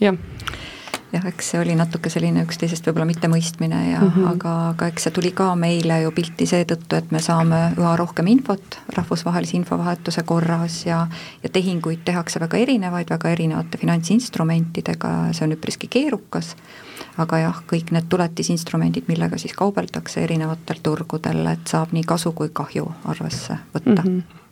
jah 0.00 0.16
jah, 1.12 1.26
eks 1.28 1.50
see 1.52 1.60
oli 1.60 1.74
natuke 1.78 2.10
selline 2.12 2.42
üksteisest 2.46 2.86
võib-olla 2.88 3.06
mittemõistmine 3.08 3.80
ja 3.90 4.00
mm 4.00 4.10
-hmm. 4.10 4.28
aga, 4.32 4.54
aga 4.72 4.88
eks 4.90 5.06
see 5.06 5.14
tuli 5.18 5.32
ka 5.36 5.48
meile 5.58 6.00
ju 6.02 6.12
pilti 6.12 6.46
seetõttu, 6.46 6.96
et 6.96 7.10
me 7.14 7.20
saame 7.22 7.60
üha 7.78 7.96
rohkem 7.96 8.26
infot 8.26 8.78
rahvusvahelise 8.96 9.56
infovahetuse 9.56 10.22
korras 10.22 10.86
ja 10.86 11.06
ja 11.42 11.48
tehinguid 11.48 12.04
tehakse 12.04 12.40
väga 12.40 12.58
erinevaid, 12.58 13.10
väga 13.10 13.30
erinevate 13.30 13.78
finantsinstrumentidega, 13.78 15.32
see 15.32 15.44
on 15.46 15.52
üpriski 15.52 15.88
keerukas, 15.88 16.56
aga 17.18 17.38
jah, 17.38 17.62
kõik 17.72 17.92
need 17.92 18.08
tuletisinstrumendid, 18.08 19.04
millega 19.08 19.38
siis 19.38 19.52
kaubeldakse 19.52 20.24
erinevatel 20.24 20.82
turgudel, 20.82 21.46
et 21.46 21.66
saab 21.66 21.92
nii 21.92 22.04
kasu 22.04 22.32
kui 22.32 22.48
kahju 22.52 22.92
arvesse 23.04 23.58
võtta 23.74 24.02
mm. 24.02 24.08
-hmm 24.08 24.45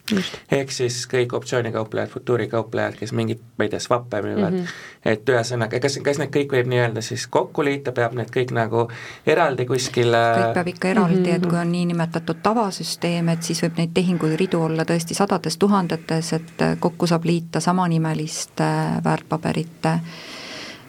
ehk 0.52 0.72
siis 0.72 1.04
kõik 1.08 1.32
optsioonikauplejad, 1.36 2.10
futuurikauplejad, 2.12 2.96
kes 2.98 3.12
mingit, 3.16 3.40
ma 3.58 3.64
ei 3.64 3.70
tea, 3.72 3.80
swap'e 3.80 4.20
müüvad 4.24 4.52
mm, 4.52 4.58
-hmm. 4.58 5.12
et 5.12 5.28
ühesõnaga, 5.32 5.80
kas, 5.80 5.96
kas 6.04 6.20
need 6.20 6.32
kõik 6.34 6.52
võib 6.52 6.68
nii-öelda 6.68 7.00
siis 7.04 7.26
kokku 7.26 7.64
liita, 7.64 7.92
peab 7.96 8.16
need 8.18 8.28
kõik 8.34 8.52
nagu 8.52 8.84
eraldi 9.26 9.66
kuskil 9.66 10.12
kõik 10.12 10.52
peab 10.58 10.68
ikka 10.74 10.88
eraldi 10.88 11.18
mm, 11.20 11.24
-hmm. 11.24 11.36
et 11.36 11.46
kui 11.46 11.58
on 11.58 11.72
niinimetatud 11.72 12.42
tavasüsteem, 12.42 13.28
et 13.32 13.42
siis 13.42 13.62
võib 13.64 13.80
neid 13.80 13.94
tehinguid 13.94 14.36
ridu 14.40 14.60
olla 14.62 14.84
tõesti 14.84 15.16
sadades 15.16 15.56
tuhandetes, 15.56 16.32
et 16.32 16.68
kokku 16.80 17.06
saab 17.06 17.24
liita 17.24 17.60
samanimeliste 17.60 18.68
väärtpaberite 19.04 19.98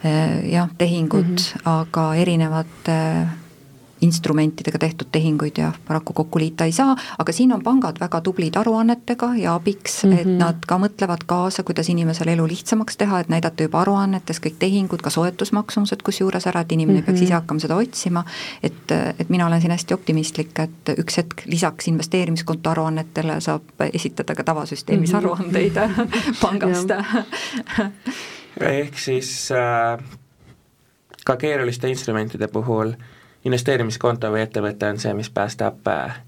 eh, 0.04 0.52
jah, 0.52 0.68
tehingud 0.78 1.24
mm, 1.24 1.36
-hmm. 1.36 1.80
aga 1.80 2.14
erinevate 2.14 3.00
instrumentidega 4.06 4.78
tehtud 4.78 5.10
tehinguid 5.12 5.58
ja 5.58 5.72
paraku 5.88 6.12
kokku 6.12 6.38
liita 6.38 6.64
ei 6.64 6.72
saa, 6.72 6.96
aga 7.18 7.32
siin 7.32 7.52
on 7.52 7.62
pangad 7.62 7.98
väga 8.00 8.20
tublid 8.20 8.56
aruannetega 8.56 9.32
ja 9.40 9.54
abiks 9.54 10.04
mm, 10.04 10.10
-hmm. 10.10 10.20
et 10.20 10.26
mhm. 10.26 10.38
nad 10.38 10.66
ka 10.66 10.78
mõtlevad 10.78 11.26
kaasa, 11.26 11.62
kuidas 11.62 11.88
inimesele 11.88 12.32
elu 12.32 12.46
lihtsamaks 12.48 12.96
teha, 12.96 13.20
et 13.20 13.28
näidata 13.32 13.66
juba 13.66 13.80
aruannetes 13.80 14.40
kõik 14.40 14.58
tehingud, 14.58 15.02
ka 15.02 15.10
soetusmaksumused 15.10 16.02
kusjuures 16.06 16.46
ära, 16.46 16.60
et 16.60 16.72
inimene 16.72 17.00
mm 17.00 17.02
-hmm. 17.02 17.06
peaks 17.06 17.22
ise 17.22 17.34
hakkama 17.34 17.60
seda 17.60 17.76
otsima, 17.76 18.24
et, 18.62 18.92
et 19.18 19.28
mina 19.28 19.46
olen 19.46 19.60
siin 19.60 19.70
hästi 19.70 19.94
optimistlik, 19.94 20.58
et 20.58 20.94
üks 20.98 21.16
hetk 21.16 21.46
lisaks 21.46 21.88
investeerimiskonto 21.88 22.70
aruannetele 22.70 23.40
saab 23.40 23.86
esitada 23.92 24.34
ka 24.34 24.44
tavasüsteemis 24.44 25.12
mm 25.12 25.18
-hmm. 25.18 25.24
aruandeid 25.24 25.76
pangast 26.42 26.90
ehk 28.60 28.98
siis 28.98 29.50
äh, 29.52 29.98
ka 31.24 31.36
keeruliste 31.36 31.88
instrumentide 31.88 32.48
puhul 32.48 32.88
äh, 32.88 33.15
investeerimiskonto 33.46 34.30
või 34.34 34.42
ettevõte 34.46 34.90
on 34.90 34.98
see, 35.02 35.14
mis 35.14 35.30
päästab 35.30 35.86
äh, 35.90 36.18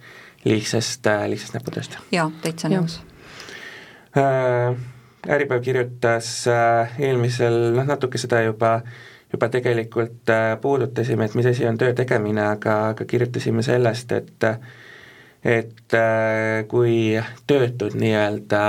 liigsest, 0.44 1.06
äh, 1.06 1.26
liigsest 1.30 1.56
näputööst. 1.56 1.98
jaa, 2.14 2.30
täitsa 2.42 2.70
nõus 2.72 3.00
äh,. 4.16 4.78
Äripäev 5.28 5.60
kirjutas 5.60 6.28
äh, 6.48 6.92
eelmisel, 7.02 7.56
noh 7.74 7.84
natuke 7.84 8.20
seda 8.22 8.38
juba, 8.44 8.78
juba 9.32 9.48
tegelikult 9.52 10.30
äh, 10.30 10.52
puudutasime, 10.62 11.26
et 11.26 11.34
mis 11.34 11.48
asi 11.50 11.66
on 11.66 11.76
töö 11.78 11.92
tegemine, 11.92 12.44
aga, 12.54 12.76
aga 12.92 13.04
kirjutasime 13.04 13.64
sellest, 13.66 14.12
et 14.12 14.46
et 15.44 15.94
kui 16.68 16.94
töötud 17.46 17.94
nii-öelda 17.98 18.62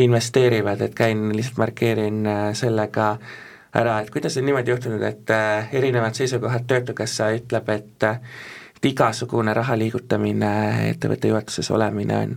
investeerivad, 0.00 0.82
et 0.84 0.94
käin, 0.94 1.24
lihtsalt 1.36 1.58
markeerin 1.58 2.28
sellega 2.54 3.08
äh, 3.10 3.32
ära, 3.74 4.00
et 4.00 4.10
kuidas 4.10 4.36
on 4.36 4.44
niimoodi 4.48 4.70
juhtunud, 4.70 5.02
et 5.02 5.30
äh, 5.30 5.68
erinevad 5.74 6.14
seisukohad, 6.14 6.66
Töötukassa 6.66 7.30
ütleb, 7.36 7.68
et 7.68 8.08
äh, 8.08 8.20
et 8.80 8.86
igasugune 8.88 9.52
raha 9.54 9.76
liigutamine, 9.76 10.52
ettevõtte 10.90 11.28
juhatuses 11.28 11.68
olemine 11.70 12.16
on 12.16 12.36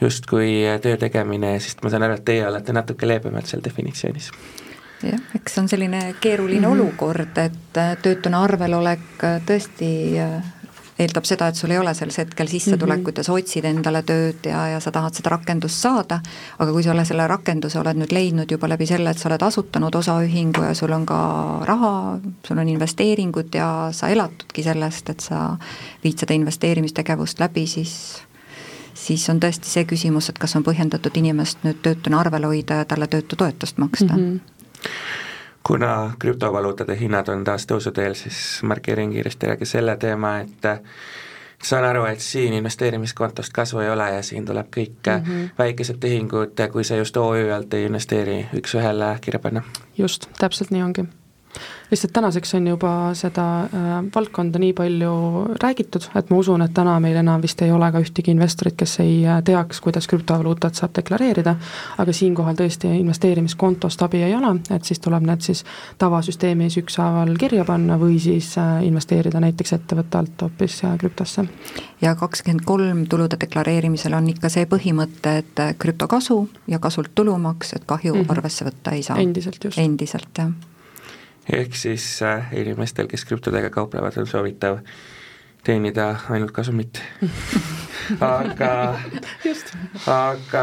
justkui 0.00 0.66
töö 0.84 0.98
tegemine, 1.00 1.54
sest 1.60 1.80
ma 1.82 1.90
saan 1.90 2.04
aru, 2.04 2.18
et 2.18 2.26
teie 2.28 2.44
olete 2.46 2.74
natuke 2.76 3.08
leebemalt 3.08 3.48
seal 3.48 3.64
definitsioonis 3.64 4.28
jah, 5.02 5.22
eks 5.34 5.54
see 5.54 5.62
on 5.62 5.70
selline 5.72 6.02
keeruline 6.20 6.66
mm 6.66 6.72
-hmm. 6.72 6.80
olukord, 6.80 7.38
et 7.38 7.80
töötuna 8.02 8.42
arvel 8.44 8.74
olek 8.74 9.24
tõesti 9.48 9.88
eeldab 10.98 11.24
seda, 11.24 11.48
et 11.48 11.56
sul 11.56 11.72
ei 11.72 11.78
ole 11.80 11.94
selles 11.96 12.18
hetkel 12.20 12.48
sissetulekut 12.48 13.06
mm 13.06 13.12
-hmm. 13.12 13.18
ja 13.18 13.24
sa 13.24 13.32
otsid 13.32 13.64
endale 13.64 14.02
tööd 14.02 14.46
ja, 14.46 14.66
ja 14.68 14.80
sa 14.80 14.90
tahad 14.92 15.14
seda 15.14 15.30
rakendust 15.30 15.80
saada, 15.80 16.20
aga 16.58 16.72
kui 16.72 16.82
sa 16.82 16.92
oled 16.92 17.06
selle 17.06 17.26
rakenduse 17.26 17.78
oled 17.80 17.96
nüüd 17.96 18.12
leidnud 18.12 18.50
juba 18.50 18.68
läbi 18.68 18.86
selle, 18.86 19.10
et 19.10 19.18
sa 19.18 19.28
oled 19.28 19.42
asutanud 19.42 19.94
osaühingu 19.94 20.62
ja 20.62 20.74
sul 20.74 20.92
on 20.92 21.06
ka 21.06 21.18
raha, 21.64 22.18
sul 22.46 22.58
on 22.58 22.68
investeeringud 22.68 23.54
ja 23.54 23.88
sa 23.92 24.08
elatudki 24.08 24.62
sellest, 24.62 25.10
et 25.10 25.20
sa 25.20 25.56
viid 26.04 26.18
seda 26.18 26.34
investeerimistegevust 26.34 27.40
läbi, 27.40 27.66
siis 27.66 28.22
siis 28.94 29.30
on 29.30 29.40
tõesti 29.40 29.66
see 29.66 29.84
küsimus, 29.84 30.28
et 30.28 30.38
kas 30.38 30.56
on 30.56 30.62
põhjendatud 30.62 31.16
inimest 31.16 31.64
nüüd 31.64 31.80
töötuna 31.82 32.20
arvel 32.20 32.44
hoida 32.44 32.74
ja 32.74 32.84
talle 32.84 33.06
töötutoetust 33.06 33.78
maksta 33.78 34.16
mm. 34.16 34.40
-hmm 34.40 34.40
kuna 35.66 36.12
krüptovaluutade 36.18 36.96
hinnad 36.98 37.28
on 37.28 37.44
taas 37.44 37.66
tõusuteel, 37.66 38.14
siis 38.18 38.62
markeerin 38.62 39.12
kiiresti 39.12 39.46
ära 39.46 39.56
ka 39.56 39.68
selle 39.68 39.96
teema, 39.96 40.38
et 40.40 40.68
saan 41.62 41.84
aru, 41.84 42.04
et 42.10 42.20
siin 42.20 42.54
investeerimiskontost 42.58 43.52
kasu 43.54 43.78
ei 43.78 43.90
ole 43.90 44.10
ja 44.10 44.22
siin 44.22 44.46
tuleb 44.46 44.66
kõik 44.76 45.06
mm 45.06 45.24
-hmm. 45.24 45.48
väikesed 45.58 45.98
tehingud, 46.00 46.68
kui 46.72 46.84
sa 46.84 46.96
just 46.96 47.16
OÜ 47.16 47.50
alt 47.54 47.74
ei 47.74 47.84
investeeri, 47.84 48.46
üks-ühele 48.54 49.18
kirja 49.20 49.38
panna. 49.38 49.62
just, 49.98 50.26
täpselt 50.38 50.70
nii 50.70 50.82
ongi 50.82 51.04
lihtsalt 51.92 52.12
tänaseks 52.12 52.54
on 52.54 52.66
juba 52.66 52.90
seda 53.14 53.44
äh, 53.60 53.90
valdkonda 54.14 54.58
nii 54.58 54.72
palju 54.72 55.12
räägitud, 55.62 56.08
et 56.16 56.30
ma 56.30 56.36
usun, 56.40 56.62
et 56.64 56.72
täna 56.74 56.94
meil 57.00 57.16
enam 57.20 57.42
vist 57.42 57.60
ei 57.62 57.72
ole 57.72 57.90
ka 57.92 58.00
ühtegi 58.00 58.32
investorit, 58.32 58.76
kes 58.80 58.98
ei 59.04 59.18
äh, 59.26 59.42
teaks, 59.44 59.80
kuidas 59.84 60.08
krüptovaluutat 60.08 60.78
saab 60.78 60.94
deklareerida, 60.96 61.54
aga 61.98 62.14
siinkohal 62.16 62.56
tõesti 62.56 62.94
investeerimiskontost 63.00 64.02
abi 64.08 64.22
ei 64.24 64.34
ole, 64.34 64.54
et 64.72 64.88
siis 64.88 65.02
tuleb 65.04 65.28
need 65.28 65.44
siis 65.44 65.64
tavasüsteemis 66.00 66.78
ükshaaval 66.80 67.36
kirja 67.40 67.66
panna 67.68 68.00
või 68.00 68.16
siis 68.22 68.54
äh, 68.60 68.80
investeerida 68.88 69.42
näiteks 69.44 69.76
ettevõtte 69.78 70.22
alt 70.22 70.46
hoopis 70.46 70.80
äh, 70.88 70.96
krüptosse. 70.98 71.44
ja 72.00 72.14
kakskümmend 72.16 72.64
kolm 72.64 73.06
tulude 73.06 73.36
deklareerimisel 73.40 74.16
on 74.16 74.32
ikka 74.32 74.48
see 74.48 74.66
põhimõte, 74.66 75.38
et 75.44 75.60
äh, 75.60 75.76
krüptokasu 75.78 76.42
ja 76.68 76.78
kasult 76.78 77.14
tulumaks, 77.14 77.76
et 77.76 77.84
kahju 77.86 78.14
mm 78.14 78.20
-hmm. 78.20 78.36
arvesse 78.36 78.64
võtta 78.64 78.96
ei 78.96 79.02
saa. 79.02 79.16
endiselt 79.18 79.64
just. 79.64 79.78
endiselt, 79.78 80.38
jah 80.38 80.71
ehk 81.50 81.74
siis 81.74 82.22
äh, 82.22 82.52
inimestel, 82.52 83.08
kes 83.10 83.24
krüptodega 83.24 83.70
kauplevad, 83.70 84.16
on 84.18 84.26
soovitav 84.26 84.78
teenida 85.64 86.16
ainult 86.30 86.50
kasumit. 86.50 87.02
Aga, 88.20 88.98
aga 90.10 90.62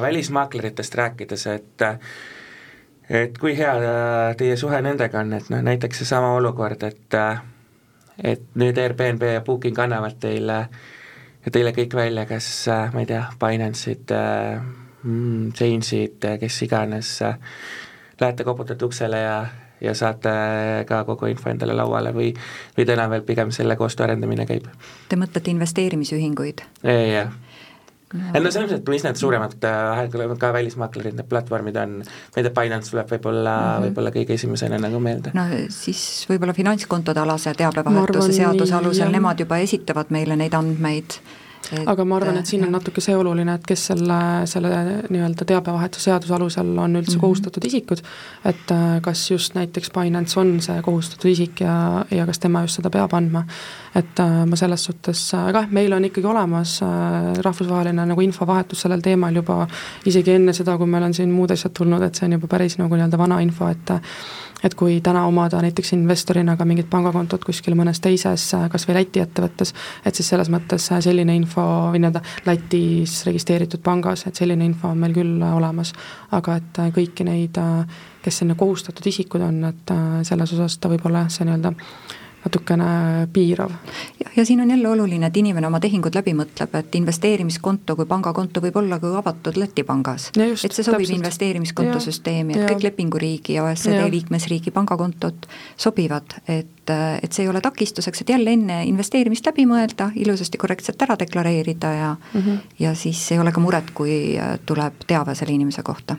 välismaakleritest 0.00 0.94
rääkides, 0.94 1.46
et 1.46 1.82
et 3.10 3.36
kui 3.38 3.52
hea 3.58 3.74
teie 4.38 4.56
suhe 4.56 4.80
nendega 4.80 5.20
on, 5.20 5.34
et 5.36 5.50
noh, 5.52 5.60
näiteks 5.66 6.00
seesama 6.00 6.32
olukord, 6.38 6.82
et 6.88 7.18
et 8.24 8.46
nüüd 8.56 8.80
Airbnb 8.80 9.26
ja 9.34 9.42
Booking 9.44 9.78
annavad 9.84 10.16
teile, 10.22 10.62
teile 11.52 11.74
kõik 11.76 11.94
välja, 11.94 12.24
kas 12.26 12.48
ma 12.94 13.04
ei 13.04 13.10
tea, 13.12 13.26
Binance'id 13.44 14.16
mm,, 15.02 15.52
Change'id, 15.52 16.24
kes 16.40 16.62
iganes 16.64 17.18
äh,, 17.28 17.36
lähete, 18.20 18.44
koputate 18.44 18.84
uksele 18.84 19.20
ja, 19.20 19.38
ja 19.80 19.94
saate 19.94 20.34
ka 20.88 21.04
kogu 21.08 21.30
info 21.32 21.50
endale 21.50 21.76
lauale 21.76 22.14
või, 22.14 22.32
või 22.76 22.86
täna 22.88 23.08
veel 23.10 23.26
pigem 23.26 23.50
selle 23.54 23.76
koostöö 23.76 24.08
arendamine 24.08 24.46
käib? 24.46 24.68
Te 25.08 25.18
mõtlete 25.20 25.54
investeerimisühinguid? 25.54 26.64
jah 26.84 27.32
no.. 28.14 28.22
no 28.32 28.50
selles 28.50 28.64
mõttes, 28.64 28.80
et 28.80 28.90
mis 28.94 29.04
need 29.06 29.20
suuremad 29.20 29.66
äh, 29.68 30.02
ka 30.40 30.50
välismaaklerid, 30.54 31.16
need 31.18 31.28
platvormid 31.30 31.78
on, 31.80 31.96
ma 32.04 32.40
ei 32.40 32.46
tea, 32.46 32.54
Binance 32.54 32.92
tuleb 32.92 33.10
võib-olla 33.14 33.54
mm 33.54 33.70
-hmm., 33.70 33.86
võib-olla 33.88 34.12
kõige 34.14 34.38
esimesena 34.38 34.78
nagu 34.82 35.00
meelde. 35.02 35.32
no 35.34 35.46
siis 35.74 36.26
võib-olla 36.30 36.54
finantskontode 36.56 37.20
alase 37.20 37.54
teabevahetuse 37.58 38.32
seaduse 38.40 38.74
alusel, 38.74 39.10
nemad 39.12 39.40
juba 39.40 39.58
esitavad 39.64 40.12
meile 40.14 40.36
neid 40.36 40.54
andmeid 40.54 41.18
et 41.72 41.88
aga 41.88 42.04
ma 42.04 42.16
arvan, 42.18 42.38
et 42.40 42.48
siin 42.48 42.64
on 42.66 42.72
natuke 42.74 43.02
see 43.04 43.14
oluline, 43.16 43.54
et 43.58 43.66
kes 43.66 43.86
selle, 43.90 44.18
selle 44.50 44.70
nii-öelda 45.12 45.46
teabevahetuse 45.48 46.10
seaduse 46.10 46.34
alusel 46.36 46.70
on 46.78 46.96
üldse 46.96 47.14
mm 47.14 47.16
-hmm. 47.16 47.20
kohustatud 47.20 47.64
isikud, 47.64 48.02
et 48.44 48.70
äh, 48.70 49.00
kas 49.02 49.30
just 49.30 49.54
näiteks 49.54 49.90
Binance 49.94 50.40
on 50.40 50.60
see 50.60 50.82
kohustatud 50.82 51.30
isik 51.30 51.60
ja, 51.60 52.04
ja 52.10 52.26
kas 52.26 52.38
tema 52.38 52.62
just 52.62 52.76
seda 52.80 52.90
peab 52.90 53.14
andma. 53.14 53.44
et 53.94 54.20
äh, 54.20 54.46
ma 54.46 54.56
selles 54.56 54.84
suhtes, 54.84 55.34
aga 55.34 55.58
jah, 55.58 55.70
meil 55.70 55.92
on 55.92 56.04
ikkagi 56.04 56.26
olemas 56.26 56.82
äh, 56.82 57.42
rahvusvaheline 57.42 58.06
nagu 58.06 58.20
infovahetus 58.20 58.80
sellel 58.80 59.00
teemal 59.00 59.34
juba 59.34 59.66
isegi 60.06 60.30
enne 60.30 60.52
seda, 60.52 60.78
kui 60.78 60.86
meil 60.86 61.02
on 61.02 61.14
siin 61.14 61.30
muud 61.30 61.50
asjad 61.50 61.72
tulnud, 61.72 62.02
et 62.02 62.14
see 62.14 62.26
on 62.26 62.32
juba 62.32 62.46
päris 62.46 62.78
nagu 62.78 62.94
nii-öelda 62.94 63.18
vana 63.18 63.40
info, 63.40 63.68
et 63.68 63.90
et 64.64 64.74
kui 64.74 65.00
täna 65.04 65.26
omada 65.28 65.60
näiteks 65.62 65.92
investorina 65.96 66.56
ka 66.56 66.64
mingit 66.68 66.88
pangakontot 66.90 67.44
kuskil 67.44 67.76
mõnes 67.78 68.00
teises, 68.04 68.46
kas 68.72 68.88
või 68.88 68.98
Läti 68.98 69.22
ettevõttes, 69.22 69.74
et 70.04 70.14
siis 70.14 70.30
selles 70.32 70.50
mõttes 70.52 70.88
selline 70.88 71.36
info 71.36 71.64
või 71.92 72.02
nii-öelda 72.02 72.24
Lätis 72.48 73.20
registreeritud 73.28 73.84
pangas, 73.84 74.26
et 74.26 74.40
selline 74.40 74.64
info 74.64 74.90
on 74.92 74.98
meil 74.98 75.14
küll 75.16 75.42
olemas. 75.52 75.92
aga 76.34 76.56
et 76.56 76.78
kõiki 76.94 77.24
neid, 77.24 77.58
kes 78.22 78.38
sinna 78.38 78.54
kohustatud 78.58 79.06
isikud 79.06 79.40
on, 79.40 79.64
et 79.68 79.92
selles 80.26 80.52
osas 80.56 80.78
ta 80.78 80.88
võib 80.88 81.06
olla 81.06 81.28
see 81.28 81.44
nii-öelda 81.46 81.74
natukene 82.44 83.28
piirav. 83.32 83.70
jah, 84.20 84.32
ja 84.36 84.44
siin 84.44 84.60
on 84.60 84.70
jälle 84.70 84.88
oluline, 84.88 85.26
et 85.26 85.36
inimene 85.36 85.66
oma 85.66 85.80
tehingud 85.80 86.14
läbi 86.14 86.34
mõtleb, 86.36 86.76
et 86.78 86.94
investeerimiskonto 86.94 87.96
kui 87.96 88.06
pangakonto 88.06 88.60
võib 88.64 88.76
olla 88.82 88.98
ka 89.00 89.12
avatud 89.18 89.56
Läti 89.56 89.84
pangas. 89.84 90.30
et 90.36 90.72
see 90.72 90.84
sobib 90.84 91.00
täpselt. 91.00 91.18
investeerimiskontosüsteemi, 91.18 92.54
et 92.54 92.64
ja. 92.64 92.70
kõik 92.72 92.88
lepinguriigi 92.88 93.58
ja 93.58 93.64
OECD 93.64 93.98
ja. 93.98 94.08
liikmesriigi 94.10 94.70
pangakontod 94.74 95.48
sobivad, 95.76 96.38
et 96.48 96.70
et 96.84 97.32
see 97.32 97.46
ei 97.46 97.48
ole 97.48 97.62
takistuseks, 97.64 98.20
et 98.20 98.28
jälle 98.34 98.52
enne 98.52 98.82
investeerimist 98.84 99.46
läbi 99.48 99.64
mõelda, 99.64 100.10
ilusasti 100.20 100.58
korrektselt 100.60 101.00
ära 101.06 101.16
deklareerida 101.16 101.92
ja 101.92 102.10
mm 102.16 102.40
-hmm. 102.40 102.58
ja 102.78 102.94
siis 102.94 103.32
ei 103.32 103.38
ole 103.38 103.52
ka 103.52 103.60
muret, 103.60 103.90
kui 103.94 104.36
tuleb 104.66 105.06
teave 105.06 105.34
selle 105.34 105.54
inimese 105.54 105.82
kohta. 105.82 106.16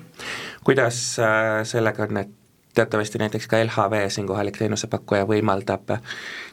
kuidas 0.63 1.19
äh, 1.19 1.63
sellega 1.63 2.03
on, 2.03 2.17
et 2.17 2.29
teatavasti 2.75 3.21
näiteks 3.21 3.47
ka 3.47 3.63
LHV, 3.63 4.09
siin 4.09 4.27
kohalik 4.27 4.57
teenusepakkuja, 4.57 5.25
võimaldab 5.29 5.97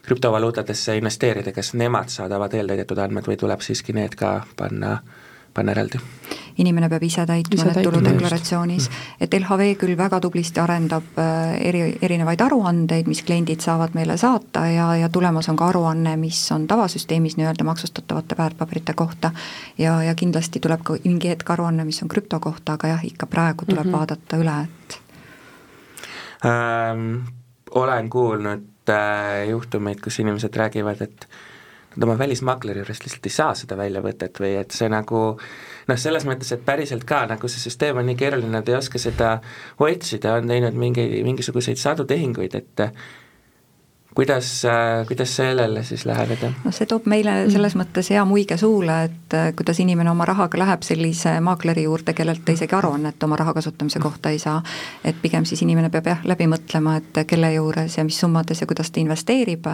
krüptovaluutadesse 0.03 0.97
investeerida, 0.97 1.53
kas 1.53 1.75
nemad 1.75 2.13
saadavad 2.13 2.55
eeltäidetud 2.55 2.99
andmed 2.99 3.29
või 3.29 3.39
tuleb 3.41 3.61
siiski 3.61 3.95
need 3.97 4.17
ka 4.19 4.41
panna, 4.57 4.99
panna 5.55 5.77
eraldi? 5.77 6.01
inimene 6.59 6.89
peab 6.89 7.03
ise 7.07 7.25
täitma 7.27 7.65
need 7.65 7.87
tuludeklaratsioonis, 7.87 8.89
et 9.21 9.35
LHV 9.35 9.69
küll 9.81 9.97
väga 9.99 10.21
tublisti 10.21 10.61
arendab 10.61 11.19
äh, 11.21 11.55
eri, 11.69 11.83
erinevaid 12.03 12.41
aruandeid, 12.45 13.09
mis 13.09 13.23
kliendid 13.27 13.65
saavad 13.65 13.97
meile 13.97 14.17
saata 14.21 14.67
ja, 14.69 14.89
ja 15.01 15.09
tulemas 15.13 15.49
on 15.49 15.57
ka 15.57 15.71
aruanne, 15.73 16.17
mis 16.21 16.41
on 16.53 16.67
tavasüsteemis 16.71 17.39
nii-öelda 17.41 17.65
maksustatavate 17.65 18.39
väärtpaberite 18.39 18.95
kohta 18.95 19.33
ja, 19.79 20.03
ja 20.03 20.15
kindlasti 20.15 20.61
tuleb 20.61 20.85
ka 20.85 20.99
mingi 21.05 21.33
hetk 21.33 21.55
aruanne, 21.57 21.87
mis 21.89 22.03
on 22.05 22.13
krüpto 22.13 22.41
kohta, 22.41 22.77
aga 22.77 22.97
jah, 22.97 23.07
ikka 23.07 23.27
praegu 23.27 23.65
tuleb 23.65 23.87
mm 23.87 23.93
-hmm. 23.93 23.99
vaadata 23.99 24.37
üle, 24.37 24.59
et 24.65 25.02
ähm,. 26.47 27.23
olen 27.71 28.11
kuulnud 28.11 28.91
äh, 28.91 29.49
juhtumeid, 29.49 30.01
kus 30.05 30.19
inimesed 30.21 30.57
räägivad, 30.57 31.01
et 31.01 31.29
nad 31.97 32.05
oma 32.05 32.19
välismakleri 32.19 32.83
juurest 32.83 33.05
lihtsalt 33.05 33.27
ei 33.29 33.33
saa 33.33 33.55
seda 33.57 33.77
väljavõtet 33.77 34.41
või 34.41 34.55
et 34.61 34.75
see 34.77 34.89
nagu 34.93 35.23
noh, 35.89 35.99
selles 35.99 36.27
mõttes, 36.29 36.53
et 36.53 36.65
päriselt 36.65 37.05
ka 37.09 37.25
nagu 37.31 37.49
see 37.49 37.63
süsteem 37.63 38.01
on 38.01 38.09
nii 38.09 38.19
keeruline, 38.21 38.53
nad 38.53 38.69
ei 38.69 38.77
oska 38.77 39.01
seda 39.01 39.35
otsida, 39.81 40.37
on 40.41 40.53
teinud 40.53 40.77
mingi, 40.79 41.07
mingisuguseid 41.25 41.81
sadu 41.81 42.05
tehinguid, 42.09 42.57
et 42.61 42.85
kuidas, 44.15 44.65
äh, 44.65 45.07
kuidas 45.07 45.37
sellele 45.37 45.85
siis 45.85 46.07
läheneda? 46.07 46.53
noh, 46.65 46.75
see 46.75 46.87
toob 46.87 47.07
meile 47.09 47.35
selles 47.51 47.75
mõttes 47.79 48.11
hea 48.13 48.25
muige 48.29 48.57
suule, 48.61 48.97
et 49.09 49.37
äh, 49.37 49.49
kuidas 49.57 49.81
inimene 49.81 50.11
oma 50.13 50.27
rahaga 50.29 50.61
läheb 50.61 50.85
sellise 50.87 51.39
maakleri 51.41 51.87
juurde, 51.87 52.15
kellelt 52.17 52.45
ta 52.45 52.53
isegi 52.53 52.77
aruannet 52.77 53.23
oma 53.25 53.39
raha 53.41 53.55
kasutamise 53.57 54.03
kohta 54.03 54.31
ei 54.31 54.39
saa. 54.43 54.63
et 55.05 55.17
pigem 55.23 55.45
siis 55.49 55.63
inimene 55.63 55.91
peab 55.91 56.13
jah, 56.13 56.23
läbi 56.29 56.47
mõtlema, 56.51 56.99
et 57.01 57.25
kelle 57.27 57.53
juures 57.55 57.99
ja 57.99 58.05
mis 58.05 58.21
summades 58.21 58.61
ja 58.61 58.67
kuidas 58.67 58.91
ta 58.91 59.01
investeerib. 59.01 59.67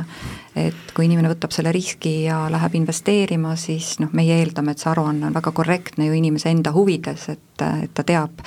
et 0.57 0.95
kui 0.95 1.07
inimene 1.07 1.35
võtab 1.35 1.55
selle 1.55 1.73
riski 1.73 2.23
ja 2.25 2.47
läheb 2.51 2.75
investeerima, 2.75 3.57
siis 3.57 3.99
noh, 3.99 4.13
meie 4.13 4.39
eeldame, 4.39 4.73
et 4.73 4.79
see 4.79 4.91
aruanne 4.91 5.27
on 5.27 5.35
väga 5.35 5.53
korrektne 5.53 6.07
ju 6.07 6.19
inimese 6.19 6.51
enda 6.51 6.73
huvides, 6.73 7.29
et, 7.29 7.67
et 7.83 7.95
ta 7.95 8.05
teab 8.07 8.45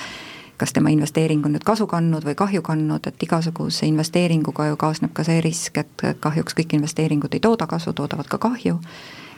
kas 0.62 0.72
tema 0.72 0.92
investeering 0.94 1.42
on 1.46 1.56
nüüd 1.56 1.64
kasu 1.66 1.88
kandnud 1.90 2.22
või 2.22 2.36
kahju 2.38 2.62
kandnud, 2.62 3.08
et 3.10 3.24
igasuguse 3.26 3.88
investeeringuga 3.90 4.68
ju 4.68 4.78
kaasneb 4.78 5.10
ka 5.16 5.24
see 5.26 5.40
risk, 5.42 5.80
et 5.82 6.04
kahjuks 6.22 6.54
kõik 6.54 6.76
investeeringud 6.78 7.34
ei 7.34 7.42
tooda 7.42 7.66
kasu, 7.66 7.90
toodavad 7.98 8.30
ka 8.30 8.38
kahju. 8.38 8.78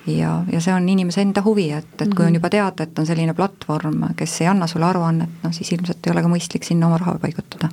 ja, 0.06 0.34
ja 0.52 0.60
see 0.60 0.74
on 0.74 0.88
inimese 0.88 1.24
enda 1.24 1.40
huvi, 1.42 1.70
et, 1.72 1.94
et 1.96 2.10
kui 2.12 2.26
on 2.26 2.28
mhm. 2.28 2.40
juba 2.42 2.50
teada, 2.52 2.84
et 2.84 2.98
on 2.98 3.06
selline 3.08 3.34
platvorm, 3.34 4.10
kes 4.16 4.40
ei 4.42 4.52
anna 4.52 4.68
sulle 4.68 4.84
aruannet, 4.84 5.38
noh 5.42 5.54
siis 5.56 5.72
ilmselt 5.72 6.04
ei 6.04 6.12
ole 6.12 6.26
ka 6.26 6.32
mõistlik 6.34 6.68
sinna 6.68 6.92
oma 6.92 7.00
raha 7.00 7.16
paigutada 7.22 7.72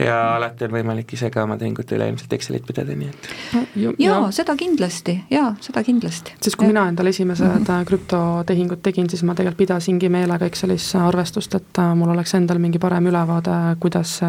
ja 0.00 0.36
alati 0.36 0.66
on 0.66 0.74
võimalik 0.74 1.12
ise 1.14 1.30
ka 1.30 1.44
oma 1.46 1.56
tehingute 1.60 1.96
üle 1.96 2.08
ilmselt 2.10 2.32
Excelit 2.36 2.66
pidada, 2.66 2.96
nii 2.98 3.10
et 3.10 3.28
jaa, 4.02 4.30
seda 4.34 4.56
kindlasti, 4.58 5.16
jaa, 5.30 5.52
seda 5.62 5.84
kindlasti. 5.86 6.34
sest 6.42 6.58
kui 6.58 6.66
ja. 6.66 6.72
mina 6.72 6.86
endale 6.90 7.12
esimesed 7.14 7.46
mm 7.46 7.64
-hmm. 7.64 7.86
krüptotehingud 7.90 8.82
tegin, 8.82 9.10
siis 9.10 9.22
ma 9.22 9.34
tegelikult 9.34 9.62
pidasingi 9.64 10.08
meelega 10.08 10.46
Excelis 10.46 10.94
arvestust, 10.98 11.54
et 11.54 11.78
äh, 11.78 11.94
mul 11.94 12.10
oleks 12.10 12.34
endal 12.34 12.58
mingi 12.58 12.78
parem 12.78 13.06
ülevaade, 13.06 13.76
kuidas 13.80 14.20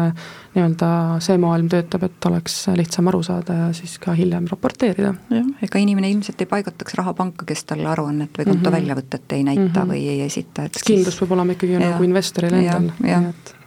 nii-öelda 0.54 1.20
see 1.20 1.38
maailm 1.38 1.68
töötab, 1.68 2.02
et 2.02 2.26
oleks 2.26 2.68
lihtsam 2.76 3.08
aru 3.08 3.22
saada 3.22 3.52
ja 3.52 3.72
siis 3.72 3.98
ka 3.98 4.12
hiljem 4.12 4.46
raporteerida. 4.50 5.14
jah, 5.30 5.46
ega 5.62 5.78
inimene 5.78 6.10
ilmselt 6.10 6.40
ei 6.40 6.46
paigutaks 6.46 6.94
raha 6.94 7.14
panka, 7.14 7.44
kes 7.44 7.64
talle 7.64 7.88
aruannet 7.88 8.30
või 8.38 8.44
konto 8.44 8.58
mm 8.58 8.64
-hmm. 8.64 8.72
väljavõtet 8.72 9.32
ei 9.32 9.44
näita 9.44 9.62
mm 9.62 9.68
-hmm. 9.74 9.92
või 9.92 10.08
ei 10.08 10.20
esita, 10.20 10.64
et 10.64 10.74
siis 10.74 10.84
kindlus 10.84 11.18
peab 11.18 11.32
olema 11.32 11.52
ikkagi 11.52 11.72
ja, 11.72 11.78
nagu 11.90 12.04
investoril 12.04 12.54
endal, 12.54 12.90
nii 13.00 13.12
et 13.12 13.65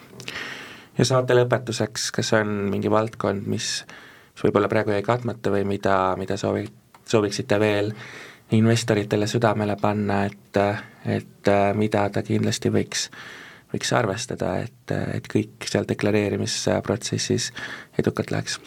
ja 1.00 1.08
saate 1.08 1.38
lõpetuseks, 1.38 2.10
kas 2.16 2.34
on 2.38 2.52
mingi 2.72 2.92
valdkond, 2.92 3.48
mis, 3.48 3.70
mis 4.34 4.46
võib-olla 4.46 4.70
praegu 4.72 4.94
jäi 4.94 5.06
katmata 5.06 5.54
või 5.54 5.64
mida, 5.68 5.96
mida 6.20 6.38
soovi, 6.38 6.66
sooviksite 7.08 7.60
veel 7.62 7.94
investoritele 8.58 9.28
südamele 9.30 9.78
panna, 9.80 10.24
et, 10.28 10.60
et 11.06 11.52
mida 11.78 12.08
ta 12.12 12.24
kindlasti 12.26 12.72
võiks, 12.74 13.08
võiks 13.74 13.94
arvestada, 13.96 14.58
et, 14.66 14.79
et 14.92 15.28
kõik 15.32 15.68
seal 15.70 15.88
deklareerimisprotsessis 15.90 17.52
edukalt 18.00 18.32
läheks? 18.32 18.60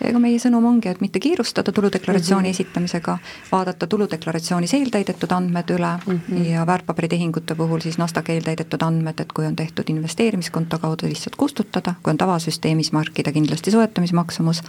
ega 0.00 0.16
meie 0.16 0.38
sõnum 0.40 0.64
ongi, 0.64 0.88
et 0.88 1.00
mitte 1.04 1.20
kiirustada 1.20 1.72
tuludeklaratsiooni 1.76 2.48
mm 2.48 2.52
-hmm. 2.52 2.64
esitamisega, 2.64 3.18
vaadata 3.52 3.86
tuludeklaratsioonis 3.86 4.74
eeltäidetud 4.74 5.32
andmed 5.36 5.70
üle 5.70 5.90
mm 6.06 6.20
-hmm. 6.28 6.46
ja 6.52 6.66
väärtpaberitehingute 6.66 7.54
puhul 7.54 7.80
siis 7.80 7.98
NASDAQ 7.98 8.30
eeltäidetud 8.30 8.82
andmed, 8.82 9.20
et 9.20 9.32
kui 9.32 9.46
on 9.46 9.56
tehtud 9.56 9.84
investeerimiskonto 9.88 10.78
kaudu, 10.78 11.08
lihtsalt 11.08 11.36
kustutada, 11.36 11.94
kui 12.02 12.10
on 12.10 12.16
tavasüsteemis, 12.16 12.92
markida 12.92 13.32
kindlasti 13.32 13.70
soetamismaksumus 13.70 14.62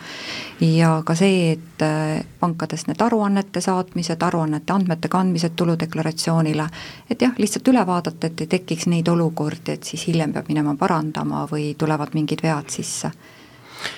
ja 0.62 1.01
ka 1.05 1.16
see, 1.16 1.51
et 1.51 1.82
äh, 1.82 2.26
pankades 2.39 2.88
need 2.88 3.01
aruannete 3.01 3.62
saatmised, 3.62 4.22
aruannete 4.22 4.74
andmete 4.74 5.07
kandmised 5.07 5.51
tuludeklaratsioonile, 5.55 6.68
et 7.09 7.22
jah, 7.22 7.32
lihtsalt 7.38 7.68
üle 7.68 7.88
vaadata, 7.88 8.28
et 8.28 8.41
ei 8.41 8.47
tekiks 8.47 8.88
neid 8.88 9.07
olukordi, 9.07 9.72
et 9.72 9.84
siis 9.84 10.07
hiljem 10.07 10.34
peab 10.34 10.47
minema 10.47 10.76
parandama 11.01 11.47
või 11.49 11.73
tulevad 11.77 12.13
mingid 12.13 12.41
vead 12.45 12.69
sisse 12.69 13.09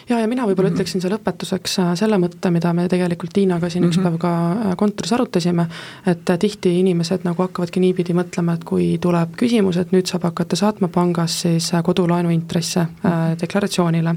ja, 0.09 0.19
ja 0.19 0.27
mina 0.27 0.45
võib-olla 0.47 0.69
-hmm. 0.69 0.75
ütleksin 0.75 1.01
selle 1.01 1.17
lõpetuseks 1.17 1.79
äh, 1.79 1.91
selle 1.99 2.17
mõtte, 2.21 2.51
mida 2.51 2.73
me 2.73 2.87
tegelikult 2.89 3.33
Tiinaga 3.33 3.69
siin 3.69 3.83
mm 3.83 3.89
-hmm. 3.89 3.93
üks 3.93 3.97
mhm. 3.97 4.07
päev 4.07 4.17
ka 4.19 4.71
äh, 4.71 4.75
kontoris 4.77 5.13
arutasime, 5.13 5.67
et 6.07 6.29
äh, 6.29 6.39
tihti 6.39 6.79
inimesed 6.79 7.23
nagu 7.23 7.41
hakkavadki 7.43 7.79
niipidi 7.79 8.13
mõtlema, 8.13 8.53
et 8.53 8.63
kui 8.63 8.97
tuleb 9.01 9.35
küsimus, 9.37 9.77
et 9.77 9.91
nüüd 9.91 10.07
saab 10.09 10.23
hakata 10.23 10.55
saatma 10.55 10.87
pangas 10.87 11.41
siis 11.41 11.71
kodulaenu 11.83 12.29
intresse 12.29 12.79
mm 12.79 13.09
-hmm. 13.09 13.39
deklaratsioonile. 13.41 14.15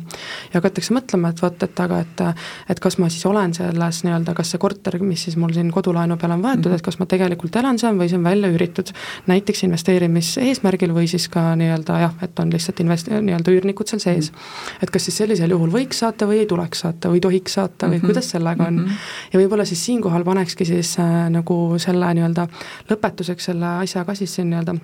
ja 0.52 0.54
hakatakse 0.54 0.94
mõtlema, 0.94 1.30
et 1.30 1.42
vot, 1.42 1.62
et 1.62 1.80
aga 1.80 2.00
et, 2.00 2.20
et 2.68 2.80
kas 2.80 2.98
ma 2.98 3.08
siis 3.08 3.26
olen 3.26 3.54
selles 3.54 4.04
nii-öelda, 4.04 4.34
kas 4.34 4.50
see 4.50 4.58
korter, 4.58 5.02
mis 5.02 5.24
siis 5.24 5.36
mul 5.36 5.52
siin 5.52 5.70
kodulaenu 5.70 6.16
peale 6.16 6.34
on 6.34 6.42
võetud 6.42 6.56
mm, 6.66 6.70
-hmm. 6.70 6.74
et 6.74 6.82
kas 6.82 6.98
ma 6.98 7.06
tegelikult 7.06 7.56
elan 7.56 7.78
seal 7.78 7.96
või 7.96 8.08
see 8.08 8.18
on 8.18 8.24
välja 8.24 8.48
üüritud 8.48 8.92
näiteks 9.26 9.62
investeerimiseesmärgil 9.62 10.94
või 10.94 11.06
siis 11.06 11.28
ka 11.28 11.56
nii-öelda 11.56 11.98
jah, 12.00 12.14
et 12.22 12.38
on 12.38 12.52
lihtsalt 12.52 12.80
invest-, 12.80 13.10
nii-öelda 13.10 13.50
üürnikud 13.50 13.88
seal 13.88 14.00
sees 14.00 14.30
mm. 14.30 14.36
-hmm. 14.36 14.82
et 14.82 14.90
kas 14.90 15.04
siis 15.04 15.16
sellisel 15.16 15.50
juhul 15.50 15.55
võiks 15.72 15.98
saata 16.02 16.26
või 16.26 16.42
ei 16.42 16.46
tuleks 16.46 16.84
saata 16.84 17.10
või 17.12 17.20
tohiks 17.20 17.56
saata 17.58 17.86
või 17.86 17.96
mm 17.96 18.00
-hmm. 18.00 18.06
kuidas 18.06 18.30
sellega 18.30 18.66
on 18.66 18.74
mm. 18.74 18.84
-hmm. 18.84 19.32
ja 19.32 19.40
võib-olla 19.40 19.64
siis 19.64 19.84
siinkohal 19.84 20.24
panekski 20.24 20.64
siis 20.64 20.98
äh, 20.98 21.30
nagu 21.30 21.78
selle 21.78 22.14
nii-öelda 22.14 22.48
lõpetuseks 22.90 23.50
selle 23.50 23.66
asja 23.66 24.04
ka 24.04 24.14
siis 24.14 24.34
siin 24.34 24.50
nii-öelda 24.50 24.76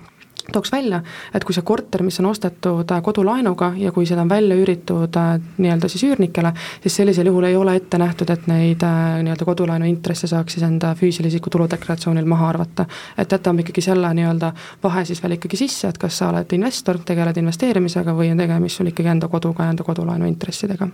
tooks 0.51 0.71
välja, 0.71 1.01
et 1.33 1.43
kui 1.43 1.55
see 1.55 1.63
korter, 1.65 2.03
mis 2.03 2.19
on 2.19 2.27
ostetud 2.27 2.91
äh, 2.91 3.01
kodulaenuga 3.03 3.71
ja 3.79 3.91
kui 3.95 4.05
seda 4.05 4.25
on 4.25 4.29
välja 4.29 4.55
üüritud 4.59 5.15
äh, 5.19 5.37
nii-öelda 5.57 5.87
siis 5.91 6.03
üürnikele, 6.09 6.51
siis 6.83 6.97
sellisel 6.99 7.29
juhul 7.31 7.47
ei 7.47 7.55
ole 7.55 7.75
ette 7.79 7.97
nähtud, 8.01 8.29
et 8.33 8.47
neid 8.51 8.83
äh, 8.83 9.21
nii-öelda 9.23 9.47
kodulaenu 9.47 9.87
intresse 9.87 10.27
saaks 10.27 10.57
siis 10.57 10.65
enda 10.67 10.93
füüsilise 10.99 11.37
isiku 11.37 11.53
tuludeklaratsioonil 11.53 12.27
maha 12.27 12.49
arvata. 12.49 12.85
et 13.17 13.31
jätame 13.31 13.63
ikkagi 13.63 13.81
selle 13.81 14.13
nii-öelda 14.13 14.51
vahe 14.83 15.05
siis 15.05 15.23
veel 15.23 15.37
ikkagi 15.37 15.57
sisse, 15.57 15.87
et 15.87 15.97
kas 15.97 16.17
sa 16.17 16.29
oled 16.33 16.57
investor, 16.59 16.99
tegeled 17.05 17.37
investeerimisega 17.39 18.15
või 18.17 18.31
on 18.31 18.43
tegemist 18.43 18.81
sul 18.81 18.91
ikkagi 18.91 19.09
enda 19.15 19.31
koduga 19.31 19.63
ja 19.63 19.75
enda 19.75 19.83
kodulaenu 19.83 20.27
intressidega. 20.27 20.87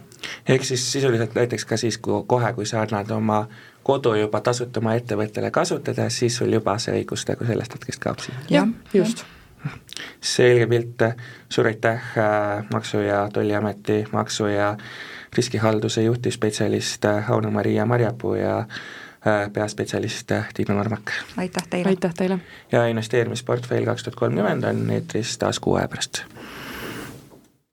ehk 0.48 0.64
siis 0.64 0.92
sisuliselt 0.92 1.36
näiteks 1.36 1.66
ka 1.66 1.78
siis, 1.78 1.98
kui 1.98 2.24
kohe, 2.28 2.54
kui 2.54 2.66
sa 2.66 2.86
annad 2.86 3.12
oma 3.12 3.48
kodu 3.90 4.14
juba 4.20 4.42
tasuta 4.46 4.80
oma 4.84 4.94
ettevõttele 5.00 5.52
kasutada, 5.52 6.10
siis 6.14 6.38
sul 6.38 6.54
juba 6.54 6.78
see 6.78 7.02
õigus 7.02 7.26
nagu 7.30 7.50
sellest 7.50 7.78
hetkest 7.80 8.06
kaob 8.06 8.22
siin? 8.24 8.40
jah, 8.54 8.72
just 8.94 9.26
ja 9.26 9.36
selge 10.22 10.68
pilt, 10.68 11.04
suur 11.50 11.68
aitäh 11.68 12.02
äh, 12.18 12.66
Maksu- 12.74 13.04
ja 13.04 13.30
Tolliameti 13.34 14.06
maksu- 14.12 14.48
ja 14.48 14.78
riskihalduse 15.36 16.04
juhtivspetsialist 16.04 17.06
äh, 17.06 17.32
Auno-Maria 17.32 17.86
Marjapuu 17.86 18.34
ja 18.36 18.60
äh, 18.60 19.52
peaspetsialist 19.54 20.32
Tiina 20.54 20.74
Normak. 20.74 21.12
aitäh 21.38 21.68
teile! 21.70 21.90
aitäh 21.90 22.14
teile! 22.14 22.40
ja 22.72 22.86
investeerimisportfell 22.88 23.86
kaks 23.86 24.04
tuhat 24.04 24.16
kolmkümmend 24.16 24.64
on 24.64 24.90
eetris 24.92 25.38
taas 25.38 25.60
kuu 25.60 25.76
aja 25.76 25.88
pärast 25.88 26.24